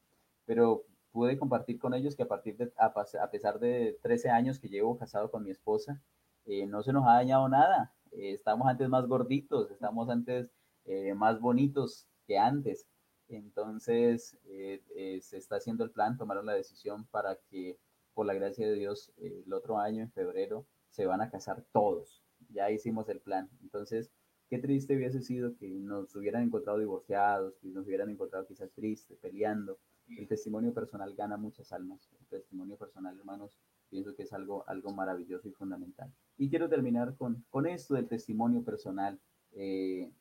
Pero 0.45 0.85
pude 1.11 1.37
compartir 1.37 1.79
con 1.79 1.93
ellos 1.93 2.15
que 2.15 2.23
a 2.23 2.27
partir 2.27 2.57
de, 2.57 2.71
a, 2.77 3.29
pesar 3.31 3.59
de 3.59 3.97
13 4.01 4.29
años 4.29 4.59
que 4.59 4.69
llevo 4.69 4.97
casado 4.97 5.31
con 5.31 5.43
mi 5.43 5.51
esposa, 5.51 6.01
eh, 6.45 6.65
no 6.65 6.83
se 6.83 6.93
nos 6.93 7.05
ha 7.05 7.13
dañado 7.13 7.49
nada. 7.49 7.93
Eh, 8.11 8.33
estamos 8.33 8.67
antes 8.67 8.87
más 8.89 9.07
gorditos, 9.07 9.71
estamos 9.71 10.09
antes 10.09 10.51
eh, 10.85 11.13
más 11.13 11.39
bonitos 11.39 12.07
que 12.25 12.37
antes. 12.37 12.87
Entonces, 13.29 14.39
se 14.45 15.37
está 15.37 15.57
haciendo 15.57 15.83
el 15.83 15.91
plan, 15.91 16.17
tomaron 16.17 16.45
la 16.45 16.53
decisión 16.53 17.05
para 17.07 17.35
que, 17.49 17.77
por 18.13 18.25
la 18.25 18.33
gracia 18.33 18.65
de 18.65 18.75
Dios, 18.75 19.11
el 19.17 19.51
otro 19.51 19.77
año, 19.79 20.01
en 20.01 20.11
febrero, 20.11 20.65
se 20.89 21.05
van 21.05 21.21
a 21.21 21.29
casar 21.29 21.65
todos. 21.73 22.23
Ya 22.49 22.71
hicimos 22.71 23.09
el 23.09 23.19
plan. 23.19 23.49
Entonces, 23.61 24.11
qué 24.49 24.59
triste 24.59 24.95
hubiese 24.95 25.21
sido 25.21 25.55
que 25.57 25.67
nos 25.67 26.15
hubieran 26.15 26.43
encontrado 26.43 26.79
divorciados, 26.79 27.57
que 27.57 27.67
nos 27.67 27.85
hubieran 27.85 28.09
encontrado 28.09 28.47
quizás 28.47 28.71
tristes, 28.71 29.17
peleando. 29.19 29.77
El 30.07 30.27
testimonio 30.27 30.73
personal 30.73 31.13
gana 31.15 31.37
muchas 31.37 31.71
almas. 31.73 32.09
El 32.19 32.27
testimonio 32.27 32.77
personal, 32.77 33.17
hermanos, 33.17 33.51
pienso 33.89 34.15
que 34.15 34.23
es 34.23 34.33
algo, 34.33 34.63
algo 34.67 34.91
maravilloso 34.91 35.47
y 35.47 35.51
fundamental. 35.51 36.13
Y 36.37 36.49
quiero 36.49 36.69
terminar 36.69 37.15
con, 37.17 37.45
con 37.49 37.67
esto 37.67 37.95
del 37.95 38.07
testimonio 38.07 38.63
personal. 38.63 39.19
Eh, 39.51 40.11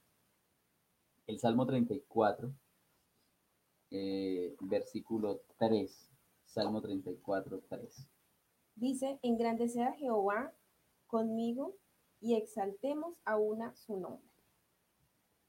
el 1.26 1.38
Salmo 1.38 1.66
34, 1.66 2.52
eh, 3.90 4.56
versículo 4.60 5.42
3. 5.58 6.10
Salmo 6.44 6.80
34, 6.80 7.60
3. 7.68 8.08
Dice, 8.76 9.18
engrandecer 9.22 9.84
a 9.84 9.92
Jehová 9.92 10.52
conmigo 11.06 11.76
y 12.20 12.34
exaltemos 12.34 13.16
a 13.24 13.36
una 13.36 13.74
su 13.74 13.98
nombre. 13.98 14.26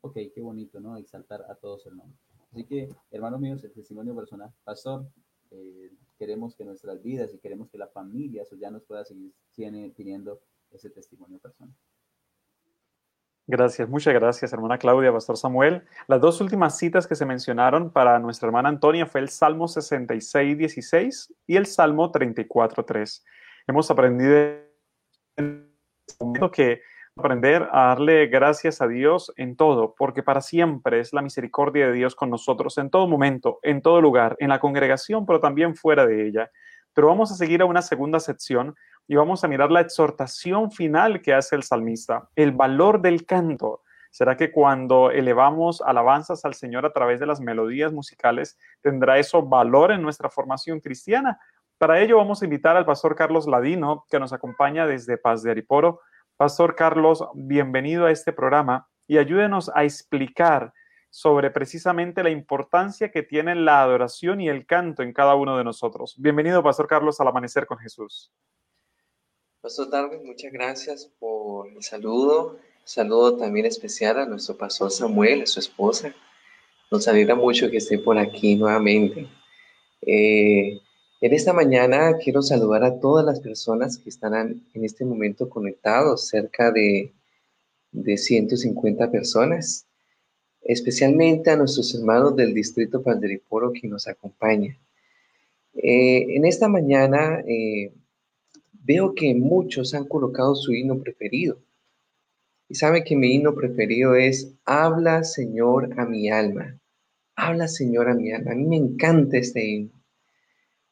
Ok, 0.02 0.18
qué 0.34 0.42
bonito, 0.42 0.80
¿no? 0.80 0.98
Exaltar 0.98 1.44
a 1.50 1.56
todos 1.56 1.86
el 1.88 1.98
nombre. 1.98 2.18
Así 2.52 2.66
que, 2.66 2.90
hermanos 3.12 3.40
míos, 3.40 3.64
el 3.64 3.74
testimonio 3.74 4.16
personal. 4.16 4.52
Pastor, 4.64 5.06
eh, 5.52 5.92
queremos 6.18 6.56
que 6.56 6.66
nuestras 6.66 7.02
vidas 7.02 7.34
y 7.34 7.40
queremos 7.40 7.70
que 7.70 7.78
la 7.78 7.88
familia 7.88 8.44
ya 8.60 8.72
nos 8.72 8.84
pueda 8.84 9.06
seguir 9.06 9.32
teniendo 9.56 10.42
ese 10.72 10.90
testimonio 10.90 11.40
personal. 11.40 11.74
Gracias, 13.50 13.88
muchas 13.88 14.14
gracias, 14.14 14.52
hermana 14.52 14.78
Claudia, 14.78 15.14
Pastor 15.14 15.38
Samuel. 15.38 15.84
Las 16.08 16.20
dos 16.20 16.42
últimas 16.42 16.78
citas 16.78 17.08
que 17.08 17.16
se 17.16 17.26
mencionaron 17.26 17.92
para 17.92 18.20
nuestra 18.20 18.48
hermana 18.48 18.68
Antonia 18.68 19.06
fue 19.06 19.22
el 19.22 19.30
Salmo 19.30 19.70
66, 19.70 20.58
16 20.58 21.34
y 21.48 21.56
el 21.56 21.66
Salmo 21.66 22.12
34, 22.12 22.84
3. 22.84 23.26
Hemos 23.68 23.90
aprendido 23.90 24.66
que 26.52 26.82
aprender 27.18 27.68
a 27.72 27.88
darle 27.88 28.28
gracias 28.28 28.82
a 28.82 28.88
Dios 28.88 29.34
en 29.38 29.56
todo, 29.56 29.96
porque 29.98 30.24
para 30.24 30.42
siempre 30.42 31.00
es 31.00 31.14
la 31.14 31.22
misericordia 31.22 31.88
de 31.88 31.94
Dios 31.94 32.16
con 32.16 32.30
nosotros 32.30 32.78
en 32.78 32.90
todo 32.90 33.08
momento, 33.08 33.60
en 33.64 33.82
todo 33.82 34.02
lugar, 34.02 34.36
en 34.40 34.50
la 34.50 34.60
congregación, 34.60 35.26
pero 35.26 35.40
también 35.40 35.76
fuera 35.76 36.06
de 36.06 36.28
ella. 36.28 36.52
Pero 36.94 37.08
vamos 37.08 37.32
a 37.32 37.36
seguir 37.36 37.62
a 37.62 37.66
una 37.66 37.82
segunda 37.82 38.20
sección 38.20 38.76
y 39.08 39.16
vamos 39.16 39.44
a 39.44 39.48
mirar 39.48 39.72
la 39.72 39.82
exhortación 39.82 40.72
final 40.72 41.22
que 41.22 41.34
hace 41.34 41.56
el 41.56 41.64
salmista, 41.64 42.30
el 42.36 42.52
valor 42.52 43.02
del 43.02 43.26
canto. 43.26 43.82
¿Será 44.12 44.38
que 44.38 44.52
cuando 44.52 45.12
elevamos 45.12 45.82
alabanzas 45.82 46.46
al 46.46 46.54
Señor 46.54 46.86
a 46.86 46.94
través 46.94 47.20
de 47.20 47.26
las 47.26 47.42
melodías 47.42 47.94
musicales, 47.94 48.58
tendrá 48.82 49.18
eso 49.18 49.44
valor 49.44 49.92
en 49.92 50.02
nuestra 50.02 50.30
formación 50.30 50.80
cristiana? 50.80 51.40
Para 51.78 52.00
ello 52.00 52.18
vamos 52.18 52.42
a 52.42 52.46
invitar 52.46 52.76
al 52.76 52.86
pastor 52.86 53.16
Carlos 53.16 53.48
Ladino, 53.48 54.06
que 54.10 54.20
nos 54.20 54.34
acompaña 54.34 54.88
desde 54.88 55.18
Paz 55.18 55.44
de 55.44 55.52
Ariporo. 55.52 56.02
Pastor 56.38 56.76
Carlos, 56.76 57.24
bienvenido 57.34 58.06
a 58.06 58.12
este 58.12 58.32
programa 58.32 58.88
y 59.08 59.18
ayúdenos 59.18 59.72
a 59.74 59.86
explicar 59.86 60.72
sobre 61.10 61.50
precisamente 61.50 62.22
la 62.22 62.30
importancia 62.30 63.10
que 63.10 63.24
tiene 63.24 63.56
la 63.56 63.82
adoración 63.82 64.40
y 64.40 64.48
el 64.48 64.68
canto 64.68 65.02
en 65.02 65.14
cada 65.14 65.34
uno 65.34 65.58
de 65.58 65.64
nosotros. 65.64 66.14
Bienvenido, 66.16 66.62
Pastor 66.62 66.88
Carlos, 66.88 67.20
al 67.20 67.30
Amanecer 67.30 67.66
con 67.66 67.80
Jesús. 67.80 68.32
Pastor 69.62 69.90
Darwin, 69.90 70.28
muchas 70.28 70.52
gracias 70.52 71.12
por 71.18 71.70
el 71.70 71.82
saludo. 71.82 72.60
saludo 72.84 73.36
también 73.38 73.66
especial 73.66 74.20
a 74.20 74.28
nuestro 74.28 74.56
pastor 74.56 74.92
Samuel, 74.92 75.42
a 75.42 75.48
su 75.48 75.60
esposa. 75.60 76.14
Nos 76.92 77.08
alegra 77.08 77.34
mucho 77.34 77.68
que 77.72 77.78
esté 77.78 77.98
por 77.98 78.20
aquí 78.20 78.56
nuevamente. 78.56 79.28
Eh, 80.04 80.80
en 81.20 81.34
esta 81.34 81.54
mañana 81.54 82.18
quiero 82.24 82.42
saludar 82.42 82.84
a 82.84 83.00
todas 83.00 83.26
las 83.26 83.40
personas 83.40 83.98
que 83.98 84.10
están 84.10 84.34
en 84.74 84.86
este 84.86 85.04
momento 85.04 85.50
conectados, 85.50 86.28
cerca 86.28 86.72
de, 86.72 87.14
de 87.92 88.18
150 88.18 89.10
personas, 89.10 89.88
especialmente 90.62 91.50
a 91.50 91.56
nuestros 91.56 91.94
hermanos 91.96 92.36
del 92.36 92.54
distrito 92.54 93.02
Panderiporo 93.02 93.72
que 93.74 93.88
nos 93.88 94.08
acompañan. 94.08 94.78
Eh, 95.74 96.36
en 96.36 96.46
esta 96.46 96.68
mañana 96.68 97.40
eh, 97.48 97.92
veo 98.84 99.14
que 99.14 99.34
muchos 99.34 99.94
han 99.94 100.06
colocado 100.06 100.56
su 100.56 100.74
himno 100.74 101.00
preferido. 101.00 101.60
Y 102.70 102.76
sabe 102.76 103.04
que 103.04 103.16
mi 103.16 103.34
himno 103.34 103.56
preferido 103.56 104.16
es 104.16 104.54
Habla 104.66 105.24
Señor 105.24 106.00
a 106.00 106.06
mi 106.06 106.30
alma. 106.30 106.78
Habla 107.36 107.68
Señor 107.68 108.10
a 108.10 108.14
mi 108.16 108.32
alma. 108.32 108.52
A 108.52 108.56
mí 108.56 108.66
me 108.66 108.76
encanta 108.76 109.38
este 109.38 109.66
himno. 109.66 109.97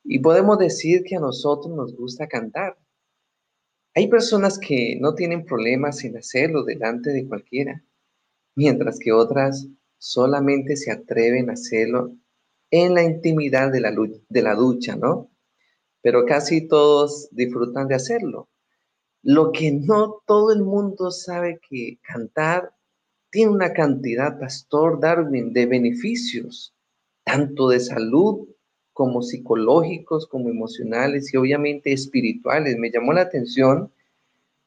Y 0.06 0.20
podemos 0.20 0.60
decir 0.60 1.04
que 1.04 1.16
a 1.16 1.20
nosotros 1.20 1.76
nos 1.76 1.96
gusta 1.96 2.28
cantar. 2.28 2.78
Hay 3.96 4.08
personas 4.08 4.60
que 4.60 4.98
no 5.02 5.16
tienen 5.16 5.46
problemas 5.46 6.04
en 6.04 6.18
hacerlo 6.18 6.64
delante 6.64 7.12
de 7.12 7.28
cualquiera, 7.28 7.84
mientras 8.56 9.00
que 9.00 9.12
otras 9.12 9.68
solamente 9.98 10.76
se 10.76 10.92
atreven 10.92 11.50
a 11.50 11.54
hacerlo 11.54 12.16
en 12.70 12.94
la 12.94 13.04
intimidad 13.04 13.72
de 13.72 13.82
la, 13.82 13.96
de 14.30 14.42
la 14.42 14.54
ducha, 14.54 14.96
¿no? 14.96 15.32
Pero 16.02 16.26
casi 16.26 16.68
todos 16.68 17.28
disfrutan 17.32 17.88
de 17.88 17.96
hacerlo. 17.96 18.48
Lo 19.24 19.52
que 19.52 19.72
no 19.72 20.22
todo 20.28 20.54
el 20.54 20.62
mundo 20.62 21.10
sabe 21.10 21.60
que 21.68 21.98
cantar 22.04 22.76
tiene 23.32 23.52
una 23.52 23.74
cantidad, 23.74 24.40
Pastor 24.40 25.00
Darwin, 25.00 25.52
de 25.52 25.66
beneficios, 25.66 26.76
tanto 27.24 27.70
de 27.70 27.80
salud 27.80 28.48
como 28.96 29.22
psicológicos, 29.22 30.26
como 30.26 30.50
emocionales 30.50 31.34
y 31.34 31.36
obviamente 31.36 31.92
espirituales. 31.92 32.78
Me 32.78 32.90
llamó 32.90 33.12
la 33.12 33.24
atención 33.24 33.92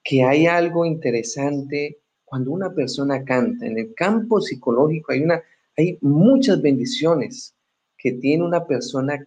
que 0.05 0.23
hay 0.23 0.47
algo 0.47 0.85
interesante 0.85 1.97
cuando 2.27 2.51
una 2.51 2.75
persona 2.75 3.25
canta. 3.25 3.65
En 3.65 3.79
el 3.79 3.95
campo 3.95 4.43
psicológico 4.43 5.13
hay, 5.13 5.23
una, 5.23 5.43
hay 5.79 5.97
muchas 6.03 6.61
bendiciones 6.61 7.55
que 7.97 8.13
tiene 8.13 8.45
una 8.45 8.67
persona 8.67 9.27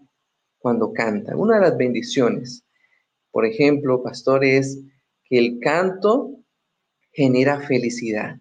cuando 0.59 0.93
canta. 0.93 1.35
Una 1.35 1.55
de 1.55 1.61
las 1.61 1.77
bendiciones, 1.77 2.63
por 3.31 3.43
ejemplo, 3.43 4.03
pastor, 4.03 4.45
es 4.45 4.83
que 5.25 5.39
el 5.39 5.59
canto 5.61 6.35
genera 7.11 7.59
felicidad. 7.61 8.39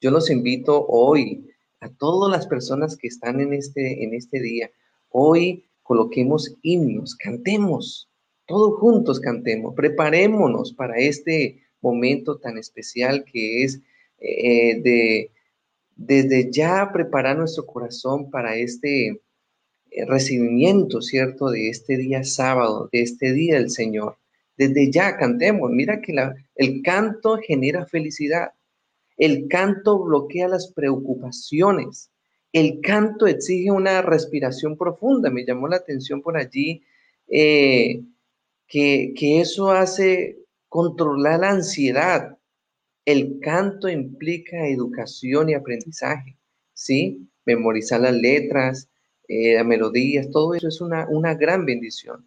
Yo 0.00 0.10
los 0.10 0.28
invito 0.28 0.86
hoy 0.88 1.48
a 1.78 1.88
todas 1.88 2.36
las 2.36 2.48
personas 2.48 2.96
que 2.96 3.06
están 3.06 3.40
en 3.40 3.52
este, 3.52 4.02
en 4.02 4.12
este 4.12 4.40
día. 4.40 4.72
Hoy 5.10 5.64
coloquemos 5.84 6.56
himnos, 6.62 7.14
cantemos, 7.14 8.08
todos 8.46 8.80
juntos 8.80 9.20
cantemos, 9.20 9.74
preparémonos 9.76 10.72
para 10.72 10.96
este 10.96 11.62
momento 11.80 12.38
tan 12.38 12.58
especial 12.58 13.24
que 13.24 13.62
es 13.62 13.80
eh, 14.18 14.80
de 14.82 15.30
desde 15.96 16.50
ya 16.50 16.90
preparar 16.92 17.38
nuestro 17.38 17.66
corazón 17.66 18.30
para 18.30 18.56
este 18.56 19.22
eh, 19.90 20.04
recibimiento, 20.06 21.00
¿cierto? 21.00 21.50
De 21.50 21.68
este 21.68 21.96
día 21.96 22.24
sábado, 22.24 22.88
de 22.92 23.02
este 23.02 23.32
día 23.32 23.54
del 23.54 23.70
Señor. 23.70 24.16
Desde 24.56 24.90
ya 24.90 25.16
cantemos. 25.16 25.70
Mira 25.70 26.00
que 26.00 26.14
el 26.56 26.82
canto 26.82 27.38
genera 27.38 27.86
felicidad. 27.86 28.52
El 29.16 29.46
canto 29.48 30.02
bloquea 30.02 30.48
las 30.48 30.72
preocupaciones. 30.72 32.10
El 32.54 32.80
canto 32.80 33.26
exige 33.26 33.72
una 33.72 34.00
respiración 34.00 34.78
profunda. 34.78 35.28
Me 35.28 35.44
llamó 35.44 35.66
la 35.66 35.76
atención 35.76 36.22
por 36.22 36.36
allí 36.36 36.84
eh, 37.26 38.00
que, 38.68 39.12
que 39.16 39.40
eso 39.40 39.72
hace 39.72 40.38
controlar 40.68 41.40
la 41.40 41.50
ansiedad. 41.50 42.38
El 43.04 43.40
canto 43.40 43.88
implica 43.88 44.68
educación 44.68 45.50
y 45.50 45.54
aprendizaje, 45.54 46.38
¿sí? 46.72 47.28
Memorizar 47.44 48.00
las 48.00 48.14
letras, 48.14 48.88
eh, 49.26 49.54
las 49.54 49.66
melodías, 49.66 50.30
todo 50.30 50.54
eso 50.54 50.68
es 50.68 50.80
una, 50.80 51.08
una, 51.08 51.34
gran 51.34 51.66
bendición. 51.66 52.24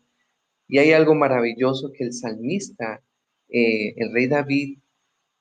Y 0.68 0.80
hay 0.80 0.92
algo 0.92 1.16
maravilloso 1.16 1.94
que 1.94 2.04
el 2.04 2.12
salmista, 2.12 3.02
eh, 3.48 3.94
el 3.96 4.12
rey 4.12 4.28
David, 4.28 4.80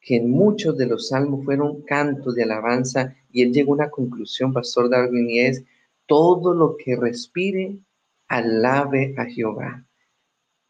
que 0.07 0.15
en 0.15 0.31
muchos 0.31 0.79
de 0.79 0.87
los 0.87 1.09
salmos 1.09 1.45
fueron 1.45 1.83
cantos 1.83 2.37
de 2.37 2.45
alabanza 2.45 3.17
y 3.33 3.43
él 3.43 3.53
llegó 3.53 3.73
a 3.73 3.75
una 3.75 3.91
conclusión, 3.91 4.53
Pastor 4.53 4.89
Darwin, 4.89 5.29
y 5.29 5.41
es, 5.41 5.65
todo 6.07 6.55
lo 6.55 6.77
que 6.77 6.95
respire, 6.95 7.77
alabe 8.29 9.17
a 9.19 9.25
Jehová. 9.25 9.85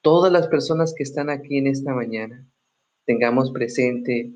Todas 0.01 0.32
las 0.32 0.49
personas 0.49 0.95
que 0.97 1.03
están 1.03 1.28
aquí 1.28 1.59
en 1.59 1.66
esta 1.66 1.93
mañana, 1.93 2.49
tengamos 3.05 3.51
presente 3.51 4.32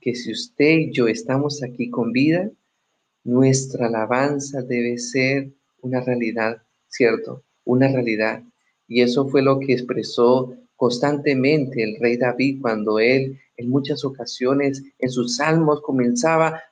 que 0.00 0.14
si 0.14 0.32
usted 0.32 0.78
y 0.78 0.92
yo 0.92 1.08
estamos 1.08 1.62
aquí 1.62 1.90
con 1.90 2.12
vida, 2.12 2.50
nuestra 3.24 3.88
alabanza 3.88 4.62
debe 4.62 4.96
ser 4.96 5.52
una 5.82 6.00
realidad, 6.00 6.62
¿cierto? 6.86 7.44
Una 7.64 7.88
realidad. 7.88 8.42
Y 8.86 9.02
eso 9.02 9.28
fue 9.28 9.42
lo 9.42 9.60
que 9.60 9.74
expresó 9.74 10.56
constantemente 10.74 11.82
el 11.82 11.96
rey 12.00 12.16
David 12.16 12.62
cuando 12.62 12.98
él 12.98 13.38
en 13.58 13.68
muchas 13.68 14.04
ocasiones 14.04 14.82
en 14.98 15.10
sus 15.10 15.36
salmos 15.36 15.82
comenzaba 15.82 16.62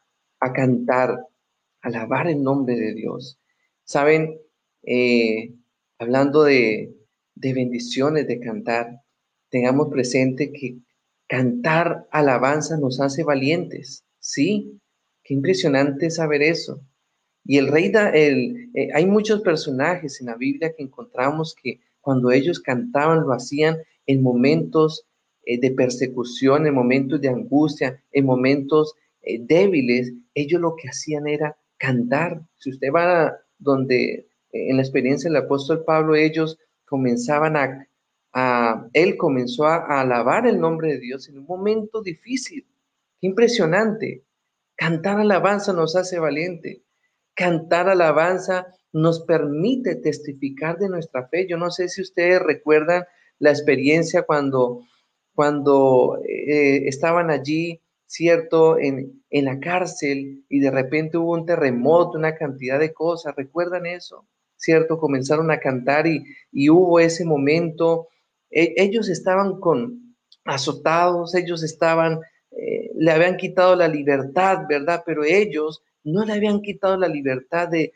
a 0.41 0.53
cantar, 0.53 1.27
alabar 1.83 2.29
el 2.29 2.43
nombre 2.43 2.77
de 2.77 2.95
Dios. 2.95 3.39
Saben, 3.85 4.41
eh, 4.85 5.53
hablando 5.99 6.45
de, 6.45 6.95
de 7.35 7.53
bendiciones 7.53 8.27
de 8.27 8.41
cantar, 8.41 9.03
tengamos 9.51 9.89
presente 9.89 10.53
que 10.53 10.79
cantar 11.27 12.07
alabanza 12.11 12.77
nos 12.77 13.01
hace 13.01 13.25
valientes. 13.25 14.05
Sí, 14.21 14.81
qué 15.25 15.35
impresionante 15.35 16.11
saber 16.11 16.43
eso. 16.43 16.81
Y 17.45 17.59
el 17.59 17.69
rey, 17.69 17.91
da, 17.91 18.11
el, 18.11 18.71
eh, 18.75 18.89
hay 18.95 19.07
muchos 19.07 19.41
personajes 19.43 20.21
en 20.21 20.27
la 20.27 20.37
Biblia 20.37 20.73
que 20.77 20.83
encontramos 20.83 21.55
que 21.61 21.81
cuando 22.01 22.31
ellos 22.31 22.61
cantaban 22.61 23.23
lo 23.23 23.33
hacían 23.33 23.79
en 24.07 24.23
momentos 24.23 25.05
eh, 25.47 25.59
de 25.59 25.71
persecución, 25.71 26.67
en 26.67 26.75
momentos 26.75 27.21
de 27.21 27.29
angustia, 27.29 28.03
en 28.13 28.27
momentos 28.27 28.95
eh, 29.23 29.39
débiles. 29.41 30.13
Ellos 30.35 30.61
lo 30.61 30.77
que 30.77 30.89
hacían 30.89 31.27
era 31.27 31.57
cantar. 31.79 32.43
Si 32.57 32.71
usted 32.71 32.89
va 32.95 33.35
donde 33.59 34.29
en 34.53 34.77
la 34.77 34.83
experiencia 34.83 35.31
del 35.31 35.43
apóstol 35.43 35.85
Pablo, 35.85 36.15
ellos 36.15 36.59
comenzaban 36.85 37.57
a, 37.57 37.87
a 38.33 38.89
él 38.93 39.17
comenzó 39.17 39.65
a, 39.67 40.01
alabar 40.01 40.47
el 40.47 40.61
nombre 40.61 40.93
de 40.93 40.99
Dios 40.99 41.29
en 41.29 41.39
un 41.39 41.47
momento 41.47 42.03
difícil. 42.03 42.67
Qué 43.21 43.27
impresionante. 43.29 44.25
Cantar 44.77 45.19
alabanza 45.21 45.73
nos 45.73 45.97
hace 45.97 46.19
valiente. 46.19 46.83
Cantar 47.35 47.89
alabanza 47.89 48.67
nos 48.93 49.21
permite 49.21 49.97
testificar 49.97 50.79
de 50.79 50.89
nuestra 50.89 51.29
fe. 51.29 51.47
Yo 51.49 51.57
no 51.57 51.71
sé 51.71 51.89
si 51.89 52.03
ustedes 52.03 52.43
recuerdan 52.43 53.05
la 53.39 53.51
experiencia 53.51 54.23
cuando, 54.23 54.83
cuando 55.37 56.19
eh, 56.29 56.89
estaban 56.89 57.31
allí, 57.31 57.81
¿cierto? 58.07 58.79
En, 58.79 59.23
en 59.31 59.45
la 59.45 59.61
cárcel 59.61 60.45
y 60.49 60.59
de 60.59 60.73
repente 60.73 61.19
hubo 61.19 61.35
un 61.35 61.47
terremoto, 61.47 62.19
una 62.19 62.35
cantidad 62.35 62.81
de 62.81 62.93
cosas. 62.93 63.37
¿Recuerdan 63.37 63.87
eso? 63.87 64.27
¿cierto? 64.57 64.99
Comenzaron 64.99 65.51
a 65.51 65.61
cantar 65.61 66.07
y, 66.07 66.25
hubo 66.71 66.99
ese 66.99 67.25
momento. 67.25 68.09
E, 68.51 68.75
ellos 68.77 69.09
estaban 69.09 69.61
con 69.61 70.17
azotados, 70.45 71.35
ellos 71.35 71.63
estaban, 71.63 72.21
eh, 72.51 72.91
le 72.97 73.11
habían 73.13 73.37
quitado 73.37 73.77
la 73.77 73.89
libertad, 73.89 74.63
¿verdad? 74.69 75.03
Pero 75.05 75.25
ellos 75.25 75.83
no 76.05 76.25
le 76.25 76.33
habían 76.33 76.61
quitado 76.63 76.97
la 76.97 77.09
libertad 77.09 77.69
de, 77.69 77.93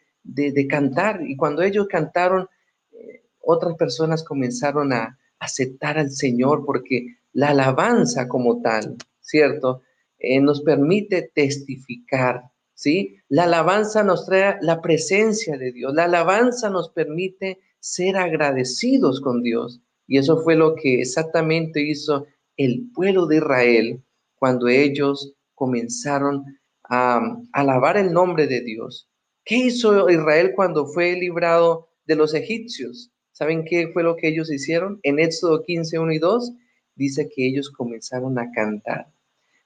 cantar. 0.68 1.22
Y 1.26 1.36
cuando 1.36 1.62
ellos 1.62 1.86
cantaron, 1.88 2.48
eh, 2.92 3.24
otras 3.40 3.74
personas 3.76 4.22
comenzaron 4.22 4.92
a 4.92 5.18
aceptar 5.38 5.98
al 5.98 6.10
Señor 6.10 6.64
porque 6.66 7.16
la 7.32 7.50
alabanza 7.50 8.28
como 8.28 8.60
tal, 8.60 8.96
¿cierto? 9.20 9.82
Eh, 10.18 10.40
nos 10.40 10.62
permite 10.62 11.30
testificar 11.34 12.50
¿sí? 12.80 13.18
La 13.28 13.44
alabanza 13.44 14.02
nos 14.02 14.24
trae 14.24 14.56
la 14.62 14.80
presencia 14.80 15.58
de 15.58 15.70
Dios. 15.70 15.92
La 15.94 16.04
alabanza 16.04 16.70
nos 16.70 16.88
permite 16.88 17.60
ser 17.78 18.16
agradecidos 18.16 19.20
con 19.20 19.42
Dios. 19.42 19.82
Y 20.06 20.16
eso 20.16 20.42
fue 20.42 20.56
lo 20.56 20.74
que 20.74 21.02
exactamente 21.02 21.82
hizo 21.82 22.26
el 22.56 22.90
pueblo 22.94 23.26
de 23.26 23.36
Israel 23.36 24.02
cuando 24.34 24.68
ellos 24.68 25.34
comenzaron 25.54 26.58
a, 26.84 27.20
alabar 27.52 27.98
el 27.98 28.14
nombre 28.14 28.46
de 28.46 28.62
Dios. 28.62 29.10
¿Qué 29.44 29.56
hizo 29.56 30.08
Israel 30.08 30.52
cuando 30.56 30.86
fue 30.86 31.12
librado 31.16 31.90
de 32.06 32.16
los 32.16 32.32
egipcios? 32.32 33.10
¿Saben 33.32 33.62
qué 33.66 33.88
fue 33.92 34.02
lo 34.02 34.16
que 34.16 34.28
ellos 34.28 34.50
hicieron? 34.50 35.00
En 35.02 35.18
Éxodo 35.18 35.62
15, 35.62 35.98
1 35.98 36.12
y 36.12 36.18
2 36.18 36.52
dice 37.00 37.30
que 37.34 37.46
ellos 37.46 37.70
comenzaron 37.70 38.38
a 38.38 38.50
cantar. 38.52 39.10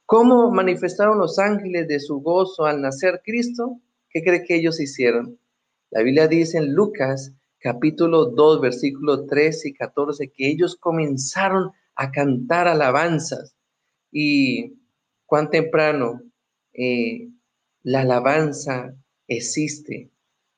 ¿Cómo 0.07 0.53
manifestaron 0.53 1.18
los 1.18 1.41
ángeles 1.41 1.89
de 1.89 1.99
su 1.99 2.20
gozo 2.20 2.64
al 2.64 2.80
nacer 2.80 3.22
Cristo? 3.24 3.80
¿Qué 4.09 4.22
cree 4.22 4.45
que 4.45 4.55
ellos 4.55 4.78
hicieron? 4.80 5.37
La 5.91 6.03
Biblia 6.03 6.28
dice 6.28 6.59
en 6.59 6.74
Lucas 6.74 7.35
capítulo 7.59 8.26
2, 8.26 8.61
versículos 8.61 9.26
13 9.26 9.70
y 9.70 9.74
14, 9.74 10.30
que 10.30 10.49
ellos 10.49 10.76
comenzaron 10.76 11.72
a 11.97 12.12
cantar 12.12 12.68
alabanzas. 12.68 13.57
Y 14.12 14.76
cuán 15.26 15.51
temprano 15.51 16.22
eh, 16.72 17.30
la 17.82 18.03
alabanza 18.03 18.95
existe 19.26 20.12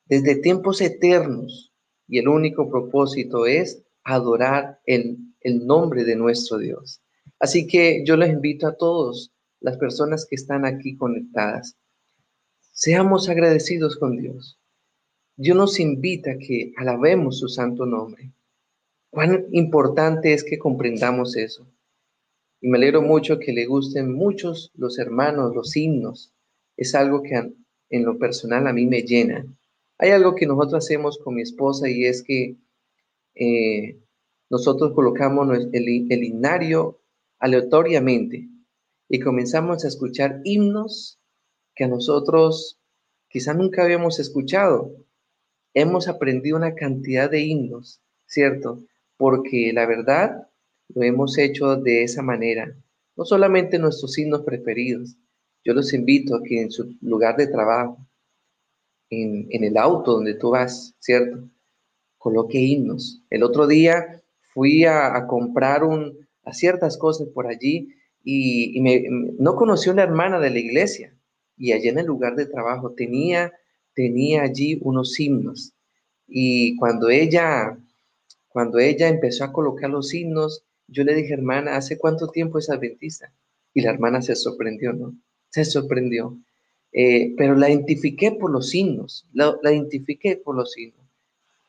desde 0.04 0.36
tiempos 0.36 0.82
eternos 0.82 1.72
y 2.06 2.18
el 2.18 2.28
único 2.28 2.68
propósito 2.68 3.46
es 3.46 3.82
adorar 4.04 4.78
el, 4.84 5.25
el 5.46 5.64
nombre 5.64 6.04
de 6.04 6.16
nuestro 6.16 6.58
Dios. 6.58 7.00
Así 7.38 7.68
que 7.68 8.02
yo 8.04 8.16
les 8.16 8.30
invito 8.30 8.66
a 8.66 8.76
todos 8.76 9.32
las 9.60 9.76
personas 9.76 10.26
que 10.26 10.34
están 10.34 10.66
aquí 10.66 10.96
conectadas. 10.96 11.76
Seamos 12.72 13.28
agradecidos 13.28 13.96
con 13.96 14.16
Dios. 14.16 14.58
Dios 15.36 15.56
nos 15.56 15.78
invita 15.78 16.32
a 16.32 16.38
que 16.38 16.72
alabemos 16.76 17.38
su 17.38 17.48
santo 17.48 17.86
nombre. 17.86 18.32
Cuán 19.10 19.46
importante 19.52 20.32
es 20.32 20.42
que 20.42 20.58
comprendamos 20.58 21.36
eso. 21.36 21.64
Y 22.60 22.68
me 22.68 22.78
alegro 22.78 23.02
mucho 23.02 23.38
que 23.38 23.52
le 23.52 23.66
gusten 23.66 24.12
muchos 24.12 24.72
los 24.74 24.98
hermanos, 24.98 25.54
los 25.54 25.76
himnos. 25.76 26.34
Es 26.76 26.96
algo 26.96 27.22
que 27.22 27.52
en 27.90 28.04
lo 28.04 28.18
personal 28.18 28.66
a 28.66 28.72
mí 28.72 28.84
me 28.86 29.02
llena. 29.02 29.46
Hay 29.98 30.10
algo 30.10 30.34
que 30.34 30.46
nosotros 30.46 30.84
hacemos 30.84 31.18
con 31.18 31.36
mi 31.36 31.42
esposa 31.42 31.88
y 31.88 32.04
es 32.04 32.24
que 32.24 32.56
eh, 33.36 34.00
nosotros 34.50 34.92
colocamos 34.94 35.48
el, 35.72 36.06
el 36.10 36.24
himnario 36.24 37.00
aleatoriamente 37.38 38.48
y 39.08 39.20
comenzamos 39.20 39.84
a 39.84 39.88
escuchar 39.88 40.40
himnos 40.44 41.20
que 41.74 41.84
a 41.84 41.88
nosotros 41.88 42.80
quizá 43.28 43.54
nunca 43.54 43.84
habíamos 43.84 44.18
escuchado. 44.18 44.96
Hemos 45.74 46.08
aprendido 46.08 46.56
una 46.56 46.74
cantidad 46.74 47.30
de 47.30 47.42
himnos, 47.42 48.00
¿cierto? 48.26 48.82
Porque 49.16 49.72
la 49.74 49.86
verdad 49.86 50.48
lo 50.88 51.02
hemos 51.02 51.36
hecho 51.38 51.76
de 51.76 52.02
esa 52.02 52.22
manera. 52.22 52.74
No 53.16 53.24
solamente 53.24 53.78
nuestros 53.78 54.16
himnos 54.18 54.42
preferidos. 54.42 55.16
Yo 55.64 55.74
los 55.74 55.92
invito 55.92 56.36
a 56.36 56.42
que 56.42 56.60
en 56.60 56.70
su 56.70 56.96
lugar 57.00 57.36
de 57.36 57.48
trabajo, 57.48 58.06
en, 59.10 59.48
el 59.50 59.76
auto 59.76 60.12
donde 60.12 60.34
tú 60.34 60.50
vas, 60.50 60.94
¿cierto? 60.98 61.48
Coloque 62.18 62.58
himnos. 62.58 63.22
El 63.30 63.42
otro 63.42 63.66
día 63.66 64.22
fui 64.56 64.86
a, 64.86 65.26
comprar 65.26 65.84
un, 65.84 66.26
a 66.42 66.54
ciertas 66.54 66.96
cosas 66.96 67.28
por 67.28 67.46
allí 67.46 67.94
y, 68.24 68.80
me, 68.80 69.04
no 69.38 69.54
conoció 69.54 69.92
una 69.92 70.02
hermana 70.02 70.40
de 70.40 70.48
la 70.48 70.58
iglesia 70.58 71.14
y 71.58 71.72
allí 71.72 71.88
en 71.88 71.98
el 71.98 72.06
lugar 72.06 72.36
de 72.36 72.46
trabajo 72.46 72.94
tenía, 72.96 73.52
tenía 73.92 74.44
allí 74.44 74.78
unos 74.80 75.20
himnos. 75.20 75.74
Y 76.26 76.74
cuando 76.76 77.10
ella, 77.10 77.78
cuando 78.48 78.78
ella 78.78 79.08
empezó 79.08 79.44
a 79.44 79.52
colocar 79.52 79.90
los 79.90 80.14
himnos, 80.14 80.64
yo 80.88 81.04
le 81.04 81.14
dije, 81.14 81.34
hermana, 81.34 81.76
¿hace 81.76 81.98
cuánto 81.98 82.28
tiempo 82.28 82.58
es 82.58 82.70
adventista? 82.70 83.30
Y 83.74 83.82
la 83.82 83.90
hermana 83.90 84.22
se 84.22 84.34
sorprendió, 84.34 84.94
¿no? 84.94 85.14
Se 85.50 85.66
sorprendió. 85.66 86.34
Eh, 86.92 87.34
pero 87.36 87.54
la 87.56 87.68
identifiqué 87.68 88.32
por 88.32 88.50
los 88.50 88.74
himnos, 88.74 89.28
la, 89.34 89.54
la 89.62 89.74
identifiqué 89.74 90.38
por 90.38 90.56
los 90.56 90.78
himnos. 90.78 91.04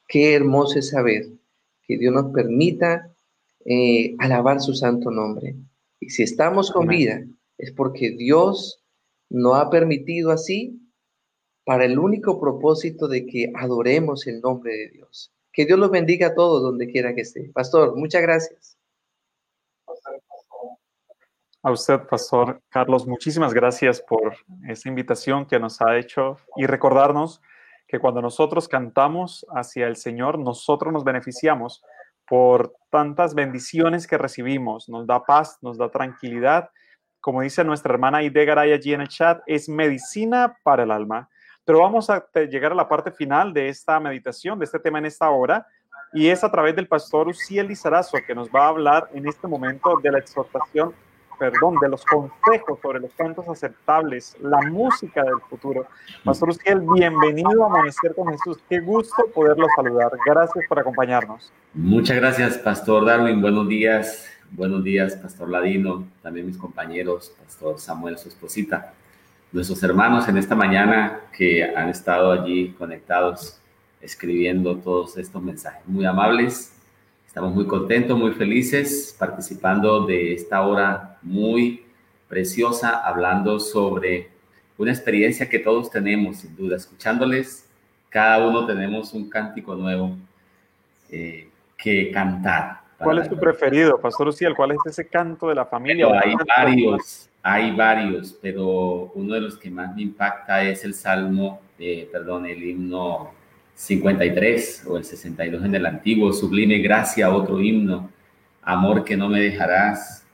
Qué 0.08 0.36
hermoso 0.36 0.80
es 0.80 0.92
saber 0.92 1.28
que 1.88 1.98
Dios 1.98 2.14
nos 2.14 2.32
permita 2.34 3.12
eh, 3.66 4.16
alabar 4.20 4.62
su 4.62 4.74
santo 4.74 5.10
nombre. 5.10 5.56
Y 6.00 6.10
si 6.10 6.24
estamos 6.24 6.72
con 6.72 6.88
vida, 6.88 7.24
es 7.58 7.72
porque 7.72 8.12
Dios 8.12 8.84
no 9.30 9.56
ha 9.56 9.70
permitido 9.70 10.32
así 10.32 10.80
para 11.66 11.86
el 11.86 12.00
único 12.00 12.40
propósito 12.40 13.08
de 13.08 13.26
que 13.26 13.52
adoremos 13.56 14.28
el 14.28 14.42
nombre 14.42 14.74
de 14.74 14.90
Dios. 14.90 15.34
Que 15.52 15.66
Dios 15.66 15.80
los 15.80 15.92
bendiga 15.92 16.28
a 16.28 16.36
todos 16.36 16.62
donde 16.62 16.88
quiera 16.88 17.14
que 17.16 17.22
esté. 17.22 17.50
Pastor, 17.54 17.96
muchas 17.96 18.22
gracias. 18.22 18.78
A 21.64 21.72
usted, 21.72 22.00
Pastor 22.10 22.62
Carlos, 22.70 23.06
muchísimas 23.06 23.54
gracias 23.54 24.00
por 24.02 24.36
esta 24.70 24.88
invitación 24.88 25.46
que 25.46 25.60
nos 25.60 25.82
ha 25.82 25.98
hecho 25.98 26.38
y 26.56 26.66
recordarnos 26.68 27.42
que 27.88 28.00
cuando 28.00 28.22
nosotros 28.22 28.68
cantamos 28.68 29.46
hacia 29.50 29.88
el 29.88 29.96
Señor, 29.96 30.38
nosotros 30.38 30.92
nos 30.92 31.04
beneficiamos 31.04 31.84
por 32.28 32.76
tantas 32.90 33.34
bendiciones 33.34 34.06
que 34.06 34.18
recibimos. 34.18 34.90
Nos 34.90 35.08
da 35.08 35.24
paz, 35.24 35.58
nos 35.62 35.78
da 35.78 35.90
tranquilidad. 35.90 36.70
Como 37.22 37.42
dice 37.42 37.64
nuestra 37.64 37.94
hermana 37.94 38.24
Idegaray 38.24 38.74
allí 38.74 38.94
en 38.94 39.02
el 39.02 39.08
chat, 39.08 39.42
es 39.48 39.70
medicina 39.70 40.58
para 40.64 40.84
el 40.84 40.92
alma. 40.92 41.30
Pero 41.64 41.80
vamos 41.80 42.10
a 42.10 42.26
llegar 42.50 42.74
a 42.74 42.76
la 42.76 42.88
parte 42.88 43.12
final 43.12 43.54
de 43.54 43.70
esta 43.70 44.00
meditación, 44.00 44.60
de 44.60 44.66
este 44.66 44.80
tema 44.80 45.00
en 45.00 45.06
esta 45.06 45.30
hora, 45.30 45.66
y 46.14 46.28
es 46.28 46.44
a 46.44 46.52
través 46.52 46.76
del 46.76 46.88
pastor 46.88 47.28
Uciel 47.28 47.68
Lizarazo, 47.68 48.18
que 48.26 48.36
nos 48.36 48.50
va 48.50 48.66
a 48.66 48.70
hablar 48.70 49.10
en 49.14 49.28
este 49.28 49.48
momento 49.48 50.00
de 50.02 50.12
la 50.12 50.20
exhortación 50.20 50.94
perdón, 51.38 51.76
de 51.82 51.90
los 51.90 52.04
consejos 52.06 52.80
sobre 52.82 53.00
los 53.00 53.12
cantos 53.14 53.48
aceptables, 53.48 54.36
la 54.42 54.60
música 54.70 55.24
del 55.24 55.40
futuro. 55.50 55.86
Pastor 56.24 56.50
Ustiel, 56.50 56.82
bienvenido 56.82 57.64
a 57.64 57.68
Amanecer 57.68 58.14
con 58.16 58.28
Jesús. 58.30 58.58
Qué 58.70 58.80
gusto 58.80 59.26
poderlo 59.34 59.68
saludar. 59.76 60.12
Gracias 60.26 60.66
por 60.68 60.80
acompañarnos. 60.80 61.52
Muchas 61.74 62.18
gracias, 62.18 62.58
Pastor 62.58 63.06
Darwin. 63.06 63.42
Buenos 63.42 63.68
días. 63.68 64.28
Buenos 64.52 64.84
días, 64.84 65.16
Pastor 65.16 65.50
Ladino, 65.50 66.08
también 66.22 66.46
mis 66.46 66.58
compañeros, 66.58 67.34
Pastor 67.44 67.80
Samuel, 67.80 68.18
su 68.18 68.30
esposita, 68.30 68.94
nuestros 69.52 69.84
hermanos 69.84 70.28
en 70.30 70.38
esta 70.38 70.56
mañana 70.56 71.20
que 71.38 71.76
han 71.76 71.90
estado 71.90 72.32
allí 72.32 72.70
conectados, 72.72 73.60
escribiendo 74.00 74.78
todos 74.78 75.18
estos 75.18 75.44
mensajes. 75.44 75.86
Muy 75.86 76.06
amables, 76.06 76.77
estamos 77.38 77.54
muy 77.54 77.68
contentos, 77.68 78.18
muy 78.18 78.32
felices, 78.32 79.16
participando 79.20 80.08
de 80.08 80.34
esta 80.34 80.64
hora 80.64 81.20
muy 81.22 81.86
preciosa, 82.28 83.08
hablando 83.08 83.60
sobre 83.60 84.32
una 84.76 84.92
experiencia 84.92 85.48
que 85.48 85.60
todos 85.60 85.92
tenemos, 85.92 86.38
sin 86.38 86.56
duda, 86.56 86.78
escuchándoles, 86.78 87.70
cada 88.10 88.40
uno 88.48 88.66
tenemos 88.66 89.14
un 89.14 89.30
cántico 89.30 89.76
nuevo 89.76 90.18
eh, 91.12 91.48
que 91.78 92.10
cantar. 92.10 92.80
¿Cuál 92.98 93.20
es 93.20 93.30
tu 93.30 93.38
preferido, 93.38 94.02
Pastor 94.02 94.30
Uciel? 94.30 94.56
¿Cuál 94.56 94.72
es 94.72 94.80
ese 94.88 95.08
canto 95.08 95.50
de 95.50 95.54
la 95.54 95.66
familia? 95.68 96.08
hay 96.20 96.34
varios, 96.58 97.30
hay 97.44 97.76
varios, 97.76 98.36
pero 98.42 99.12
uno 99.14 99.36
de 99.36 99.42
los 99.42 99.60
que 99.60 99.70
más 99.70 99.96
me 99.96 100.02
impacta 100.02 100.64
es 100.64 100.84
el 100.84 100.96
Salmo, 100.96 101.62
eh, 101.78 102.10
perdón, 102.12 102.48
el 102.48 102.64
himno 102.64 103.37
53 103.78 104.86
o 104.88 104.98
el 104.98 105.06
62 105.06 105.64
en 105.64 105.76
el 105.76 105.86
antiguo, 105.86 106.34
Sublime 106.34 106.80
Gracia, 106.80 107.32
otro 107.32 107.62
himno, 107.62 108.10
Amor 108.64 109.06
que 109.06 109.16
no 109.16 109.30
me 109.30 109.40
dejarás, 109.40 110.26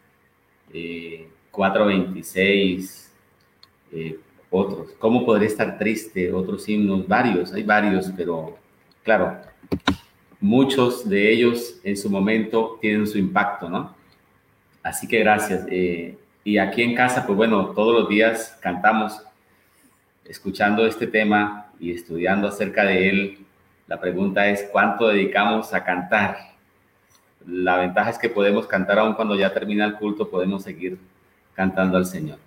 eh, 0.74 1.28
426, 1.52 3.12
eh, 3.92 4.18
otros. 4.50 4.94
¿Cómo 4.98 5.26
podré 5.26 5.46
estar 5.46 5.78
triste? 5.78 6.32
Otros 6.32 6.68
himnos, 6.68 7.08
varios, 7.08 7.54
hay 7.54 7.64
varios, 7.64 8.12
pero 8.16 8.58
claro, 9.04 9.38
muchos 10.40 11.08
de 11.08 11.32
ellos 11.32 11.80
en 11.84 11.98
su 11.98 12.10
momento 12.10 12.80
tienen 12.82 13.06
su 13.06 13.18
impacto, 13.18 13.70
¿no? 13.70 13.94
Así 14.82 15.06
que 15.06 15.20
gracias. 15.20 15.66
Eh, 15.70 16.18
y 16.46 16.58
aquí 16.58 16.82
en 16.82 16.96
casa, 16.96 17.28
pues 17.28 17.36
bueno, 17.36 17.68
todos 17.68 17.94
los 17.94 18.10
días 18.10 18.58
cantamos, 18.62 19.22
escuchando 20.26 20.88
este 20.88 21.08
tema 21.08 21.63
y 21.80 21.92
estudiando 21.92 22.48
acerca 22.48 22.84
de 22.86 23.10
él. 23.10 23.38
La 23.88 24.00
pregunta 24.00 24.48
es, 24.48 24.68
¿cuánto 24.72 25.08
dedicamos 25.08 25.74
a 25.74 25.84
cantar? 25.84 26.38
La 27.46 27.78
ventaja 27.78 28.10
es 28.10 28.18
que 28.18 28.30
podemos 28.30 28.68
cantar 28.68 29.00
aún 29.00 29.14
cuando 29.14 29.36
ya 29.36 29.54
termina 29.54 29.86
el 29.86 29.96
culto, 29.96 30.30
podemos 30.30 30.64
seguir 30.64 30.98
cantando 31.54 31.98
al 31.98 32.06
Señor. 32.06 32.38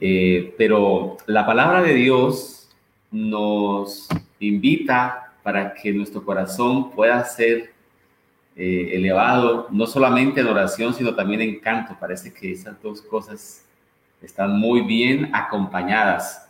Eh, 0.00 0.54
pero 0.58 1.16
la 1.26 1.46
palabra 1.46 1.82
de 1.82 1.94
Dios 1.94 2.68
nos 3.10 4.08
invita 4.40 5.32
para 5.42 5.74
que 5.74 5.92
nuestro 5.92 6.24
corazón 6.24 6.90
pueda 6.90 7.22
ser 7.24 7.72
eh, 8.56 8.90
elevado, 8.92 9.68
no 9.70 9.86
solamente 9.86 10.40
en 10.40 10.46
oración, 10.46 10.94
sino 10.94 11.14
también 11.14 11.40
en 11.40 11.60
canto. 11.60 11.96
Parece 11.98 12.32
que 12.32 12.52
esas 12.52 12.80
dos 12.82 13.02
cosas 13.02 13.64
están 14.22 14.58
muy 14.58 14.82
bien 14.82 15.30
acompañadas. 15.34 16.43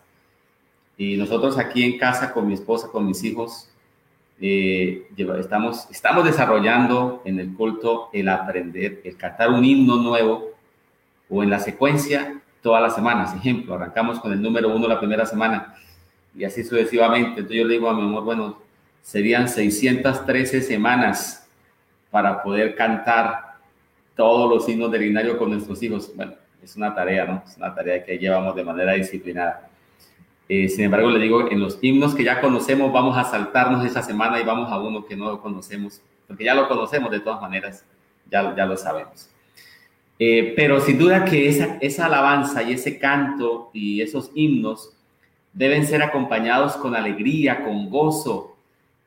Y 0.97 1.17
nosotros 1.17 1.59
aquí 1.59 1.83
en 1.83 1.99
casa 1.99 2.33
con 2.33 2.47
mi 2.47 2.55
esposa, 2.55 2.89
con 2.89 3.07
mis 3.07 3.23
hijos, 3.25 3.69
eh, 4.41 5.09
estamos, 5.39 5.89
estamos 5.91 6.25
desarrollando 6.25 7.23
en 7.25 7.39
el 7.41 7.55
culto 7.55 8.11
el 8.13 8.29
aprender, 8.29 9.01
el 9.05 9.17
cantar 9.17 9.51
un 9.51 9.65
himno 9.65 9.97
nuevo 9.97 10.51
o 11.29 11.43
en 11.43 11.51
la 11.51 11.59
secuencia 11.59 12.41
todas 12.63 12.83
las 12.83 12.95
semanas. 12.95 13.35
Ejemplo, 13.35 13.75
arrancamos 13.75 14.21
con 14.21 14.33
el 14.33 14.41
número 14.41 14.75
uno 14.75 14.89
la 14.89 14.99
primera 14.99 15.27
semana 15.27 15.75
y 16.37 16.45
así 16.45 16.65
sucesivamente. 16.65 17.41
Entonces 17.41 17.57
yo 17.57 17.65
le 17.65 17.75
digo 17.75 17.89
a 17.89 17.95
mi 17.95 18.03
amor, 18.03 18.25
bueno, 18.25 18.59
serían 19.03 19.49
613 19.49 20.63
semanas 20.63 21.49
para 22.11 22.43
poder 22.43 22.75
cantar 22.75 23.55
todos 24.17 24.49
los 24.49 24.69
himnos 24.69 24.91
del 24.91 25.03
Linario 25.03 25.37
con 25.37 25.51
nuestros 25.51 25.83
hijos. 25.83 26.11
Bueno, 26.15 26.35
es 26.63 26.77
una 26.77 26.95
tarea, 26.95 27.25
¿no? 27.25 27.43
Es 27.47 27.57
una 27.57 27.75
tarea 27.75 28.05
que 28.05 28.19
llevamos 28.19 28.55
de 28.55 28.65
manera 28.65 28.93
disciplinada. 28.93 29.69
Eh, 30.49 30.69
sin 30.69 30.85
embargo, 30.85 31.11
le 31.11 31.19
digo, 31.21 31.51
en 31.51 31.61
los 31.61 31.79
himnos 31.81 32.15
que 32.15 32.25
ya 32.25 32.41
conocemos, 32.41 32.93
vamos 32.93 33.17
a 33.17 33.25
saltarnos 33.25 33.85
esa 33.85 34.03
semana 34.03 34.41
y 34.41 34.45
vamos 34.45 34.71
a 34.71 34.79
uno 34.79 35.05
que 35.07 35.17
no 35.17 35.41
conocemos, 35.41 36.03
porque 36.27 36.45
ya 36.45 36.55
lo 36.55 36.69
conocemos 36.69 37.11
de 37.11 37.21
todas 37.21 37.41
maneras, 37.41 37.85
ya, 38.31 38.55
ya 38.55 38.67
lo 38.67 38.77
sabemos. 38.77 39.31
Eh, 40.19 40.53
pero 40.55 40.81
sin 40.81 40.99
duda 40.99 41.25
que 41.25 41.49
esa, 41.49 41.79
esa 41.81 42.07
alabanza 42.07 42.63
y 42.63 42.73
ese 42.73 42.99
canto 42.99 43.71
y 43.73 44.01
esos 44.01 44.31
himnos 44.35 44.95
deben 45.53 45.87
ser 45.87 46.03
acompañados 46.03 46.77
con 46.77 46.95
alegría, 46.95 47.65
con 47.65 47.89
gozo, 47.89 48.57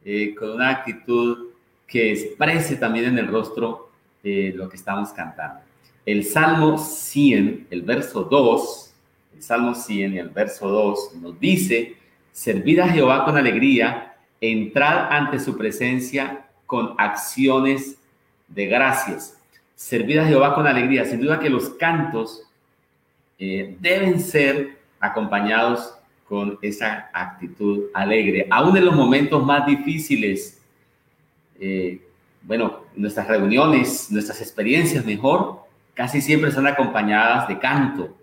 eh, 0.03 0.33
con 0.35 0.51
una 0.51 0.69
actitud 0.69 1.49
que 1.85 2.11
exprese 2.11 2.77
también 2.77 3.05
en 3.05 3.17
el 3.19 3.27
rostro 3.27 3.89
eh, 4.23 4.53
lo 4.55 4.67
que 4.69 4.77
estamos 4.77 5.09
cantando. 5.09 5.61
El 6.05 6.23
Salmo 6.23 6.77
100, 6.77 7.67
el 7.69 7.81
verso 7.81 8.23
2, 8.23 8.86
el 9.37 9.43
Salmo 9.43 9.75
100 9.75 10.13
y 10.13 10.17
el 10.17 10.29
verso 10.29 10.67
2 10.67 11.15
nos 11.21 11.39
dice, 11.39 11.95
servid 12.31 12.79
a 12.79 12.89
Jehová 12.89 13.23
con 13.23 13.37
alegría, 13.37 14.15
entrad 14.41 15.11
ante 15.11 15.39
su 15.39 15.57
presencia 15.57 16.47
con 16.65 16.95
acciones 16.97 17.97
de 18.47 18.65
gracias. 18.65 19.37
Servid 19.75 20.17
a 20.17 20.25
Jehová 20.25 20.55
con 20.55 20.65
alegría. 20.65 21.05
Sin 21.05 21.21
duda 21.21 21.39
que 21.39 21.49
los 21.49 21.69
cantos 21.69 22.43
eh, 23.37 23.77
deben 23.79 24.19
ser 24.19 24.77
acompañados 24.99 25.93
con 26.27 26.57
esa 26.61 27.09
actitud 27.13 27.85
alegre, 27.93 28.47
aún 28.49 28.75
en 28.75 28.85
los 28.85 28.95
momentos 28.95 29.45
más 29.45 29.65
difíciles. 29.65 30.59
Eh, 31.59 32.01
bueno, 32.41 32.81
nuestras 32.95 33.27
reuniones, 33.27 34.11
nuestras 34.11 34.41
experiencias 34.41 35.05
mejor, 35.05 35.61
casi 35.93 36.21
siempre 36.21 36.51
son 36.51 36.67
acompañadas 36.67 37.47
de 37.47 37.59
canto. 37.59 38.17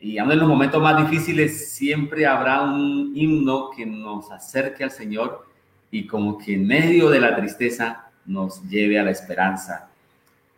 Y 0.00 0.18
aún 0.18 0.32
en 0.32 0.38
los 0.38 0.48
momentos 0.48 0.80
más 0.80 0.96
difíciles 1.08 1.70
siempre 1.70 2.26
habrá 2.26 2.62
un 2.62 3.12
himno 3.14 3.70
que 3.70 3.84
nos 3.84 4.30
acerque 4.30 4.84
al 4.84 4.90
Señor 4.90 5.46
y 5.90 6.06
como 6.06 6.38
que 6.38 6.54
en 6.54 6.66
medio 6.66 7.08
de 7.10 7.20
la 7.20 7.34
tristeza 7.34 8.10
nos 8.26 8.62
lleve 8.68 8.98
a 8.98 9.02
la 9.02 9.10
esperanza 9.10 9.88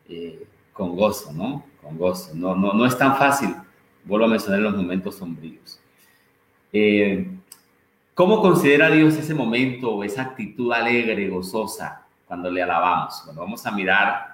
eh, 0.09 0.47
con 0.73 0.97
gozo, 0.97 1.33
¿no? 1.33 1.65
Con 1.81 1.97
gozo. 1.97 2.33
No, 2.35 2.55
no, 2.55 2.73
no 2.73 2.85
es 2.85 2.99
tan 2.99 3.17
fácil, 3.17 3.55
vuelvo 4.05 4.27
a 4.27 4.29
mencionar 4.29 4.61
los 4.61 4.77
momentos 4.77 5.17
sombríos. 5.17 5.81
Eh, 6.73 7.31
¿Cómo 8.15 8.43
considera 8.43 8.91
Dios 8.91 9.15
ese 9.15 9.35
momento 9.35 9.95
o 9.95 10.05
esa 10.05 10.23
actitud 10.23 10.73
alegre, 10.73 11.29
gozosa, 11.29 12.07
cuando 12.27 12.51
le 12.51 12.63
alabamos? 12.63 13.23
Bueno, 13.25 13.41
vamos 13.41 13.65
a 13.65 13.71
mirar 13.71 14.30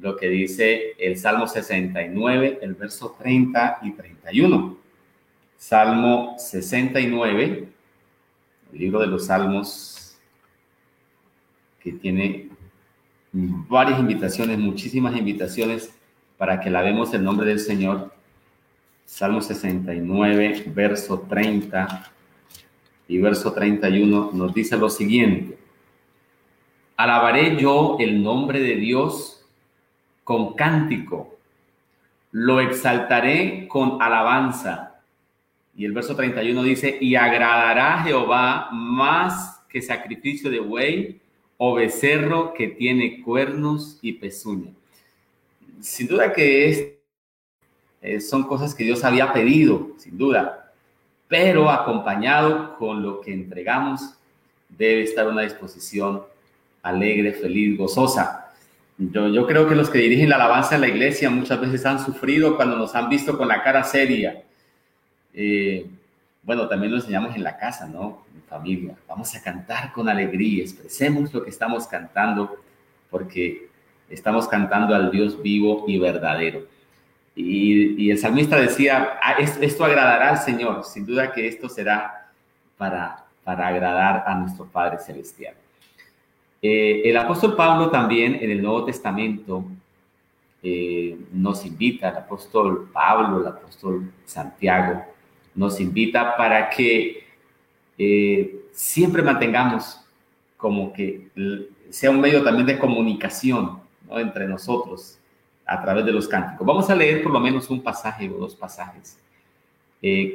lo 0.00 0.16
que 0.16 0.28
dice 0.28 0.94
el 0.98 1.18
Salmo 1.18 1.46
69, 1.46 2.60
el 2.62 2.74
verso 2.74 3.16
30 3.18 3.80
y 3.82 3.92
31. 3.92 4.76
Salmo 5.56 6.36
69, 6.38 7.68
el 8.72 8.78
libro 8.78 9.00
de 9.00 9.08
los 9.08 9.26
Salmos, 9.26 10.16
que 11.80 11.92
tiene 11.92 12.48
varias 13.32 13.98
invitaciones, 13.98 14.58
muchísimas 14.58 15.16
invitaciones 15.16 15.92
para 16.36 16.60
que 16.60 16.68
alabemos 16.68 17.12
el 17.14 17.24
nombre 17.24 17.46
del 17.46 17.58
Señor. 17.58 18.12
Salmo 19.04 19.40
69, 19.40 20.64
verso 20.74 21.26
30 21.28 22.12
y 23.08 23.18
verso 23.18 23.52
31 23.52 24.30
nos 24.32 24.54
dice 24.54 24.76
lo 24.76 24.90
siguiente. 24.90 25.58
Alabaré 26.96 27.60
yo 27.60 27.96
el 27.98 28.22
nombre 28.22 28.60
de 28.60 28.76
Dios 28.76 29.37
con 30.28 30.52
cántico, 30.52 31.38
lo 32.32 32.60
exaltaré 32.60 33.66
con 33.66 34.02
alabanza. 34.02 35.00
Y 35.74 35.86
el 35.86 35.92
verso 35.92 36.14
31 36.14 36.62
dice, 36.64 36.98
y 37.00 37.14
agradará 37.14 38.02
Jehová 38.02 38.68
más 38.70 39.64
que 39.70 39.80
sacrificio 39.80 40.50
de 40.50 40.60
buey 40.60 41.18
o 41.56 41.76
becerro 41.76 42.52
que 42.52 42.68
tiene 42.68 43.22
cuernos 43.22 43.98
y 44.02 44.12
pezuña. 44.12 44.70
Sin 45.80 46.08
duda 46.08 46.34
que 46.34 46.68
es 46.68 46.88
eh, 48.02 48.20
son 48.20 48.42
cosas 48.42 48.74
que 48.74 48.84
Dios 48.84 49.04
había 49.04 49.32
pedido, 49.32 49.92
sin 49.96 50.18
duda, 50.18 50.74
pero 51.26 51.70
acompañado 51.70 52.76
con 52.76 53.02
lo 53.02 53.22
que 53.22 53.32
entregamos, 53.32 54.02
debe 54.68 55.04
estar 55.04 55.26
una 55.26 55.40
disposición 55.40 56.22
alegre, 56.82 57.32
feliz, 57.32 57.78
gozosa. 57.78 58.47
Yo, 58.98 59.46
creo 59.46 59.68
que 59.68 59.76
los 59.76 59.90
que 59.90 59.98
dirigen 59.98 60.28
la 60.28 60.36
alabanza 60.36 60.74
en 60.74 60.80
la 60.80 60.88
iglesia 60.88 61.30
muchas 61.30 61.60
veces 61.60 61.86
han 61.86 62.04
sufrido 62.04 62.56
cuando 62.56 62.76
nos 62.76 62.96
han 62.96 63.08
visto 63.08 63.38
con 63.38 63.46
la 63.46 63.62
cara 63.62 63.84
seria. 63.84 64.42
Eh, 65.32 65.86
bueno, 66.42 66.66
también 66.66 66.90
lo 66.90 66.98
enseñamos 66.98 67.36
en 67.36 67.44
la 67.44 67.56
casa, 67.56 67.86
¿no? 67.86 68.24
En 68.34 68.42
familia. 68.42 68.96
Vamos 69.06 69.32
a 69.36 69.42
cantar 69.42 69.92
con 69.92 70.08
alegría, 70.08 70.64
expresemos 70.64 71.32
lo 71.32 71.44
que 71.44 71.50
estamos 71.50 71.86
cantando, 71.86 72.56
porque 73.08 73.68
estamos 74.10 74.48
cantando 74.48 74.96
al 74.96 75.12
Dios 75.12 75.40
vivo 75.40 75.84
y 75.86 75.96
verdadero. 75.98 76.66
Y, 77.36 78.10
el 78.10 78.18
salmista 78.18 78.56
decía, 78.56 79.20
ah, 79.22 79.34
esto 79.38 79.84
agradará 79.84 80.30
al 80.30 80.38
Señor, 80.38 80.84
sin 80.84 81.06
duda 81.06 81.30
que 81.30 81.46
esto 81.46 81.68
será 81.68 82.32
para, 82.76 83.26
para 83.44 83.68
agradar 83.68 84.24
a 84.26 84.34
nuestro 84.34 84.66
Padre 84.66 84.98
Celestial. 84.98 85.54
Eh, 86.60 87.02
el 87.04 87.16
apóstol 87.16 87.54
Pablo 87.54 87.90
también 87.90 88.36
en 88.40 88.50
el 88.50 88.60
Nuevo 88.60 88.84
Testamento 88.84 89.64
eh, 90.62 91.16
nos 91.32 91.64
invita, 91.64 92.08
el 92.08 92.16
apóstol 92.16 92.90
Pablo, 92.92 93.40
el 93.40 93.46
apóstol 93.46 94.12
Santiago, 94.24 95.04
nos 95.54 95.80
invita 95.80 96.36
para 96.36 96.68
que 96.68 97.24
eh, 97.96 98.64
siempre 98.72 99.22
mantengamos 99.22 100.00
como 100.56 100.92
que 100.92 101.28
sea 101.90 102.10
un 102.10 102.20
medio 102.20 102.42
también 102.42 102.66
de 102.66 102.78
comunicación 102.78 103.78
entre 104.10 104.48
nosotros 104.48 105.18
a 105.64 105.80
través 105.80 106.04
de 106.04 106.12
los 106.12 106.26
cánticos. 106.26 106.66
Vamos 106.66 106.90
a 106.90 106.96
leer 106.96 107.22
por 107.22 107.32
lo 107.32 107.38
menos 107.38 107.70
un 107.70 107.82
pasaje 107.82 108.28
o 108.28 108.38
dos 108.38 108.56
pasajes. 108.56 109.16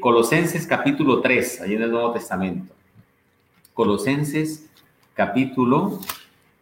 Colosenses 0.02 0.68
capítulo 0.68 1.22
3, 1.22 1.62
ahí 1.62 1.74
en 1.74 1.82
el 1.84 1.92
Nuevo 1.92 2.12
Testamento. 2.12 2.74
Colosenses 3.74 4.70
capítulo 5.14 6.00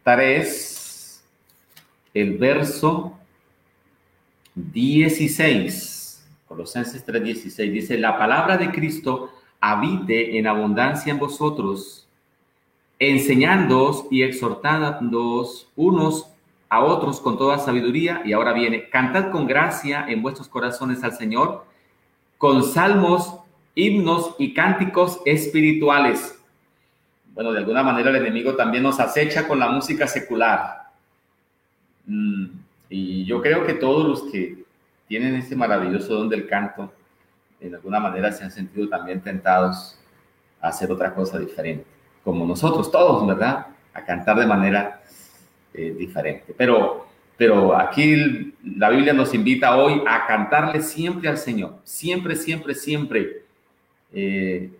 3, 0.04 1.24
el 2.14 2.36
verso 2.36 3.18
16. 4.54 6.26
Colosenses 6.46 7.04
3, 7.04 7.24
16 7.24 7.72
dice, 7.72 7.98
la 7.98 8.18
palabra 8.18 8.58
de 8.58 8.70
Cristo 8.70 9.32
habite 9.60 10.36
en 10.38 10.46
abundancia 10.46 11.12
en 11.12 11.18
vosotros, 11.18 12.06
enseñándoos 12.98 14.04
y 14.10 14.22
exhortándoos 14.22 15.68
unos 15.74 16.28
a 16.68 16.84
otros 16.84 17.20
con 17.20 17.38
toda 17.38 17.58
sabiduría. 17.58 18.22
Y 18.24 18.34
ahora 18.34 18.52
viene, 18.52 18.90
cantad 18.90 19.30
con 19.30 19.46
gracia 19.46 20.04
en 20.08 20.20
vuestros 20.20 20.48
corazones 20.48 21.02
al 21.04 21.12
Señor, 21.12 21.64
con 22.36 22.62
salmos, 22.62 23.38
himnos 23.74 24.34
y 24.38 24.52
cánticos 24.52 25.20
espirituales. 25.24 26.41
Bueno, 27.34 27.52
de 27.52 27.58
alguna 27.58 27.82
manera 27.82 28.10
el 28.10 28.16
enemigo 28.16 28.54
también 28.54 28.82
nos 28.82 29.00
acecha 29.00 29.48
con 29.48 29.58
la 29.58 29.68
música 29.68 30.06
secular. 30.06 30.90
Mm, 32.06 32.46
y 32.90 33.24
yo 33.24 33.40
creo 33.40 33.64
que 33.64 33.74
todos 33.74 34.06
los 34.06 34.30
que 34.30 34.64
tienen 35.08 35.34
ese 35.36 35.56
maravilloso 35.56 36.14
don 36.14 36.28
del 36.28 36.46
canto, 36.46 36.92
de 37.58 37.74
alguna 37.74 38.00
manera 38.00 38.32
se 38.32 38.44
han 38.44 38.50
sentido 38.50 38.88
también 38.88 39.20
tentados 39.20 39.98
a 40.60 40.68
hacer 40.68 40.90
otra 40.90 41.14
cosa 41.14 41.38
diferente, 41.38 41.84
como 42.24 42.46
nosotros 42.46 42.90
todos, 42.90 43.26
¿verdad? 43.26 43.66
A 43.94 44.04
cantar 44.04 44.38
de 44.38 44.46
manera 44.46 45.00
eh, 45.72 45.94
diferente. 45.98 46.54
Pero, 46.56 47.06
pero 47.36 47.76
aquí 47.76 48.54
la 48.76 48.90
Biblia 48.90 49.12
nos 49.12 49.32
invita 49.32 49.76
hoy 49.76 50.02
a 50.06 50.26
cantarle 50.26 50.82
siempre 50.82 51.28
al 51.28 51.38
Señor, 51.38 51.78
siempre, 51.84 52.36
siempre, 52.36 52.74
siempre. 52.74 53.42
Eh, 54.12 54.70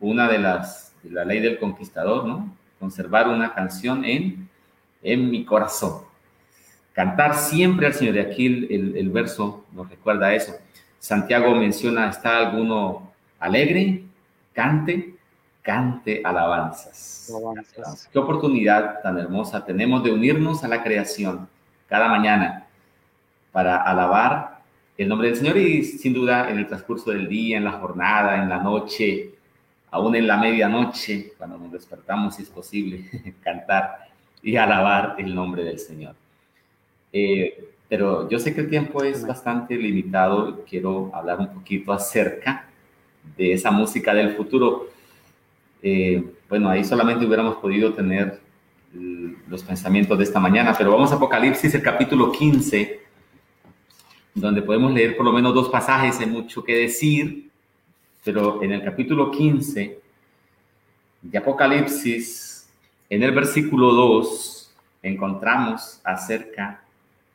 una 0.00 0.28
de 0.28 0.38
las, 0.38 0.87
la 1.04 1.24
ley 1.24 1.40
del 1.40 1.58
conquistador, 1.58 2.26
¿no? 2.26 2.54
Conservar 2.78 3.28
una 3.28 3.54
canción 3.54 4.04
en, 4.04 4.48
en 5.02 5.30
mi 5.30 5.44
corazón. 5.44 6.02
Cantar 6.92 7.34
siempre 7.34 7.86
al 7.86 7.94
Señor. 7.94 8.16
Y 8.16 8.20
aquí 8.20 8.46
el, 8.46 8.96
el 8.96 9.10
verso 9.10 9.64
nos 9.72 9.88
recuerda 9.88 10.34
eso. 10.34 10.54
Santiago 10.98 11.54
menciona, 11.54 12.10
¿está 12.10 12.38
alguno 12.38 13.12
alegre? 13.38 14.04
Cante, 14.52 15.14
cante 15.62 16.22
alabanzas. 16.24 17.32
Qué 18.12 18.18
oportunidad 18.18 19.00
tan 19.02 19.18
hermosa 19.18 19.64
tenemos 19.64 20.02
de 20.02 20.10
unirnos 20.10 20.64
a 20.64 20.68
la 20.68 20.82
creación 20.82 21.48
cada 21.88 22.08
mañana 22.08 22.66
para 23.52 23.76
alabar 23.76 24.62
el 24.96 25.08
nombre 25.08 25.28
del 25.28 25.36
Señor 25.36 25.56
y 25.56 25.84
sin 25.84 26.12
duda 26.12 26.50
en 26.50 26.58
el 26.58 26.66
transcurso 26.66 27.10
del 27.10 27.28
día, 27.28 27.56
en 27.56 27.64
la 27.64 27.72
jornada, 27.72 28.42
en 28.42 28.48
la 28.48 28.58
noche, 28.58 29.34
aún 29.90 30.16
en 30.16 30.26
la 30.26 30.36
medianoche, 30.36 31.32
cuando 31.36 31.58
nos 31.58 31.72
despertamos, 31.72 32.36
si 32.36 32.42
es 32.42 32.50
posible, 32.50 33.04
cantar 33.42 34.08
y 34.42 34.56
alabar 34.56 35.16
el 35.18 35.34
nombre 35.34 35.64
del 35.64 35.78
Señor. 35.78 36.14
Eh, 37.12 37.72
pero 37.88 38.28
yo 38.28 38.38
sé 38.38 38.54
que 38.54 38.60
el 38.60 38.70
tiempo 38.70 39.02
es 39.02 39.26
bastante 39.26 39.74
limitado 39.76 40.50
y 40.50 40.68
quiero 40.68 41.10
hablar 41.14 41.40
un 41.40 41.48
poquito 41.48 41.92
acerca 41.92 42.68
de 43.36 43.52
esa 43.52 43.70
música 43.70 44.12
del 44.12 44.36
futuro. 44.36 44.88
Eh, 45.82 46.22
bueno, 46.48 46.68
ahí 46.68 46.84
solamente 46.84 47.24
hubiéramos 47.24 47.56
podido 47.56 47.94
tener 47.94 48.40
los 49.48 49.62
pensamientos 49.62 50.16
de 50.18 50.24
esta 50.24 50.40
mañana, 50.40 50.74
pero 50.76 50.90
vamos 50.90 51.12
a 51.12 51.16
Apocalipsis, 51.16 51.74
el 51.74 51.82
capítulo 51.82 52.32
15, 52.32 53.00
donde 54.34 54.62
podemos 54.62 54.92
leer 54.92 55.16
por 55.16 55.26
lo 55.26 55.32
menos 55.32 55.54
dos 55.54 55.68
pasajes, 55.68 56.20
hay 56.20 56.26
mucho 56.26 56.64
que 56.64 56.74
decir, 56.74 57.47
pero 58.28 58.62
en 58.62 58.72
el 58.72 58.84
capítulo 58.84 59.30
15 59.30 60.00
de 61.22 61.38
Apocalipsis, 61.38 62.68
en 63.08 63.22
el 63.22 63.32
versículo 63.32 63.90
2, 63.94 64.70
encontramos 65.02 65.98
acerca 66.04 66.82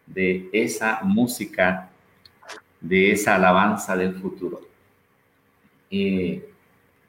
de 0.05 0.51
esa 0.53 0.99
música, 1.01 1.89
de 2.79 3.13
esa 3.13 3.33
alabanza 3.33 3.95
del 3.95 4.13
futuro. 4.13 4.61
Eh, 5.89 6.47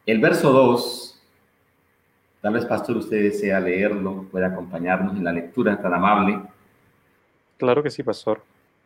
el 0.06 0.18
verso 0.18 0.50
2, 0.50 1.20
tal 2.40 2.54
vez 2.54 2.64
pastor 2.64 2.96
usted 2.96 3.22
desea 3.22 3.60
leerlo, 3.60 4.24
puede 4.32 4.46
acompañarnos 4.46 5.14
en 5.14 5.24
la 5.24 5.32
lectura 5.32 5.78
tan 5.78 5.92
amable. 5.92 6.40
Claro 7.58 7.82
que 7.82 7.90
sí, 7.90 8.02
pastor. 8.02 8.42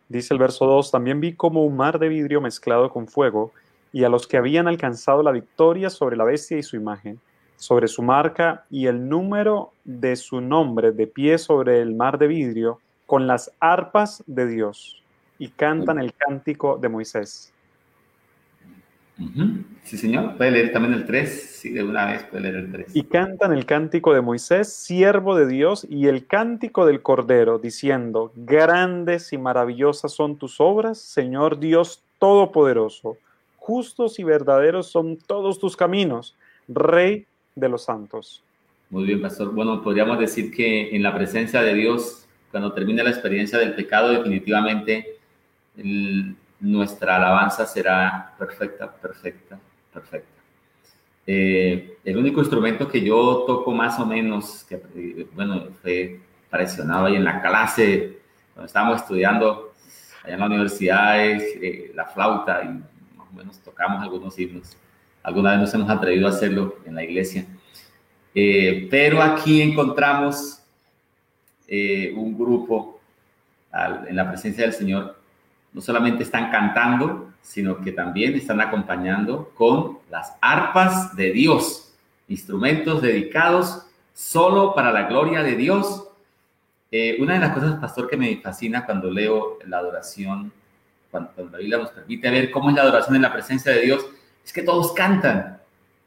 Dice 0.08 0.34
el 0.34 0.40
verso 0.40 0.66
2, 0.66 0.90
también 0.90 1.20
vi 1.20 1.34
como 1.34 1.64
un 1.64 1.76
mar 1.76 2.00
de 2.00 2.08
vidrio 2.08 2.40
mezclado 2.40 2.90
con 2.90 3.06
fuego, 3.06 3.52
y 3.92 4.04
a 4.04 4.08
los 4.08 4.26
que 4.26 4.36
habían 4.36 4.68
alcanzado 4.68 5.22
la 5.22 5.32
victoria 5.32 5.90
sobre 5.90 6.16
la 6.16 6.24
bestia 6.24 6.58
y 6.58 6.62
su 6.62 6.76
imagen, 6.76 7.20
sobre 7.56 7.88
su 7.88 8.02
marca 8.02 8.64
y 8.70 8.86
el 8.86 9.08
número 9.08 9.72
de 9.84 10.16
su 10.16 10.40
nombre 10.40 10.92
de 10.92 11.06
pie 11.06 11.38
sobre 11.38 11.80
el 11.80 11.94
mar 11.94 12.18
de 12.18 12.26
vidrio, 12.26 12.80
con 13.06 13.26
las 13.26 13.50
arpas 13.60 14.22
de 14.26 14.46
Dios 14.46 15.02
y 15.38 15.48
cantan 15.48 15.98
el 15.98 16.12
cántico 16.12 16.76
de 16.76 16.88
Moisés. 16.88 17.52
Sí, 19.82 19.98
señor. 19.98 20.36
Puede 20.36 20.52
leer 20.52 20.72
también 20.72 20.94
el 20.94 21.04
3. 21.04 21.56
Sí, 21.58 21.70
de 21.70 21.82
una 21.82 22.06
vez 22.06 22.22
puede 22.24 22.44
leer 22.44 22.56
el 22.56 22.70
3. 22.70 22.94
Y 22.94 23.02
cantan 23.04 23.52
el 23.52 23.66
cántico 23.66 24.14
de 24.14 24.20
Moisés, 24.20 24.72
siervo 24.72 25.34
de 25.34 25.48
Dios, 25.48 25.86
y 25.90 26.06
el 26.06 26.26
cántico 26.26 26.86
del 26.86 27.02
Cordero, 27.02 27.58
diciendo, 27.58 28.32
grandes 28.36 29.32
y 29.32 29.38
maravillosas 29.38 30.12
son 30.12 30.36
tus 30.36 30.60
obras, 30.60 30.98
Señor 30.98 31.58
Dios 31.58 32.04
Todopoderoso. 32.18 33.16
Justos 33.68 34.18
y 34.18 34.24
verdaderos 34.24 34.86
son 34.86 35.18
todos 35.18 35.58
tus 35.58 35.76
caminos, 35.76 36.34
Rey 36.68 37.26
de 37.54 37.68
los 37.68 37.84
santos. 37.84 38.42
Muy 38.88 39.04
bien, 39.04 39.20
pastor. 39.20 39.52
Bueno, 39.52 39.82
podríamos 39.82 40.18
decir 40.18 40.50
que 40.50 40.96
en 40.96 41.02
la 41.02 41.14
presencia 41.14 41.60
de 41.60 41.74
Dios 41.74 42.26
cuando 42.50 42.72
termine 42.72 43.02
la 43.02 43.10
experiencia 43.10 43.58
del 43.58 43.74
pecado, 43.74 44.08
definitivamente 44.08 45.18
nuestra 46.60 47.16
alabanza 47.16 47.66
será 47.66 48.34
perfecta, 48.38 48.90
perfecta, 48.90 49.60
perfecta. 49.92 50.42
Eh, 51.26 51.98
el 52.02 52.16
único 52.16 52.40
instrumento 52.40 52.88
que 52.88 53.02
yo 53.02 53.44
toco 53.46 53.70
más 53.72 53.98
o 54.00 54.06
menos, 54.06 54.64
que 54.66 55.26
bueno, 55.34 55.68
fue 55.82 56.22
presionado 56.48 57.04
ahí 57.04 57.16
en 57.16 57.24
la 57.24 57.42
clase, 57.42 58.18
cuando 58.54 58.66
estábamos 58.66 59.02
estudiando 59.02 59.74
allá 60.24 60.32
en 60.32 60.40
la 60.40 60.46
universidad, 60.46 61.22
es 61.22 61.42
eh, 61.60 61.92
la 61.94 62.06
flauta 62.06 62.62
y 62.64 62.97
más 63.28 63.32
o 63.32 63.36
menos 63.36 63.58
tocamos 63.58 64.02
algunos 64.02 64.38
himnos. 64.38 64.76
Alguna 65.22 65.50
vez 65.52 65.60
nos 65.60 65.74
hemos 65.74 65.90
atrevido 65.90 66.26
a 66.26 66.30
hacerlo 66.30 66.76
en 66.86 66.94
la 66.94 67.04
iglesia. 67.04 67.46
Eh, 68.34 68.88
pero 68.90 69.20
aquí 69.22 69.60
encontramos 69.60 70.62
eh, 71.66 72.14
un 72.16 72.38
grupo 72.38 73.00
en 74.08 74.16
la 74.16 74.28
presencia 74.28 74.64
del 74.64 74.72
Señor, 74.72 75.20
no 75.72 75.80
solamente 75.80 76.22
están 76.22 76.50
cantando, 76.50 77.30
sino 77.42 77.80
que 77.80 77.92
también 77.92 78.34
están 78.34 78.60
acompañando 78.60 79.50
con 79.54 79.98
las 80.10 80.34
arpas 80.40 81.14
de 81.14 81.32
Dios, 81.32 81.94
instrumentos 82.28 83.02
dedicados 83.02 83.86
solo 84.14 84.74
para 84.74 84.90
la 84.92 85.02
gloria 85.02 85.42
de 85.42 85.56
Dios. 85.56 86.08
Eh, 86.90 87.18
una 87.20 87.34
de 87.34 87.40
las 87.40 87.52
cosas, 87.52 87.78
pastor, 87.78 88.08
que 88.08 88.16
me 88.16 88.36
fascina 88.38 88.86
cuando 88.86 89.10
leo 89.10 89.58
la 89.66 89.78
adoración, 89.78 90.50
cuando, 91.10 91.30
la 91.50 91.58
Biblia 91.58 91.78
nos 91.78 91.90
permite 91.90 92.30
ver 92.30 92.50
cómo 92.50 92.70
es 92.70 92.76
la 92.76 92.82
adoración 92.82 93.16
en 93.16 93.22
la 93.22 93.32
presencia 93.32 93.72
de 93.72 93.80
Dios, 93.80 94.06
es 94.44 94.52
que 94.52 94.62
todos 94.62 94.92
cantan, 94.92 95.60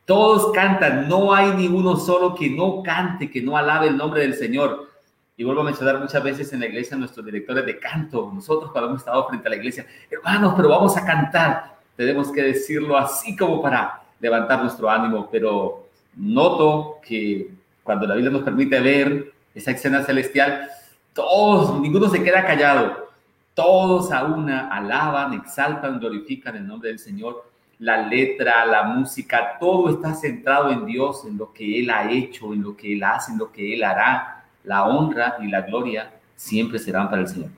todos 0.06 0.52
cantan, 0.52 1.08
no 1.08 1.34
hay 1.34 1.52
ni 1.54 1.68
uno 1.68 1.96
solo 1.96 2.36
que 2.36 2.50
no 2.50 2.84
cante, 2.84 3.30
que 3.30 3.42
no 3.42 3.58
alabe 3.58 3.88
el 3.88 3.98
nombre 3.98 4.22
del 4.22 4.34
Señor. 4.34 4.90
Y 5.38 5.44
vuelvo 5.44 5.62
a 5.62 5.66
mencionar 5.66 6.00
muchas 6.00 6.24
veces 6.24 6.54
en 6.54 6.60
la 6.60 6.68
iglesia 6.68 6.98
nuestros 6.98 7.26
directores 7.26 7.66
de 7.66 7.80
canto, 7.80 8.32
nosotros 8.34 8.72
cuando 8.72 8.90
hemos 8.90 9.02
estado 9.02 9.28
frente 9.28 9.48
a 9.48 9.52
la 9.52 9.56
iglesia, 9.56 9.86
hermanos, 10.10 10.54
pero 10.56 10.70
vamos 10.70 10.96
a 10.98 11.06
cantar. 11.06 11.78
Tenemos 11.96 12.32
que 12.32 12.44
decirlo 12.44 12.98
así 12.98 13.36
como 13.36 13.62
para 13.62 14.02
levantar 14.20 14.62
nuestro 14.62 14.90
ánimo, 14.90 15.30
pero 15.32 15.88
noto 16.16 17.00
que 17.06 17.50
cuando 17.84 18.06
la 18.06 18.16
Biblia 18.16 18.32
nos 18.32 18.44
permite 18.44 18.80
ver 18.80 19.34
esa 19.54 19.72
escena 19.72 20.04
celestial, 20.04 20.70
todos, 21.14 21.80
ninguno 21.80 22.10
se 22.10 22.24
queda 22.24 22.46
callado. 22.46 23.11
Todos 23.54 24.12
a 24.12 24.24
una 24.24 24.70
alaban, 24.70 25.34
exaltan, 25.34 26.00
glorifican 26.00 26.56
el 26.56 26.66
nombre 26.66 26.90
del 26.90 27.00
Señor. 27.00 27.50
La 27.80 28.08
letra, 28.08 28.66
la 28.66 28.84
música, 28.84 29.58
todo 29.60 29.90
está 29.90 30.14
centrado 30.14 30.72
en 30.72 30.86
Dios, 30.86 31.26
en 31.26 31.38
lo 31.38 31.52
que 31.52 31.80
Él 31.80 31.90
ha 31.90 32.10
hecho, 32.10 32.54
en 32.54 32.62
lo 32.62 32.78
que 32.78 32.94
Él 32.94 33.04
hace, 33.04 33.34
en 33.34 33.40
lo 33.40 33.52
que 33.52 33.74
Él 33.74 33.84
hará 33.84 34.46
la 34.64 34.86
honra 34.86 35.38
y 35.42 35.48
la 35.48 35.62
gloria 35.62 36.12
siempre 36.36 36.80
serán 36.80 37.10
para 37.10 37.24
el 37.24 37.28
Señor. 37.28 37.50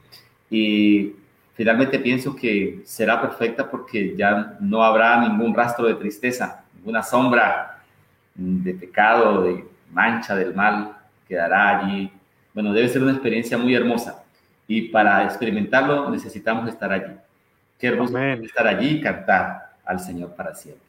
Y 0.50 1.14
finalmente 1.54 2.00
pienso 2.00 2.36
que 2.36 2.82
será 2.86 3.22
perfecta 3.22 3.70
porque 3.70 4.16
ya 4.16 4.58
no 4.60 4.84
habrá 4.84 5.20
ningún 5.20 5.54
rastro 5.54 5.86
de 5.86 5.96
tristeza, 5.96 6.64
ninguna 6.76 7.04
sombra 7.04 7.84
de 8.34 8.74
pecado, 8.74 9.44
de 9.44 9.64
mancha 9.92 10.36
del 10.36 10.56
mal 10.56 10.98
quedará 11.28 11.80
allí. 11.80 12.12
Bueno, 12.54 12.74
debe 12.74 12.90
ser 12.90 13.04
una 13.04 13.12
experiencia 13.12 13.58
muy 13.58 13.76
hermosa 13.76 14.23
y 14.68 14.90
para 14.90 15.24
experimentarlo 15.26 16.10
necesitamos 16.10 16.70
estar 16.70 16.92
allí. 16.92 17.14
Qué 17.80 17.88
hermoso 17.88 18.18
estar 18.18 18.68
allí 18.68 18.98
y 18.98 19.02
cantar 19.02 19.74
al 19.86 20.00
Señor 20.00 20.36
para 20.36 20.56
siempre. 20.56 20.84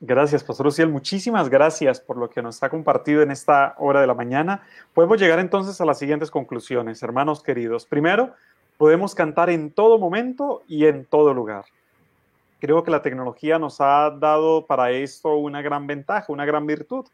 Gracias, 0.00 0.44
Pastor 0.44 0.66
Luciel. 0.66 0.88
Muchísimas 0.88 1.48
gracias 1.48 1.98
por 1.98 2.16
lo 2.16 2.30
que 2.30 2.40
nos 2.40 2.62
ha 2.62 2.68
compartido 2.68 3.20
en 3.20 3.32
esta 3.32 3.74
hora 3.78 4.00
de 4.00 4.06
la 4.06 4.14
mañana. 4.14 4.62
Podemos 4.94 5.20
llegar 5.20 5.40
entonces 5.40 5.80
a 5.80 5.84
las 5.84 5.98
siguientes 5.98 6.30
conclusiones, 6.30 7.02
hermanos 7.02 7.42
queridos. 7.42 7.84
Primero, 7.84 8.32
podemos 8.76 9.16
cantar 9.16 9.50
en 9.50 9.72
todo 9.72 9.98
momento 9.98 10.62
y 10.68 10.86
en 10.86 11.04
todo 11.04 11.34
lugar. 11.34 11.64
Creo 12.60 12.84
que 12.84 12.92
la 12.92 13.02
tecnología 13.02 13.58
nos 13.58 13.80
ha 13.80 14.10
dado 14.10 14.66
para 14.66 14.92
esto 14.92 15.36
una 15.36 15.62
gran 15.62 15.88
ventaja, 15.88 16.32
una 16.32 16.44
gran 16.44 16.64
virtud. 16.64 17.06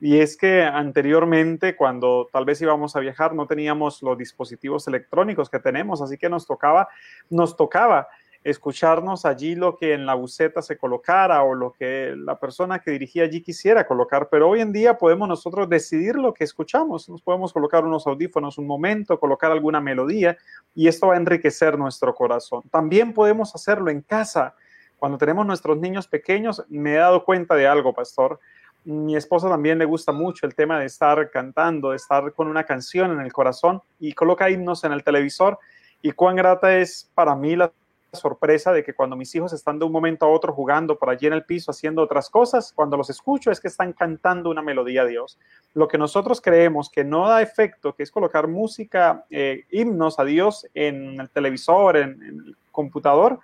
Y 0.00 0.18
es 0.18 0.36
que 0.36 0.62
anteriormente, 0.62 1.74
cuando 1.74 2.28
tal 2.32 2.44
vez 2.44 2.60
íbamos 2.62 2.94
a 2.94 3.00
viajar, 3.00 3.34
no 3.34 3.46
teníamos 3.46 4.02
los 4.02 4.16
dispositivos 4.16 4.86
electrónicos 4.86 5.50
que 5.50 5.58
tenemos, 5.58 6.00
así 6.00 6.16
que 6.16 6.28
nos 6.28 6.46
tocaba, 6.46 6.88
nos 7.30 7.56
tocaba 7.56 8.08
escucharnos 8.44 9.24
allí 9.24 9.54
lo 9.54 9.76
que 9.76 9.92
en 9.92 10.06
la 10.06 10.14
buceta 10.14 10.62
se 10.62 10.78
colocara 10.78 11.42
o 11.42 11.54
lo 11.54 11.72
que 11.72 12.14
la 12.16 12.38
persona 12.38 12.78
que 12.78 12.92
dirigía 12.92 13.24
allí 13.24 13.42
quisiera 13.42 13.86
colocar, 13.86 14.28
pero 14.30 14.48
hoy 14.48 14.60
en 14.60 14.72
día 14.72 14.96
podemos 14.96 15.28
nosotros 15.28 15.68
decidir 15.68 16.14
lo 16.14 16.32
que 16.32 16.44
escuchamos, 16.44 17.08
nos 17.08 17.20
podemos 17.20 17.52
colocar 17.52 17.84
unos 17.84 18.06
audífonos 18.06 18.58
un 18.58 18.66
momento, 18.66 19.18
colocar 19.18 19.50
alguna 19.50 19.80
melodía 19.80 20.36
y 20.74 20.88
esto 20.88 21.08
va 21.08 21.14
a 21.14 21.18
enriquecer 21.18 21.78
nuestro 21.78 22.14
corazón. 22.14 22.62
También 22.70 23.12
podemos 23.12 23.54
hacerlo 23.54 23.90
en 23.90 24.02
casa. 24.02 24.54
Cuando 24.96 25.18
tenemos 25.18 25.46
nuestros 25.46 25.78
niños 25.78 26.08
pequeños, 26.08 26.64
me 26.68 26.94
he 26.94 26.98
dado 26.98 27.24
cuenta 27.24 27.54
de 27.54 27.66
algo, 27.66 27.92
pastor. 27.92 28.40
Mi 28.84 29.16
esposa 29.16 29.48
también 29.48 29.78
le 29.78 29.84
gusta 29.84 30.12
mucho 30.12 30.46
el 30.46 30.54
tema 30.54 30.78
de 30.78 30.86
estar 30.86 31.30
cantando, 31.30 31.90
de 31.90 31.96
estar 31.96 32.32
con 32.32 32.48
una 32.48 32.64
canción 32.64 33.12
en 33.12 33.20
el 33.20 33.32
corazón 33.32 33.82
y 33.98 34.12
coloca 34.12 34.48
himnos 34.48 34.84
en 34.84 34.92
el 34.92 35.04
televisor. 35.04 35.58
Y 36.00 36.12
cuán 36.12 36.36
grata 36.36 36.76
es 36.78 37.10
para 37.14 37.34
mí 37.34 37.56
la 37.56 37.72
sorpresa 38.12 38.72
de 38.72 38.82
que 38.82 38.94
cuando 38.94 39.16
mis 39.16 39.34
hijos 39.34 39.52
están 39.52 39.78
de 39.78 39.84
un 39.84 39.92
momento 39.92 40.24
a 40.24 40.30
otro 40.30 40.52
jugando 40.52 40.98
por 40.98 41.10
allí 41.10 41.26
en 41.26 41.34
el 41.34 41.44
piso, 41.44 41.70
haciendo 41.70 42.02
otras 42.02 42.30
cosas, 42.30 42.72
cuando 42.72 42.96
los 42.96 43.10
escucho 43.10 43.50
es 43.50 43.60
que 43.60 43.68
están 43.68 43.92
cantando 43.92 44.50
una 44.50 44.62
melodía 44.62 45.02
a 45.02 45.06
Dios. 45.06 45.38
Lo 45.74 45.88
que 45.88 45.98
nosotros 45.98 46.40
creemos 46.40 46.88
que 46.90 47.04
no 47.04 47.28
da 47.28 47.42
efecto, 47.42 47.94
que 47.94 48.02
es 48.02 48.10
colocar 48.10 48.48
música, 48.48 49.24
eh, 49.30 49.64
himnos 49.70 50.18
a 50.18 50.24
Dios 50.24 50.66
en 50.74 51.20
el 51.20 51.28
televisor, 51.28 51.96
en, 51.96 52.22
en 52.22 52.38
el 52.46 52.56
computador, 52.70 53.40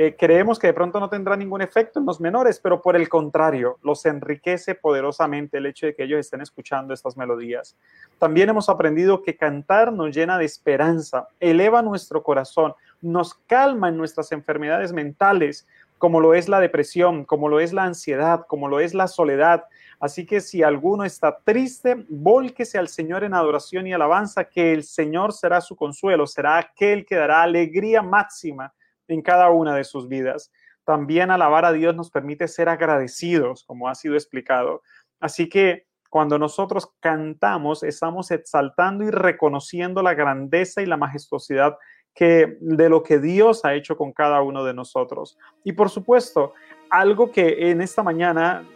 eh, 0.00 0.14
creemos 0.16 0.60
que 0.60 0.68
de 0.68 0.74
pronto 0.74 1.00
no 1.00 1.08
tendrá 1.08 1.36
ningún 1.36 1.60
efecto 1.60 1.98
en 1.98 2.06
los 2.06 2.20
menores, 2.20 2.60
pero 2.60 2.80
por 2.80 2.94
el 2.94 3.08
contrario, 3.08 3.80
los 3.82 4.06
enriquece 4.06 4.76
poderosamente 4.76 5.58
el 5.58 5.66
hecho 5.66 5.86
de 5.86 5.96
que 5.96 6.04
ellos 6.04 6.20
estén 6.20 6.40
escuchando 6.40 6.94
estas 6.94 7.16
melodías. 7.16 7.76
También 8.16 8.48
hemos 8.48 8.68
aprendido 8.68 9.24
que 9.24 9.36
cantar 9.36 9.92
nos 9.92 10.14
llena 10.14 10.38
de 10.38 10.44
esperanza, 10.44 11.26
eleva 11.40 11.82
nuestro 11.82 12.22
corazón, 12.22 12.74
nos 13.02 13.34
calma 13.34 13.88
en 13.88 13.96
nuestras 13.96 14.30
enfermedades 14.30 14.92
mentales, 14.92 15.66
como 15.98 16.20
lo 16.20 16.32
es 16.32 16.48
la 16.48 16.60
depresión, 16.60 17.24
como 17.24 17.48
lo 17.48 17.58
es 17.58 17.72
la 17.72 17.82
ansiedad, 17.82 18.46
como 18.46 18.68
lo 18.68 18.78
es 18.78 18.94
la 18.94 19.08
soledad. 19.08 19.64
Así 19.98 20.26
que 20.26 20.40
si 20.40 20.62
alguno 20.62 21.04
está 21.04 21.40
triste, 21.42 22.06
volquese 22.08 22.78
al 22.78 22.86
Señor 22.86 23.24
en 23.24 23.34
adoración 23.34 23.88
y 23.88 23.92
alabanza, 23.92 24.44
que 24.44 24.72
el 24.72 24.84
Señor 24.84 25.32
será 25.32 25.60
su 25.60 25.74
consuelo, 25.74 26.28
será 26.28 26.56
aquel 26.56 27.04
que 27.04 27.16
dará 27.16 27.42
alegría 27.42 28.00
máxima 28.00 28.72
en 29.08 29.22
cada 29.22 29.50
una 29.50 29.74
de 29.74 29.84
sus 29.84 30.08
vidas. 30.08 30.52
También 30.84 31.30
alabar 31.30 31.64
a 31.64 31.72
Dios 31.72 31.94
nos 31.94 32.10
permite 32.10 32.48
ser 32.48 32.68
agradecidos, 32.68 33.64
como 33.64 33.88
ha 33.88 33.94
sido 33.94 34.14
explicado. 34.14 34.82
Así 35.20 35.48
que 35.48 35.86
cuando 36.08 36.38
nosotros 36.38 36.90
cantamos, 37.00 37.82
estamos 37.82 38.30
exaltando 38.30 39.04
y 39.04 39.10
reconociendo 39.10 40.02
la 40.02 40.14
grandeza 40.14 40.80
y 40.80 40.86
la 40.86 40.96
majestuosidad 40.96 41.76
que, 42.14 42.56
de 42.60 42.88
lo 42.88 43.02
que 43.02 43.18
Dios 43.18 43.64
ha 43.64 43.74
hecho 43.74 43.96
con 43.96 44.12
cada 44.12 44.40
uno 44.42 44.64
de 44.64 44.74
nosotros. 44.74 45.36
Y 45.64 45.72
por 45.72 45.90
supuesto, 45.90 46.54
algo 46.90 47.30
que 47.30 47.70
en 47.70 47.82
esta 47.82 48.02
mañana 48.02 48.66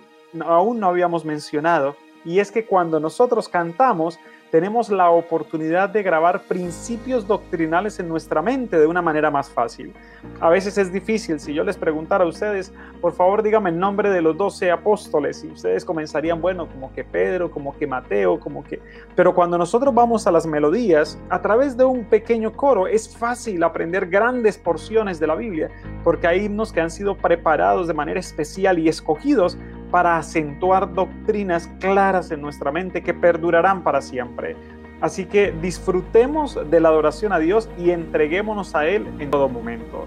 aún 0.44 0.80
no 0.80 0.88
habíamos 0.88 1.24
mencionado, 1.24 1.96
y 2.24 2.38
es 2.38 2.52
que 2.52 2.66
cuando 2.66 3.00
nosotros 3.00 3.48
cantamos, 3.48 4.18
tenemos 4.52 4.90
la 4.90 5.08
oportunidad 5.08 5.88
de 5.88 6.02
grabar 6.02 6.42
principios 6.42 7.26
doctrinales 7.26 7.98
en 7.98 8.06
nuestra 8.06 8.42
mente 8.42 8.78
de 8.78 8.86
una 8.86 9.00
manera 9.00 9.30
más 9.30 9.48
fácil. 9.48 9.94
A 10.40 10.50
veces 10.50 10.76
es 10.76 10.92
difícil, 10.92 11.40
si 11.40 11.54
yo 11.54 11.64
les 11.64 11.78
preguntara 11.78 12.24
a 12.24 12.26
ustedes, 12.28 12.70
por 13.00 13.14
favor 13.14 13.42
dígame 13.42 13.70
el 13.70 13.78
nombre 13.78 14.10
de 14.10 14.20
los 14.20 14.36
doce 14.36 14.70
apóstoles, 14.70 15.42
y 15.42 15.46
ustedes 15.46 15.86
comenzarían, 15.86 16.42
bueno, 16.42 16.68
como 16.68 16.92
que 16.92 17.02
Pedro, 17.02 17.50
como 17.50 17.74
que 17.78 17.86
Mateo, 17.86 18.38
como 18.38 18.62
que... 18.62 18.78
Pero 19.16 19.34
cuando 19.34 19.56
nosotros 19.56 19.94
vamos 19.94 20.26
a 20.26 20.30
las 20.30 20.46
melodías, 20.46 21.18
a 21.30 21.40
través 21.40 21.74
de 21.78 21.84
un 21.84 22.04
pequeño 22.04 22.52
coro, 22.52 22.86
es 22.86 23.08
fácil 23.16 23.64
aprender 23.64 24.10
grandes 24.10 24.58
porciones 24.58 25.18
de 25.18 25.28
la 25.28 25.34
Biblia, 25.34 25.70
porque 26.04 26.26
hay 26.26 26.44
himnos 26.44 26.74
que 26.74 26.82
han 26.82 26.90
sido 26.90 27.16
preparados 27.16 27.88
de 27.88 27.94
manera 27.94 28.20
especial 28.20 28.78
y 28.78 28.90
escogidos 28.90 29.56
para 29.92 30.16
acentuar 30.16 30.92
doctrinas 30.92 31.68
claras 31.78 32.32
en 32.32 32.40
nuestra 32.40 32.72
mente 32.72 33.02
que 33.02 33.14
perdurarán 33.14 33.84
para 33.84 34.00
siempre. 34.00 34.56
Así 35.02 35.26
que 35.26 35.52
disfrutemos 35.52 36.58
de 36.70 36.80
la 36.80 36.88
adoración 36.88 37.32
a 37.32 37.38
Dios 37.38 37.68
y 37.78 37.90
entreguémonos 37.90 38.74
a 38.74 38.86
Él 38.86 39.06
en 39.18 39.30
todo 39.30 39.48
momento. 39.48 40.06